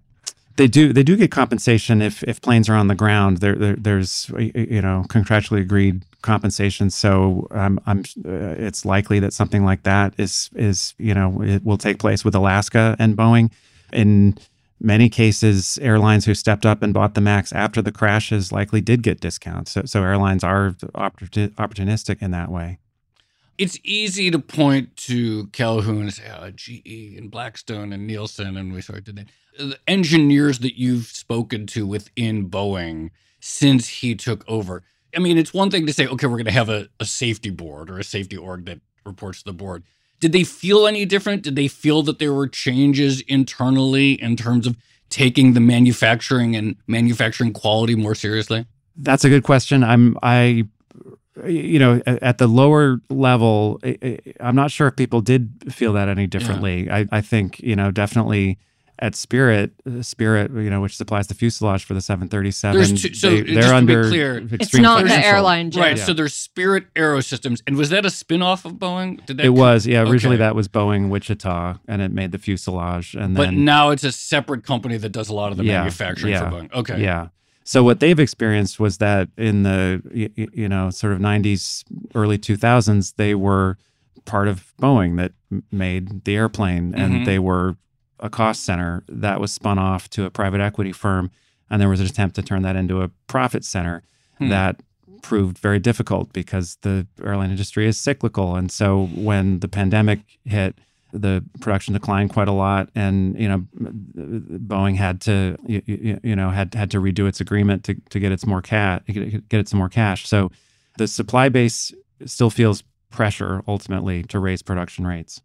they 0.56 0.66
do 0.66 0.92
they 0.92 1.02
do 1.02 1.16
get 1.16 1.30
compensation 1.30 2.02
if 2.02 2.22
if 2.24 2.40
planes 2.42 2.68
are 2.68 2.74
on 2.74 2.87
the 2.88 2.94
ground 2.94 3.38
there, 3.38 3.54
there 3.54 3.76
there's 3.76 4.30
you 4.38 4.83
know 4.83 5.04
contractually 5.09 5.61
agreed 5.61 6.02
compensation 6.22 6.90
so 6.90 7.46
i'm 7.52 7.78
i'm 7.87 8.00
uh, 8.26 8.66
it's 8.66 8.85
likely 8.85 9.18
that 9.20 9.33
something 9.33 9.64
like 9.64 9.85
that 9.85 10.12
is 10.18 10.50
is 10.56 10.92
you 10.98 11.14
know 11.14 11.40
it 11.40 11.64
will 11.64 11.78
take 11.78 11.98
place 11.98 12.24
with 12.26 12.35
alaska 12.35 12.94
and 12.98 13.16
boeing 13.16 13.50
in 13.92 14.37
many 14.81 15.09
cases 15.09 15.79
airlines 15.83 16.25
who 16.25 16.35
stepped 16.35 16.64
up 16.66 16.83
and 16.83 16.95
bought 16.95 17.14
the 17.14 17.21
max 17.21 17.53
after 17.53 17.83
the 17.83 17.93
crashes 17.93 18.51
likely 18.51 18.81
did 18.81 19.03
get 19.03 19.21
discounts 19.21 19.73
so, 19.73 19.83
so 19.85 20.03
airlines 20.03 20.43
are 20.43 20.71
opportunistic 20.95 22.23
in 22.23 22.31
that 22.31 22.51
way 22.51 22.79
It's 23.61 23.79
easy 23.85 24.31
to 24.31 24.38
point 24.38 24.97
to 25.09 25.49
Calhoun 25.49 26.01
and 26.01 26.14
say, 26.14 26.23
oh, 26.31 26.45
uh, 26.45 26.51
GE 26.51 27.14
and 27.19 27.31
Blackstone 27.31 27.93
and 27.93 28.07
Nielsen, 28.07 28.57
and 28.57 28.73
we 28.73 28.81
sort 28.81 29.01
of 29.01 29.05
did 29.05 29.16
that. 29.16 29.27
The 29.59 29.75
uh, 29.75 29.79
engineers 29.87 30.61
that 30.61 30.79
you've 30.79 31.05
spoken 31.05 31.66
to 31.66 31.87
within 31.87 32.49
Boeing 32.49 33.11
since 33.38 33.87
he 33.88 34.14
took 34.14 34.45
over. 34.49 34.83
I 35.14 35.19
mean, 35.19 35.37
it's 35.37 35.53
one 35.53 35.71
thing 35.71 35.85
to 35.87 35.93
say, 35.93 36.07
okay, 36.07 36.27
we're 36.27 36.38
going 36.38 36.47
to 36.47 36.53
have 36.53 36.71
a, 36.71 36.88
a 36.99 37.05
safety 37.05 37.51
board 37.51 37.90
or 37.90 37.99
a 37.99 38.05
safety 38.05 38.37
org 38.38 38.64
that 38.64 38.81
reports 39.05 39.40
to 39.40 39.45
the 39.45 39.53
board. 39.53 39.83
Did 40.20 40.33
they 40.33 40.44
feel 40.44 40.87
any 40.87 41.04
different? 41.06 41.42
Did 41.42 41.56
they 41.56 41.68
feel 41.68 42.02
that 42.02 42.18
there 42.18 42.33
were 42.33 42.46
changes 42.46 43.22
internally 43.22 44.12
in 44.12 44.37
terms 44.37 44.66
of 44.66 44.76
taking 45.09 45.54
the 45.54 45.61
manufacturing 45.61 46.54
and 46.54 46.76
manufacturing 46.87 47.52
quality 47.52 47.94
more 47.94 48.14
seriously? 48.14 48.66
That's 48.96 49.24
a 49.24 49.28
good 49.28 49.42
question. 49.42 49.83
I'm 49.83 50.16
I 50.22 50.64
you 51.46 51.78
know 51.78 52.02
at, 52.06 52.38
the 52.38 52.46
lower 52.46 53.00
level 53.09 53.80
I'm 54.40 54.54
not 54.54 54.70
sure 54.70 54.88
if 54.88 54.96
people 54.96 55.22
did 55.22 55.72
feel 55.72 55.94
that 55.94 56.09
any 56.09 56.26
differently. 56.26 56.90
I, 56.90 57.06
I 57.11 57.20
think 57.20 57.61
you 57.61 57.74
know 57.76 57.90
definitely 57.90 58.59
at 59.03 59.15
Spirit 59.17 59.73
uh, 59.87 60.03
Spirit 60.03 60.51
you 60.53 60.69
know 60.71 60.81
which 60.83 60.97
supplies 60.97 61.27
the 61.27 61.35
fuselage 61.35 61.85
for 61.85 61.95
the 61.95 62.01
737 62.03 62.97
two- 62.97 63.15
so 63.15 63.31
they, 63.31 63.41
they're 63.41 63.63
be 63.63 63.69
under 63.71 64.09
clear, 64.09 64.37
extreme 64.39 64.61
It's 64.61 64.75
not 64.79 65.03
the 65.05 65.09
control. 65.09 65.25
airline 65.35 65.71
jet. 65.71 65.81
Right. 65.81 65.97
Yeah. 65.97 66.05
So 66.05 66.13
there's 66.13 66.35
Spirit 66.35 66.93
Aerosystems. 66.95 67.63
And 67.67 67.77
was 67.77 67.89
that 67.91 68.05
a 68.05 68.11
spin 68.11 68.43
off 68.43 68.65
of 68.67 68.75
Boeing? 68.75 69.25
Did 69.27 69.39
that 69.39 69.47
It 69.47 69.51
was 69.51 69.87
yeah 69.87 70.03
originally 70.03 70.35
Okay. 70.37 70.45
that 70.45 70.55
was 70.55 70.69
Boeing 70.69 71.09
Wichita 71.09 71.79
and 71.89 72.03
it 72.03 72.13
made 72.13 72.31
the 72.33 72.39
fuselage 72.39 73.15
and 73.15 73.35
But 73.35 73.47
then 73.47 73.65
now 73.65 73.89
it's 73.91 74.05
a 74.05 74.13
separate 74.13 74.65
company 74.65 74.97
that 74.99 75.11
does 75.11 75.29
a 75.31 75.35
lot 75.35 75.51
of 75.51 75.57
the 75.59 75.65
Yeah, 75.65 75.79
manufacturing 75.79 76.33
yeah, 76.33 76.51
for 76.51 76.57
Boeing. 76.57 76.73
Okay. 76.75 77.01
Yeah. 77.03 77.29
So 77.65 77.83
what 77.83 78.01
they've 78.01 78.19
experienced 78.21 78.79
was 78.81 78.99
that 78.99 79.29
in 79.39 79.63
the 79.63 80.03
y- 80.15 80.29
y- 80.37 80.49
you 80.53 80.69
know 80.69 80.91
sort 80.91 81.13
of 81.15 81.21
90s 81.21 81.85
early 82.15 82.37
2000s 82.37 83.15
they 83.17 83.35
were 83.35 83.79
part 84.27 84.47
of 84.49 84.75
Boeing 84.81 85.17
that 85.17 85.33
made 85.73 86.25
the 86.25 86.37
airplane 86.37 86.95
and 86.95 87.15
Mhm. 87.15 87.25
they 87.25 87.39
were 87.39 87.77
a 88.20 88.30
cost 88.30 88.64
center 88.64 89.02
that 89.09 89.40
was 89.40 89.52
spun 89.52 89.78
off 89.78 90.09
to 90.10 90.25
a 90.25 90.31
private 90.31 90.60
equity 90.60 90.92
firm 90.92 91.31
and 91.71 91.81
there 91.81 91.88
was 91.88 92.00
an 92.00 92.06
attempt 92.06 92.37
to 92.37 92.42
turn 92.42 92.62
that 92.62 92.77
into 92.77 93.02
a 93.02 93.08
profit 93.27 93.64
center 93.64 94.02
Hmm. 94.40 94.48
that 94.48 94.83
proved 95.23 95.58
very 95.58 95.79
difficult 95.79 96.33
because 96.33 96.79
the 96.81 97.06
airline 97.23 97.50
industry 97.50 97.87
is 97.87 97.98
cyclical. 97.98 98.56
And 98.56 98.73
so 98.73 99.06
when 99.14 99.60
the 99.60 99.68
pandemic 99.68 100.21
hit 100.44 100.79
the 101.12 101.44
production 101.60 101.92
declined 101.92 102.31
quite 102.31 102.46
a 102.46 102.52
lot 102.52 102.88
and 102.94 103.37
you 103.37 103.48
know 103.48 103.66
boeing 103.75 104.94
had 104.94 105.21
to 105.21 105.56
you, 105.66 105.83
you, 106.23 106.37
know 106.37 106.50
had 106.50 106.73
had 106.73 106.88
to 106.88 107.00
redo 107.00 107.27
its 107.27 107.40
agreement 107.40 107.83
to, 107.83 107.96
to 108.10 108.21
get 108.21 108.31
its 108.31 108.46
more 108.46 108.62
cat 108.62 109.04
get, 109.06 109.48
get 109.48 109.58
it 109.58 109.68
some 109.68 109.79
more 109.79 109.88
cash. 109.88 110.29
So 110.29 110.52
the 110.98 111.08
supply 111.08 111.48
base 111.48 111.92
still 112.27 112.48
feels 112.48 112.85
pressure 113.10 113.62
ultimately 113.66 114.23
to 114.23 114.38
raise 114.38 114.62
production 114.62 115.04
rates 115.04 115.42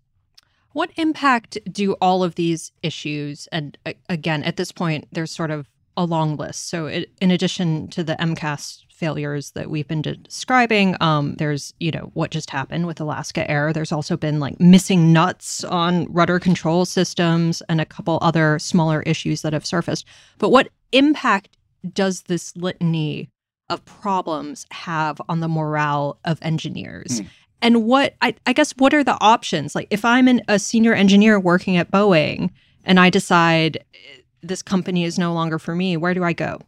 What 0.76 0.92
impact 0.98 1.58
do 1.72 1.94
all 2.02 2.22
of 2.22 2.36
these 2.36 2.74
issues, 2.84 3.48
and 3.54 3.78
again, 4.10 4.44
at 4.44 4.58
this 4.58 4.74
point, 4.74 5.08
there's 5.10 5.32
sort 5.32 5.50
of 5.50 5.70
a 5.96 6.04
long 6.04 6.36
list. 6.36 6.68
So, 6.68 6.88
it, 6.88 7.12
in 7.22 7.32
addition 7.32 7.88
to 7.92 8.04
the 8.04 8.18
MCAS 8.18 8.84
failures 8.90 9.52
that 9.52 9.70
we've 9.70 9.88
been 9.88 10.02
describing, 10.02 10.98
um, 11.00 11.36
there's, 11.36 11.74
you 11.80 11.92
know, 11.92 12.12
what 12.14 12.30
just 12.30 12.50
happened 12.50 12.88
with 12.88 13.00
Alaska 13.00 13.50
Air. 13.50 13.72
There's 13.72 13.94
also 13.94 14.18
been 14.18 14.42
like 14.42 14.60
missing 14.60 15.14
nuts 15.14 15.64
on 15.64 16.12
rudder 16.12 16.40
control 16.40 16.84
systems 16.84 17.64
and 17.70 17.80
a 17.80 17.86
couple 17.86 18.20
other 18.22 18.60
smaller 18.60 19.02
issues 19.04 19.44
that 19.44 19.54
have 19.54 19.66
surfaced. 19.66 20.06
But 20.40 20.50
what 20.50 20.68
impact 20.92 21.56
does 21.94 22.24
this 22.24 22.54
litany 22.58 23.30
of 23.70 23.86
problems 23.86 24.66
have 24.72 25.22
on 25.30 25.40
the 25.40 25.48
morale 25.48 26.20
of 26.26 26.38
engineers? 26.42 27.20
Hmm. 27.20 27.28
And 27.62 27.86
what 27.86 28.16
I, 28.22 28.36
I 28.46 28.54
guess 28.54 28.74
what 28.74 28.94
are 28.94 29.04
the 29.04 29.18
options? 29.22 29.76
Like 29.76 29.88
if 29.90 30.06
I'm 30.06 30.28
an, 30.28 30.42
a 30.48 30.60
senior 30.60 30.94
engineer 30.94 31.40
working 31.40 31.78
at 31.78 31.92
Boeing 31.92 32.52
and 32.84 33.00
I 33.00 33.10
decide 33.10 33.78
eh, 33.94 33.98
this 34.42 34.62
company 34.62 35.04
is 35.04 35.18
no 35.18 35.34
longer 35.34 35.58
for 35.58 35.76
me, 35.76 35.98
where 35.98 36.14
do 36.14 36.24
I 36.24 36.34
go? 36.34 36.60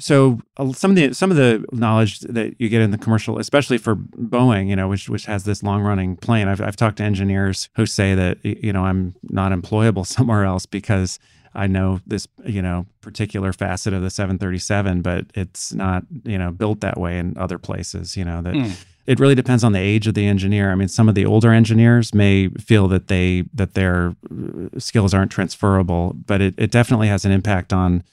So 0.00 0.40
uh, 0.56 0.72
some 0.72 0.90
of 0.90 0.96
the 0.96 1.12
some 1.12 1.30
of 1.30 1.36
the 1.36 1.64
knowledge 1.72 2.20
that 2.20 2.54
you 2.58 2.68
get 2.68 2.80
in 2.80 2.90
the 2.90 2.98
commercial, 2.98 3.38
especially 3.38 3.76
for 3.76 3.96
Boeing, 3.96 4.68
you 4.68 4.74
know, 4.74 4.88
which 4.88 5.08
which 5.08 5.26
has 5.26 5.44
this 5.44 5.62
long 5.62 5.82
running 5.82 6.16
plane. 6.16 6.48
I've 6.48 6.60
I've 6.60 6.76
talked 6.76 6.96
to 6.96 7.02
engineers 7.02 7.68
who 7.76 7.84
say 7.84 8.14
that 8.14 8.38
you 8.42 8.72
know 8.72 8.84
I'm 8.84 9.14
not 9.24 9.52
employable 9.52 10.06
somewhere 10.16 10.44
else 10.44 10.64
because 10.64 11.18
I 11.54 11.66
know 11.66 12.00
this 12.06 12.26
you 12.44 12.62
know 12.62 12.86
particular 13.02 13.52
facet 13.52 13.92
of 13.92 14.02
the 14.02 14.10
737, 14.10 15.02
but 15.02 15.26
it's 15.34 15.74
not 15.74 16.04
you 16.24 16.38
know 16.38 16.50
built 16.50 16.80
that 16.80 16.98
way 16.98 17.18
in 17.18 17.36
other 17.36 17.58
places. 17.58 18.16
You 18.16 18.24
know 18.24 18.42
that. 18.42 18.54
Mm. 18.54 18.84
It 19.10 19.18
really 19.18 19.34
depends 19.34 19.64
on 19.64 19.72
the 19.72 19.80
age 19.80 20.06
of 20.06 20.14
the 20.14 20.24
engineer. 20.24 20.70
I 20.70 20.76
mean, 20.76 20.86
some 20.86 21.08
of 21.08 21.16
the 21.16 21.26
older 21.26 21.52
engineers 21.52 22.14
may 22.14 22.48
feel 22.60 22.86
that 22.88 23.08
they 23.08 23.44
that 23.52 23.74
their 23.74 24.14
uh, 24.30 24.78
skills 24.78 25.12
aren't 25.12 25.32
transferable, 25.32 26.14
but 26.26 26.40
it, 26.40 26.54
it 26.56 26.70
definitely 26.70 27.08
has 27.08 27.24
an 27.24 27.32
impact 27.32 27.72
on 27.72 28.04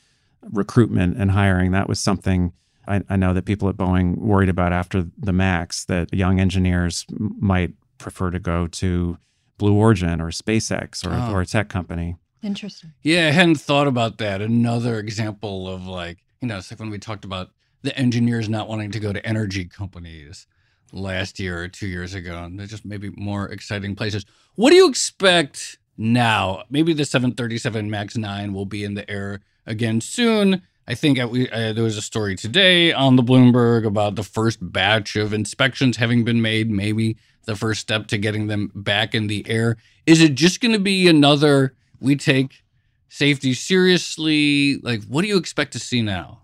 recruitment 0.41 1.15
and 1.17 1.29
hiring. 1.29 1.69
That 1.69 1.87
was 1.87 1.99
something 1.99 2.51
I, 2.87 3.03
I, 3.09 3.15
know 3.15 3.31
that 3.35 3.45
people 3.45 3.69
at 3.69 3.75
Boeing 3.75 4.17
worried 4.17 4.49
about 4.49 4.73
after 4.73 5.05
the 5.19 5.33
MAX 5.33 5.85
that 5.85 6.11
young 6.11 6.39
engineers 6.39 7.05
might 7.09 7.73
prefer 7.99 8.31
to 8.31 8.39
go 8.39 8.65
to 8.65 9.19
Blue 9.59 9.75
Origin 9.75 10.19
or 10.19 10.31
SpaceX 10.31 11.05
or, 11.05 11.13
oh. 11.13 11.33
or 11.33 11.41
a 11.41 11.45
tech 11.45 11.69
company. 11.69 12.15
Interesting. 12.41 12.93
Yeah, 13.03 13.27
I 13.27 13.31
hadn't 13.31 13.59
thought 13.59 13.87
about 13.87 14.17
that. 14.17 14.41
Another 14.41 14.97
example 14.97 15.67
of 15.67 15.85
like, 15.85 16.23
you 16.41 16.47
know, 16.47 16.57
it's 16.57 16.71
like 16.71 16.79
when 16.79 16.89
we 16.89 16.97
talked 16.97 17.25
about 17.25 17.51
the 17.83 17.95
engineers 17.95 18.49
not 18.49 18.67
wanting 18.67 18.89
to 18.91 18.99
go 18.99 19.13
to 19.13 19.23
energy 19.23 19.65
companies 19.65 20.47
last 20.91 21.39
year 21.39 21.61
or 21.61 21.67
two 21.67 21.87
years 21.87 22.13
ago, 22.13 22.43
and 22.43 22.59
they're 22.59 22.67
just 22.67 22.85
maybe 22.85 23.11
more 23.15 23.49
exciting 23.49 23.95
places. 23.95 24.25
What 24.55 24.71
do 24.71 24.75
you 24.75 24.89
expect 24.89 25.77
now? 25.97 26.63
Maybe 26.69 26.93
the 26.93 27.05
737 27.05 27.89
MAX 27.89 28.17
9 28.17 28.53
will 28.53 28.65
be 28.65 28.83
in 28.83 28.93
the 28.93 29.09
air 29.09 29.41
again 29.65 30.01
soon. 30.01 30.61
I 30.87 30.95
think 30.95 31.19
uh, 31.19 31.27
there 31.73 31.83
was 31.83 31.97
a 31.97 32.01
story 32.01 32.35
today 32.35 32.93
on 32.93 33.17
the 33.17 33.23
Bloomberg 33.23 33.85
about 33.85 34.15
the 34.15 34.23
first 34.23 34.59
batch 34.61 35.17
of 35.17 35.33
inspections 35.33 35.97
having 35.97 36.23
been 36.23 36.41
made, 36.41 36.71
maybe 36.71 37.17
the 37.45 37.57
first 37.57 37.81
step 37.81 38.07
to 38.07 38.17
getting 38.17 38.47
them 38.47 38.71
back 38.73 39.13
in 39.13 39.27
the 39.27 39.47
air. 39.49 39.75
Is 40.05 40.21
it 40.21 40.35
just 40.35 40.61
going 40.61 40.71
to 40.71 40.79
be 40.79 41.09
another 41.09 41.75
we 41.99 42.15
take 42.15 42.63
safety 43.09 43.53
seriously? 43.53 44.77
Like, 44.77 45.03
what 45.05 45.23
do 45.23 45.27
you 45.27 45.37
expect 45.37 45.73
to 45.73 45.79
see 45.79 46.01
now? 46.01 46.43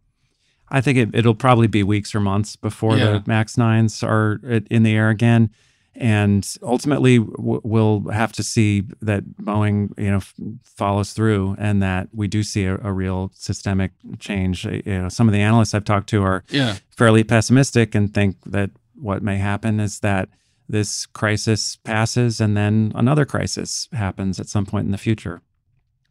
I 0.74 0.82
think 0.82 1.14
it, 1.14 1.26
will 1.26 1.36
probably 1.36 1.68
be 1.68 1.84
weeks 1.84 2.16
or 2.16 2.20
months 2.20 2.56
before 2.56 2.98
yeah. 2.98 3.06
the 3.06 3.24
Max 3.28 3.56
9s 3.56 4.06
are 4.06 4.42
uh, 4.46 4.60
in 4.70 4.84
the 4.84 4.96
air 4.96 5.10
again 5.10 5.52
and 5.96 6.56
ultimately 6.64 7.20
w- 7.20 7.62
we'll 7.64 8.10
have 8.10 8.32
to 8.34 8.44
see 8.44 8.84
that 9.02 9.24
Boeing 9.38 9.98
you 9.98 10.10
know 10.10 10.18
f- 10.18 10.34
follows 10.64 11.14
through 11.14 11.56
and 11.60 11.82
that 11.84 12.10
we 12.12 12.28
do 12.28 12.44
see 12.44 12.66
a, 12.66 12.78
a, 12.78 12.92
real 12.92 13.32
systemic 13.36 13.92
change 14.20 14.66
uh, 14.66 14.72
you 14.86 15.00
know 15.00 15.10
some 15.10 15.28
of 15.28 15.34
the 15.34 15.42
analysts 15.42 15.74
I've 15.74 15.86
talked 15.86 16.10
to 16.10 16.24
are 16.24 16.44
yeah. 16.50 16.78
fairly 16.90 17.24
pessimistic 17.24 17.94
and 17.94 18.14
think 18.14 18.38
that 18.46 18.72
what 18.96 19.22
may 19.22 19.38
happen 19.38 19.80
is 19.80 20.00
that 20.00 20.30
this 20.68 21.06
crisis 21.06 21.76
passes 21.76 22.42
and 22.42 22.58
then 22.58 22.92
another 22.96 23.26
crisis 23.26 23.88
happens 23.94 24.40
at 24.40 24.48
some 24.48 24.66
point 24.66 24.86
in 24.86 24.92
the 24.92 24.98
future 24.98 25.42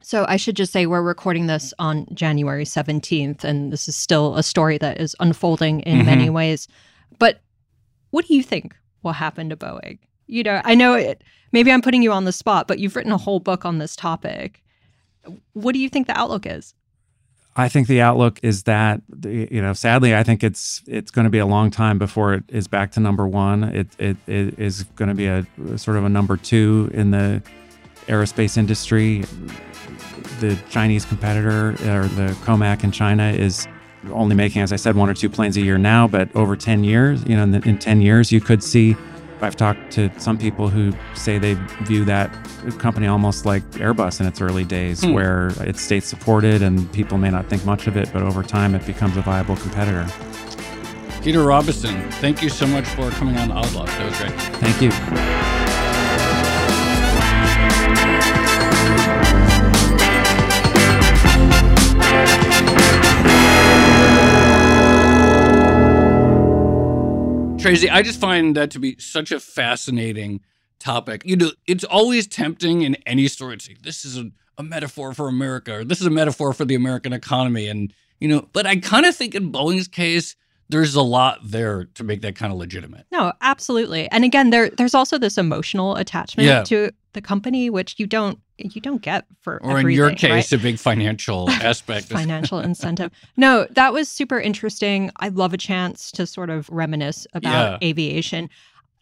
so 0.02 0.24
I 0.28 0.36
should 0.36 0.56
just 0.56 0.72
say 0.72 0.86
we're 0.86 1.02
recording 1.02 1.46
this 1.46 1.72
on 1.78 2.06
January 2.12 2.64
17th 2.64 3.44
and 3.44 3.72
this 3.72 3.88
is 3.88 3.96
still 3.96 4.36
a 4.36 4.42
story 4.42 4.78
that 4.78 5.00
is 5.00 5.16
unfolding 5.20 5.80
in 5.80 5.98
mm-hmm. 5.98 6.06
many 6.06 6.30
ways 6.30 6.68
but 7.18 7.40
what 8.10 8.26
do 8.26 8.34
you 8.34 8.42
think 8.42 8.74
will 9.02 9.12
happen 9.12 9.48
to 9.50 9.56
Boeing. 9.56 9.98
You 10.26 10.42
know, 10.42 10.60
I 10.64 10.74
know 10.74 10.94
it, 10.94 11.22
maybe 11.52 11.70
I'm 11.72 11.82
putting 11.82 12.02
you 12.02 12.12
on 12.12 12.24
the 12.24 12.32
spot, 12.32 12.68
but 12.68 12.78
you've 12.78 12.96
written 12.96 13.12
a 13.12 13.18
whole 13.18 13.40
book 13.40 13.64
on 13.64 13.78
this 13.78 13.96
topic. 13.96 14.62
What 15.52 15.72
do 15.72 15.78
you 15.78 15.88
think 15.88 16.06
the 16.06 16.18
outlook 16.18 16.46
is? 16.46 16.74
I 17.54 17.68
think 17.68 17.86
the 17.86 18.00
outlook 18.00 18.40
is 18.42 18.62
that 18.62 19.02
you 19.24 19.60
know, 19.60 19.74
sadly, 19.74 20.14
I 20.14 20.22
think 20.22 20.42
it's 20.42 20.82
it's 20.86 21.10
going 21.10 21.24
to 21.24 21.30
be 21.30 21.38
a 21.38 21.44
long 21.44 21.70
time 21.70 21.98
before 21.98 22.32
it 22.32 22.44
is 22.48 22.66
back 22.66 22.92
to 22.92 23.00
number 23.00 23.28
one. 23.28 23.64
It 23.64 23.88
it, 23.98 24.16
it 24.26 24.58
is 24.58 24.84
going 24.96 25.10
to 25.10 25.14
be 25.14 25.26
a 25.26 25.46
sort 25.76 25.98
of 25.98 26.04
a 26.04 26.08
number 26.08 26.38
two 26.38 26.90
in 26.94 27.10
the 27.10 27.42
aerospace 28.06 28.56
industry. 28.56 29.24
The 30.40 30.58
Chinese 30.70 31.04
competitor 31.04 31.70
or 31.70 32.08
the 32.08 32.36
Comac 32.42 32.84
in 32.84 32.90
China 32.90 33.30
is 33.30 33.66
only 34.10 34.34
making, 34.34 34.62
as 34.62 34.72
I 34.72 34.76
said, 34.76 34.96
one 34.96 35.08
or 35.08 35.14
two 35.14 35.30
planes 35.30 35.56
a 35.56 35.60
year 35.60 35.78
now, 35.78 36.08
but 36.08 36.34
over 36.34 36.56
10 36.56 36.84
years, 36.84 37.24
you 37.24 37.36
know, 37.36 37.44
in, 37.44 37.50
the, 37.52 37.68
in 37.68 37.78
10 37.78 38.00
years, 38.00 38.32
you 38.32 38.40
could 38.40 38.62
see. 38.62 38.96
I've 39.40 39.56
talked 39.56 39.90
to 39.92 40.08
some 40.20 40.38
people 40.38 40.68
who 40.68 40.92
say 41.14 41.36
they 41.36 41.54
view 41.82 42.04
that 42.04 42.32
company 42.78 43.08
almost 43.08 43.44
like 43.44 43.64
Airbus 43.72 44.20
in 44.20 44.26
its 44.26 44.40
early 44.40 44.64
days, 44.64 45.02
hmm. 45.02 45.14
where 45.14 45.48
it's 45.60 45.80
state 45.80 46.04
supported 46.04 46.62
and 46.62 46.90
people 46.92 47.18
may 47.18 47.30
not 47.30 47.48
think 47.48 47.64
much 47.64 47.88
of 47.88 47.96
it, 47.96 48.08
but 48.12 48.22
over 48.22 48.44
time 48.44 48.76
it 48.76 48.86
becomes 48.86 49.16
a 49.16 49.22
viable 49.22 49.56
competitor. 49.56 50.06
Peter 51.22 51.42
Robison, 51.42 52.08
thank 52.12 52.40
you 52.40 52.48
so 52.48 52.68
much 52.68 52.84
for 52.84 53.10
coming 53.10 53.36
on 53.36 53.50
Odd 53.50 53.72
Lots. 53.72 53.92
That 53.94 54.04
was 54.06 54.18
great. 54.18 54.32
Thank 54.60 54.80
you. 54.80 55.61
Tracy, 67.62 67.88
I 67.88 68.02
just 68.02 68.20
find 68.20 68.56
that 68.56 68.72
to 68.72 68.80
be 68.80 68.96
such 68.98 69.30
a 69.30 69.38
fascinating 69.38 70.40
topic. 70.80 71.22
You 71.24 71.36
know, 71.36 71.50
it's 71.68 71.84
always 71.84 72.26
tempting 72.26 72.82
in 72.82 72.96
any 73.06 73.28
story 73.28 73.56
to 73.56 73.64
say 73.64 73.76
this 73.80 74.04
is 74.04 74.18
a, 74.18 74.30
a 74.58 74.64
metaphor 74.64 75.14
for 75.14 75.28
America 75.28 75.76
or 75.76 75.84
this 75.84 76.00
is 76.00 76.06
a 76.08 76.10
metaphor 76.10 76.52
for 76.52 76.64
the 76.64 76.74
American 76.74 77.12
economy. 77.12 77.68
And, 77.68 77.94
you 78.18 78.26
know, 78.26 78.48
but 78.52 78.66
I 78.66 78.76
kind 78.76 79.06
of 79.06 79.14
think 79.14 79.36
in 79.36 79.52
Boeing's 79.52 79.86
case, 79.86 80.34
there's 80.70 80.96
a 80.96 81.02
lot 81.02 81.38
there 81.44 81.84
to 81.94 82.02
make 82.02 82.22
that 82.22 82.34
kind 82.34 82.52
of 82.52 82.58
legitimate. 82.58 83.06
No, 83.12 83.32
absolutely. 83.42 84.10
And 84.10 84.24
again, 84.24 84.50
there 84.50 84.70
there's 84.70 84.94
also 84.94 85.16
this 85.16 85.38
emotional 85.38 85.94
attachment 85.94 86.48
yeah. 86.48 86.64
to 86.64 86.90
the 87.12 87.20
company, 87.20 87.70
which 87.70 87.94
you 87.98 88.08
don't 88.08 88.40
you 88.70 88.80
don't 88.80 89.02
get 89.02 89.24
for 89.40 89.62
or 89.62 89.80
in 89.80 89.90
your 89.90 90.10
case 90.10 90.30
right? 90.30 90.52
a 90.52 90.58
big 90.58 90.78
financial 90.78 91.50
aspect 91.50 92.06
financial 92.06 92.58
incentive 92.70 93.10
no 93.36 93.66
that 93.70 93.92
was 93.92 94.08
super 94.08 94.40
interesting 94.40 95.10
i 95.16 95.28
love 95.28 95.52
a 95.52 95.58
chance 95.58 96.10
to 96.10 96.26
sort 96.26 96.50
of 96.50 96.68
reminisce 96.70 97.26
about 97.34 97.80
yeah. 97.82 97.88
aviation 97.88 98.48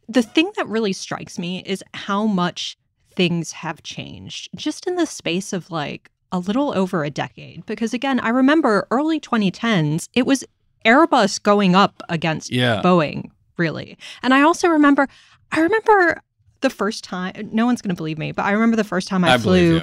the 0.08 0.22
thing 0.22 0.50
that 0.56 0.66
really 0.66 0.92
strikes 0.92 1.38
me 1.38 1.62
is 1.64 1.84
how 1.94 2.26
much 2.26 2.76
things 3.14 3.52
have 3.52 3.82
changed 3.82 4.48
just 4.56 4.86
in 4.86 4.96
the 4.96 5.06
space 5.06 5.52
of 5.52 5.70
like 5.70 6.10
a 6.32 6.38
little 6.38 6.76
over 6.76 7.04
a 7.04 7.10
decade 7.10 7.64
because 7.66 7.92
again 7.92 8.20
i 8.20 8.28
remember 8.28 8.86
early 8.90 9.20
2010s 9.20 10.08
it 10.14 10.26
was 10.26 10.44
airbus 10.84 11.42
going 11.42 11.74
up 11.74 12.02
against 12.08 12.50
yeah. 12.52 12.80
boeing 12.82 13.30
really 13.56 13.98
and 14.22 14.32
i 14.32 14.40
also 14.40 14.68
remember 14.68 15.08
i 15.52 15.60
remember 15.60 16.20
the 16.60 16.70
first 16.70 17.04
time, 17.04 17.32
no 17.52 17.66
one's 17.66 17.82
going 17.82 17.94
to 17.94 17.98
believe 17.98 18.18
me, 18.18 18.32
but 18.32 18.44
I 18.44 18.52
remember 18.52 18.76
the 18.76 18.84
first 18.84 19.08
time 19.08 19.24
I, 19.24 19.34
I 19.34 19.38
flew 19.38 19.82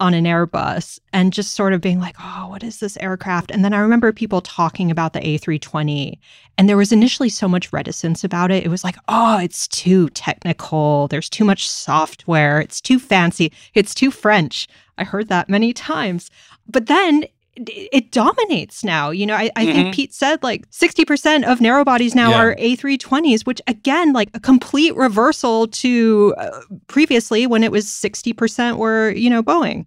on 0.00 0.12
an 0.12 0.24
Airbus 0.24 0.98
and 1.12 1.32
just 1.32 1.54
sort 1.54 1.72
of 1.72 1.80
being 1.80 2.00
like, 2.00 2.16
oh, 2.20 2.48
what 2.48 2.64
is 2.64 2.80
this 2.80 2.96
aircraft? 2.96 3.50
And 3.50 3.64
then 3.64 3.72
I 3.72 3.78
remember 3.78 4.12
people 4.12 4.40
talking 4.40 4.90
about 4.90 5.12
the 5.12 5.20
A320. 5.20 6.18
And 6.58 6.68
there 6.68 6.76
was 6.76 6.92
initially 6.92 7.28
so 7.28 7.48
much 7.48 7.72
reticence 7.72 8.24
about 8.24 8.50
it. 8.50 8.64
It 8.64 8.68
was 8.68 8.84
like, 8.84 8.96
oh, 9.08 9.38
it's 9.38 9.68
too 9.68 10.08
technical. 10.10 11.08
There's 11.08 11.30
too 11.30 11.44
much 11.44 11.68
software. 11.68 12.60
It's 12.60 12.80
too 12.80 12.98
fancy. 12.98 13.52
It's 13.74 13.94
too 13.94 14.10
French. 14.10 14.66
I 14.98 15.04
heard 15.04 15.28
that 15.28 15.48
many 15.48 15.72
times. 15.72 16.30
But 16.68 16.86
then 16.86 17.24
it 17.56 18.10
dominates 18.10 18.82
now. 18.82 19.10
You 19.10 19.26
know, 19.26 19.34
I, 19.34 19.50
I 19.56 19.64
mm-hmm. 19.64 19.72
think 19.72 19.94
Pete 19.94 20.14
said 20.14 20.42
like 20.42 20.68
60% 20.70 21.44
of 21.44 21.60
narrow 21.60 21.84
bodies 21.84 22.14
now 22.14 22.30
yeah. 22.30 22.40
are 22.40 22.56
A320s, 22.56 23.46
which 23.46 23.60
again, 23.66 24.12
like 24.12 24.30
a 24.34 24.40
complete 24.40 24.94
reversal 24.96 25.68
to 25.68 26.34
uh, 26.36 26.60
previously 26.88 27.46
when 27.46 27.62
it 27.62 27.70
was 27.70 27.86
60% 27.86 28.76
were, 28.76 29.10
you 29.10 29.30
know, 29.30 29.42
Boeing. 29.42 29.86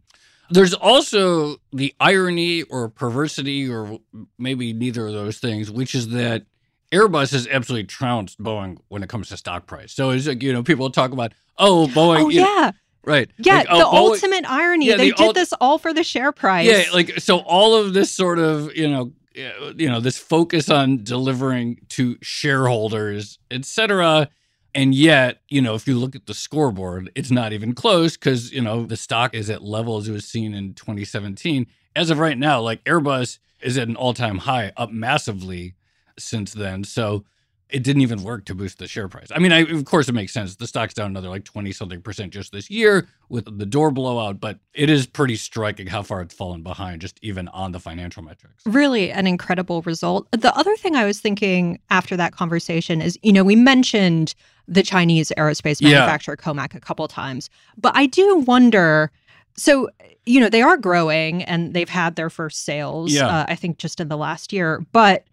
There's 0.50 0.74
also 0.74 1.58
the 1.74 1.94
irony 2.00 2.64
or 2.64 2.88
perversity, 2.88 3.70
or 3.70 4.00
maybe 4.38 4.72
neither 4.72 5.08
of 5.08 5.14
those 5.14 5.40
things, 5.40 5.70
which 5.70 5.94
is 5.94 6.10
that 6.10 6.46
Airbus 6.94 7.34
has 7.34 7.48
absolutely 7.48 7.86
trounced 7.86 8.42
Boeing 8.42 8.78
when 8.88 9.04
it 9.04 9.10
comes 9.10 9.28
to 9.30 9.38
stock 9.38 9.68
price. 9.68 9.92
So 9.92 10.12
it's 10.12 10.26
like, 10.26 10.42
you 10.42 10.54
know, 10.54 10.64
people 10.64 10.90
talk 10.90 11.12
about, 11.12 11.34
oh, 11.58 11.88
Boeing. 11.88 12.22
Oh, 12.22 12.30
yeah. 12.30 12.44
Know, 12.44 12.72
Right. 13.08 13.32
Yeah, 13.38 13.60
like, 13.60 13.68
the 13.68 13.86
oh, 13.86 14.10
ultimate 14.10 14.44
irony. 14.46 14.88
Yeah, 14.88 14.98
they 14.98 15.12
the 15.12 15.16
did 15.16 15.28
ul- 15.28 15.34
this 15.34 15.54
all 15.62 15.78
for 15.78 15.94
the 15.94 16.04
share 16.04 16.34
price. 16.34 16.68
Yeah, 16.68 16.84
like 16.94 17.20
so 17.20 17.38
all 17.38 17.74
of 17.74 17.94
this 17.94 18.12
sort 18.12 18.38
of, 18.38 18.76
you 18.76 18.90
know, 18.90 19.14
eh, 19.34 19.50
you 19.78 19.90
know, 19.90 20.02
this 20.02 20.18
focus 20.18 20.70
on 20.70 21.06
delivering 21.06 21.80
to 21.90 22.18
shareholders, 22.22 23.40
etc. 23.50 24.28
And 24.76 24.94
yet, 24.94 25.42
you 25.48 25.62
know, 25.62 25.74
if 25.74 25.88
you 25.88 25.98
look 25.98 26.18
at 26.18 26.26
the 26.26 26.34
scoreboard, 26.34 27.10
it's 27.16 27.32
not 27.32 27.54
even 27.54 27.74
close 27.74 28.18
because, 28.18 28.52
you 28.52 28.60
know, 28.60 28.86
the 28.86 28.98
stock 28.98 29.34
is 29.34 29.50
at 29.50 29.64
levels 29.64 30.10
it 30.10 30.12
was 30.12 30.26
seen 30.26 30.54
in 30.54 30.74
2017. 30.74 31.66
As 31.96 32.10
of 32.10 32.20
right 32.20 32.38
now, 32.38 32.60
like 32.60 32.84
Airbus 32.84 33.40
is 33.62 33.78
at 33.78 33.88
an 33.88 33.96
all-time 33.96 34.40
high, 34.40 34.74
up 34.76 34.92
massively 34.92 35.76
since 36.20 36.52
then. 36.52 36.84
So 36.84 37.24
it 37.70 37.84
didn't 37.84 38.02
even 38.02 38.24
work 38.24 38.46
to 38.46 38.56
boost 38.56 38.78
the 38.80 38.88
share 38.88 39.08
price. 39.10 39.28
I 39.36 39.40
mean, 39.40 39.52
I, 39.52 39.60
of 39.60 39.84
course, 39.86 40.08
it 40.08 40.14
makes 40.14 40.32
sense. 40.32 40.56
The 40.56 40.68
stock's 40.68 40.94
down 40.94 41.08
another 41.08 41.28
like 41.30 41.44
20 41.44 41.72
something 41.74 42.02
percent 42.02 42.32
just 42.34 42.52
this 42.54 42.70
year 42.70 43.08
with 43.30 43.58
the 43.58 43.66
door 43.66 43.92
blowout, 43.92 44.40
but 44.40 44.60
it 44.74 44.90
is 44.90 45.06
pretty 45.06 45.36
striking 45.36 45.88
how 45.88 46.02
far 46.02 46.22
it's 46.22 46.34
fallen 46.34 46.64
behind, 46.64 47.02
just 47.02 47.20
even 47.22 47.48
on 47.50 47.74
the 47.74 47.80
financial 47.80 48.24
metrics. 48.24 48.64
Really 48.66 49.12
an 49.12 49.28
incredible 49.28 49.82
result. 49.82 50.28
The 50.32 50.56
other 50.58 50.76
thing 50.78 50.96
I 50.96 51.06
was 51.06 51.20
thinking 51.20 51.80
after 51.90 52.16
that 52.16 52.32
conversation 52.34 53.02
is, 53.02 53.20
you 53.22 53.34
know, 53.34 53.44
we 53.44 53.56
mentioned 53.58 54.34
the 54.68 54.84
Chinese 54.84 55.32
aerospace 55.38 55.82
Yeah. 55.82 55.90
manufacturer 55.92 56.38
Comac 56.38 56.74
a 56.76 56.80
couple 56.80 57.08
times, 57.08 57.50
but 57.78 57.92
I 57.96 58.06
do 58.06 58.38
wonder. 58.40 59.12
So, 59.58 59.90
you 60.26 60.40
know, 60.40 60.50
they 60.50 60.62
are 60.62 60.78
growing 60.78 61.44
and 61.44 61.74
they've 61.74 61.90
had 61.90 62.16
their 62.16 62.30
first 62.30 62.64
sales, 62.64 63.12
Yeah. 63.12 63.28
uh, 63.28 63.46
I 63.50 63.56
think 63.56 63.78
just 63.78 64.00
in 64.00 64.08
the 64.08 64.18
last 64.18 64.54
year. 64.54 64.86
But 64.94 65.26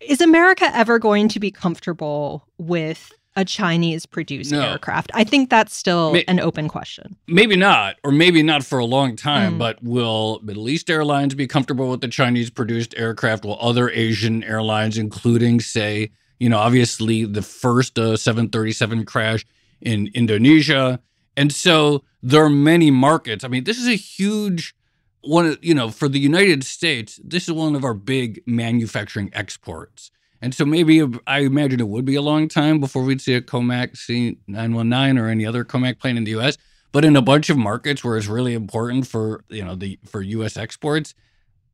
is 0.00 0.20
America 0.20 0.70
ever 0.74 0.98
going 0.98 1.28
to 1.28 1.40
be 1.40 1.50
comfortable 1.50 2.46
with 2.58 3.12
a 3.36 3.44
Chinese 3.44 4.06
produced 4.06 4.50
No. 4.50 4.60
aircraft? 4.60 5.10
I 5.14 5.22
think 5.24 5.50
that's 5.50 5.74
still 5.76 6.12
May- 6.12 6.24
an 6.26 6.40
open 6.40 6.68
question. 6.68 7.16
Maybe 7.28 7.54
not, 7.56 7.96
or 8.02 8.10
maybe 8.10 8.42
not 8.42 8.64
for 8.64 8.78
a 8.80 8.84
long 8.84 9.14
time, 9.16 9.54
Mm. 9.54 9.58
but 9.58 9.82
will 9.82 10.40
Middle 10.42 10.68
East 10.68 10.90
airlines 10.90 11.34
be 11.34 11.46
comfortable 11.46 11.88
with 11.90 12.00
the 12.00 12.08
Chinese 12.08 12.50
produced 12.50 12.94
aircraft? 12.96 13.44
Will 13.44 13.58
other 13.60 13.88
Asian 13.90 14.42
airlines, 14.42 14.98
including, 14.98 15.60
say, 15.60 16.10
you 16.40 16.48
know, 16.48 16.58
obviously 16.58 17.24
the 17.24 17.42
first 17.42 17.98
uh, 17.98 18.16
737 18.16 19.04
crash 19.04 19.46
in 19.80 20.10
Indonesia? 20.14 20.98
And 21.36 21.52
so 21.52 22.02
there 22.22 22.42
are 22.44 22.50
many 22.50 22.90
markets. 22.90 23.44
I 23.44 23.48
mean, 23.48 23.62
this 23.64 23.78
is 23.78 23.86
a 23.86 23.94
huge 23.94 24.74
one, 25.22 25.46
of- 25.46 25.58
you 25.62 25.74
know, 25.74 25.90
for 25.90 26.08
the 26.08 26.18
United 26.18 26.64
States, 26.64 27.20
this 27.24 27.44
is 27.48 27.52
one 27.52 27.74
of 27.76 27.84
our 27.84 27.94
big 27.94 28.42
manufacturing 28.46 29.30
exports. 29.32 30.10
And 30.42 30.54
so 30.54 30.64
maybe 30.64 31.02
I 31.26 31.40
imagine 31.40 31.80
it 31.80 31.88
would 31.88 32.06
be 32.06 32.14
a 32.14 32.22
long 32.22 32.48
time 32.48 32.80
before 32.80 33.02
we'd 33.02 33.20
see 33.20 33.34
a 33.34 33.42
Comac 33.42 33.92
C919 33.92 35.20
or 35.20 35.28
any 35.28 35.44
other 35.44 35.64
Comac 35.64 35.98
plane 35.98 36.16
in 36.16 36.24
the 36.24 36.30
US. 36.38 36.56
But 36.92 37.04
in 37.04 37.14
a 37.14 37.22
bunch 37.22 37.50
of 37.50 37.56
markets 37.58 38.02
where 38.02 38.16
it's 38.16 38.26
really 38.26 38.54
important 38.54 39.06
for, 39.06 39.44
you 39.48 39.64
know, 39.64 39.74
the 39.74 39.98
for 40.06 40.22
US 40.22 40.56
exports, 40.56 41.14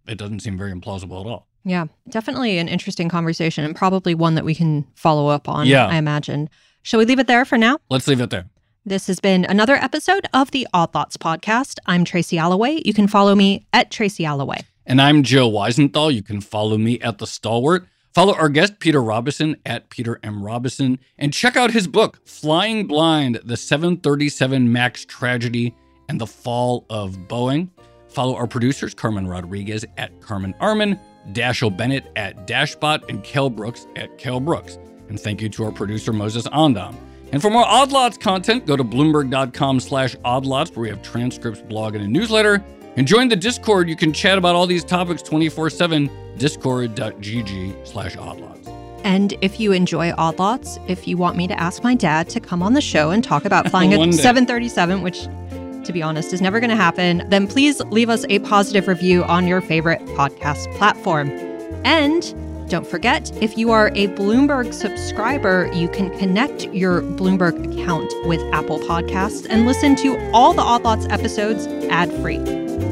it 0.06 0.18
doesn't 0.18 0.40
seem 0.40 0.58
very 0.58 0.72
implausible 0.72 1.20
at 1.20 1.26
all. 1.26 1.46
Yeah, 1.64 1.86
definitely 2.08 2.58
an 2.58 2.68
interesting 2.68 3.08
conversation 3.08 3.64
and 3.64 3.74
probably 3.74 4.14
one 4.14 4.34
that 4.34 4.44
we 4.44 4.54
can 4.54 4.86
follow 4.94 5.28
up 5.28 5.48
on, 5.48 5.66
Yeah. 5.66 5.86
I 5.86 5.96
imagine. 5.96 6.48
Shall 6.82 6.98
we 6.98 7.06
leave 7.06 7.18
it 7.18 7.26
there 7.26 7.44
for 7.44 7.58
now? 7.58 7.78
Let's 7.88 8.06
leave 8.06 8.20
it 8.20 8.30
there. 8.30 8.46
This 8.88 9.08
has 9.08 9.18
been 9.18 9.44
another 9.44 9.74
episode 9.74 10.28
of 10.32 10.52
the 10.52 10.64
Odd 10.72 10.94
Lots 10.94 11.16
podcast. 11.16 11.80
I'm 11.86 12.04
Tracy 12.04 12.38
Alloway. 12.38 12.82
You 12.84 12.94
can 12.94 13.08
follow 13.08 13.34
me 13.34 13.66
at 13.72 13.90
Tracy 13.90 14.24
Alloway. 14.24 14.60
And 14.86 15.02
I'm 15.02 15.24
Joe 15.24 15.50
Weisenthal. 15.50 16.14
You 16.14 16.22
can 16.22 16.40
follow 16.40 16.78
me 16.78 17.00
at 17.00 17.18
The 17.18 17.26
Stalwart. 17.26 17.88
Follow 18.14 18.32
our 18.34 18.48
guest, 18.48 18.78
Peter 18.78 19.02
Robison, 19.02 19.56
at 19.66 19.90
Peter 19.90 20.20
M. 20.22 20.40
Robison. 20.40 21.00
And 21.18 21.32
check 21.32 21.56
out 21.56 21.72
his 21.72 21.88
book, 21.88 22.24
Flying 22.28 22.86
Blind 22.86 23.40
The 23.44 23.56
737 23.56 24.72
MAX 24.72 25.04
Tragedy 25.04 25.74
and 26.08 26.20
the 26.20 26.26
Fall 26.28 26.86
of 26.88 27.16
Boeing. 27.26 27.68
Follow 28.06 28.36
our 28.36 28.46
producers, 28.46 28.94
Carmen 28.94 29.26
Rodriguez 29.26 29.84
at 29.96 30.20
Carmen 30.20 30.54
Armin, 30.60 30.96
Dashiell 31.32 31.76
Bennett 31.76 32.04
at 32.14 32.46
Dashbot, 32.46 33.08
and 33.08 33.24
Kale 33.24 33.50
Brooks 33.50 33.88
at 33.96 34.16
Kel 34.16 34.38
Brooks. 34.38 34.78
And 35.08 35.18
thank 35.18 35.42
you 35.42 35.48
to 35.48 35.64
our 35.64 35.72
producer, 35.72 36.12
Moses 36.12 36.46
Onam. 36.46 36.94
And 37.32 37.42
for 37.42 37.50
more 37.50 37.64
Odd 37.66 37.92
Lots 37.92 38.16
content, 38.16 38.66
go 38.66 38.76
to 38.76 38.84
bloomberg.com 38.84 39.80
slash 39.80 40.16
oddlots, 40.24 40.74
where 40.74 40.82
we 40.82 40.88
have 40.88 41.02
transcripts, 41.02 41.60
blog, 41.62 41.94
and 41.94 42.04
a 42.04 42.08
newsletter. 42.08 42.64
And 42.96 43.06
join 43.06 43.28
the 43.28 43.36
Discord. 43.36 43.88
You 43.88 43.96
can 43.96 44.12
chat 44.12 44.38
about 44.38 44.54
all 44.54 44.66
these 44.66 44.84
topics 44.84 45.22
24-7, 45.22 46.38
discord.gg 46.38 47.86
slash 47.86 48.16
oddlots. 48.16 48.68
And 49.04 49.34
if 49.40 49.60
you 49.60 49.72
enjoy 49.72 50.12
Odd 50.16 50.38
Lots, 50.38 50.78
if 50.88 51.06
you 51.06 51.16
want 51.16 51.36
me 51.36 51.46
to 51.46 51.60
ask 51.60 51.84
my 51.84 51.94
dad 51.94 52.28
to 52.30 52.40
come 52.40 52.62
on 52.62 52.72
the 52.72 52.80
show 52.80 53.10
and 53.10 53.22
talk 53.22 53.44
about 53.44 53.68
flying 53.70 53.92
a 53.92 54.12
737, 54.12 55.02
which 55.02 55.28
to 55.84 55.92
be 55.92 56.02
honest 56.02 56.32
is 56.32 56.40
never 56.40 56.58
going 56.58 56.70
to 56.70 56.76
happen, 56.76 57.22
then 57.28 57.46
please 57.46 57.80
leave 57.84 58.10
us 58.10 58.24
a 58.28 58.40
positive 58.40 58.88
review 58.88 59.24
on 59.24 59.46
your 59.46 59.60
favorite 59.60 60.00
podcast 60.16 60.72
platform. 60.76 61.30
And 61.84 62.24
don't 62.68 62.86
forget, 62.86 63.30
if 63.40 63.56
you 63.56 63.70
are 63.70 63.88
a 63.88 64.08
Bloomberg 64.08 64.74
subscriber, 64.74 65.70
you 65.72 65.88
can 65.88 66.10
connect 66.18 66.64
your 66.74 67.02
Bloomberg 67.02 67.72
account 67.72 68.12
with 68.26 68.40
Apple 68.52 68.78
Podcasts 68.80 69.46
and 69.48 69.66
listen 69.66 69.94
to 69.96 70.18
all 70.32 70.52
the 70.52 70.62
Odd 70.62 70.82
Lots 70.82 71.06
episodes 71.06 71.66
ad 71.90 72.12
free. 72.22 72.38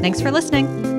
Thanks 0.00 0.20
for 0.20 0.30
listening. 0.30 0.93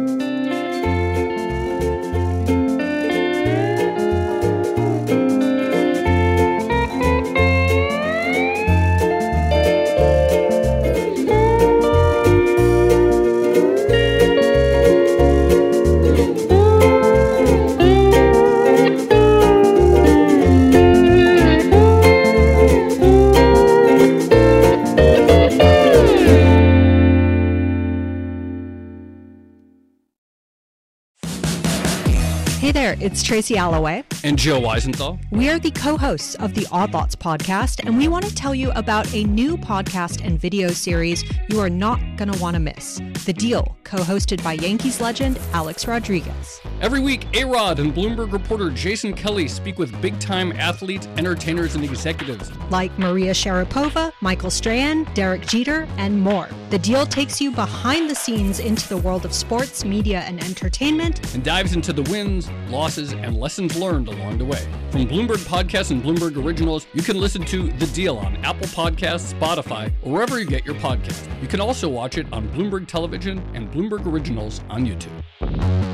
It's 33.06 33.22
Tracy 33.22 33.56
Alloway. 33.56 34.03
And 34.24 34.36
Joe 34.36 34.60
Weisenthal. 34.60 35.20
We 35.30 35.47
are 35.51 35.60
the 35.60 35.70
co 35.70 35.95
hosts 35.95 36.34
of 36.36 36.56
the 36.56 36.66
Odd 36.72 36.91
Lots 36.93 37.16
podcast, 37.16 37.86
and 37.86 37.99
we 37.99 38.08
want 38.08 38.26
to 38.26 38.34
tell 38.34 38.56
you 38.56 38.72
about 38.72 39.14
a 39.14 39.26
new 39.26 39.58
podcast 39.58 40.26
and 40.26 40.41
video 40.41 40.70
series 40.70 41.24
you 41.47 41.60
are 41.60 41.70
not 41.70 41.99
going 42.18 42.32
to 42.32 42.41
want 42.41 42.55
to 42.55 42.59
miss 42.59 43.01
The 43.26 43.34
Deal, 43.34 43.78
co 43.84 43.97
hosted 43.97 44.43
by 44.43 44.53
Yankees 44.53 45.01
legend 45.01 45.39
Alex 45.53 45.88
Rodriguez. 45.88 46.61
Every 46.82 46.99
week, 46.99 47.28
A-Rod 47.36 47.80
and 47.80 47.93
Bloomberg 47.93 48.32
reporter 48.32 48.70
Jason 48.70 49.13
Kelly 49.13 49.47
speak 49.47 49.78
with 49.80 49.99
big-time 50.01 50.51
athletes, 50.53 51.07
entertainers, 51.18 51.76
and 51.76 51.84
executives. 51.84 52.51
Like 52.70 52.97
Maria 52.97 53.32
Sharapova, 53.32 54.11
Michael 54.22 54.51
Strahan, 54.51 55.03
Derek 55.13 55.45
Jeter, 55.45 55.88
and 55.97 56.20
more. 56.20 56.49
The 56.70 56.80
Deal 56.80 57.05
takes 57.05 57.39
you 57.39 57.51
behind 57.51 58.09
the 58.09 58.16
scenes 58.16 58.59
into 58.59 58.88
the 58.89 58.97
world 58.97 59.26
of 59.26 59.34
sports, 59.34 59.86
media, 59.86 60.20
and 60.22 60.43
entertainment. 60.43 61.34
and 61.34 61.43
dives 61.43 61.74
into 61.74 61.93
the 61.93 62.03
wins, 62.11 62.49
losses, 62.70 63.13
and 63.13 63.38
lessons 63.38 63.76
learned 63.78 64.07
along 64.07 64.38
the 64.38 64.45
way. 64.45 64.68
From 64.91 65.05
Bloomberg 65.07 65.38
Podcasts 65.45 65.91
and 65.91 66.01
Bloomberg 66.01 66.43
Originals, 66.43 66.88
you 66.93 67.01
can 67.01 67.20
listen 67.20 67.43
to 67.45 67.72
The 67.74 67.86
Deal 67.88 68.18
on 68.18 68.38
Apple 68.38 68.68
Podcasts, 68.68 69.34
Spotify, 69.34 69.91
or 70.01 70.11
wherever 70.13 70.39
you 70.39 70.45
get 70.45 70.66
your 70.66 70.76
podcast. 70.76 71.30
You 71.41 71.47
can 71.47 71.59
also 71.61 71.89
watch 72.06 72.20
it 72.20 72.28
on 72.32 72.47
Bloomberg 72.49 72.86
Television 72.86 73.39
and 73.56 73.68
Bloomberg 73.72 74.06
Originals 74.06 74.62
on 74.70 74.86
YouTube. 74.86 75.85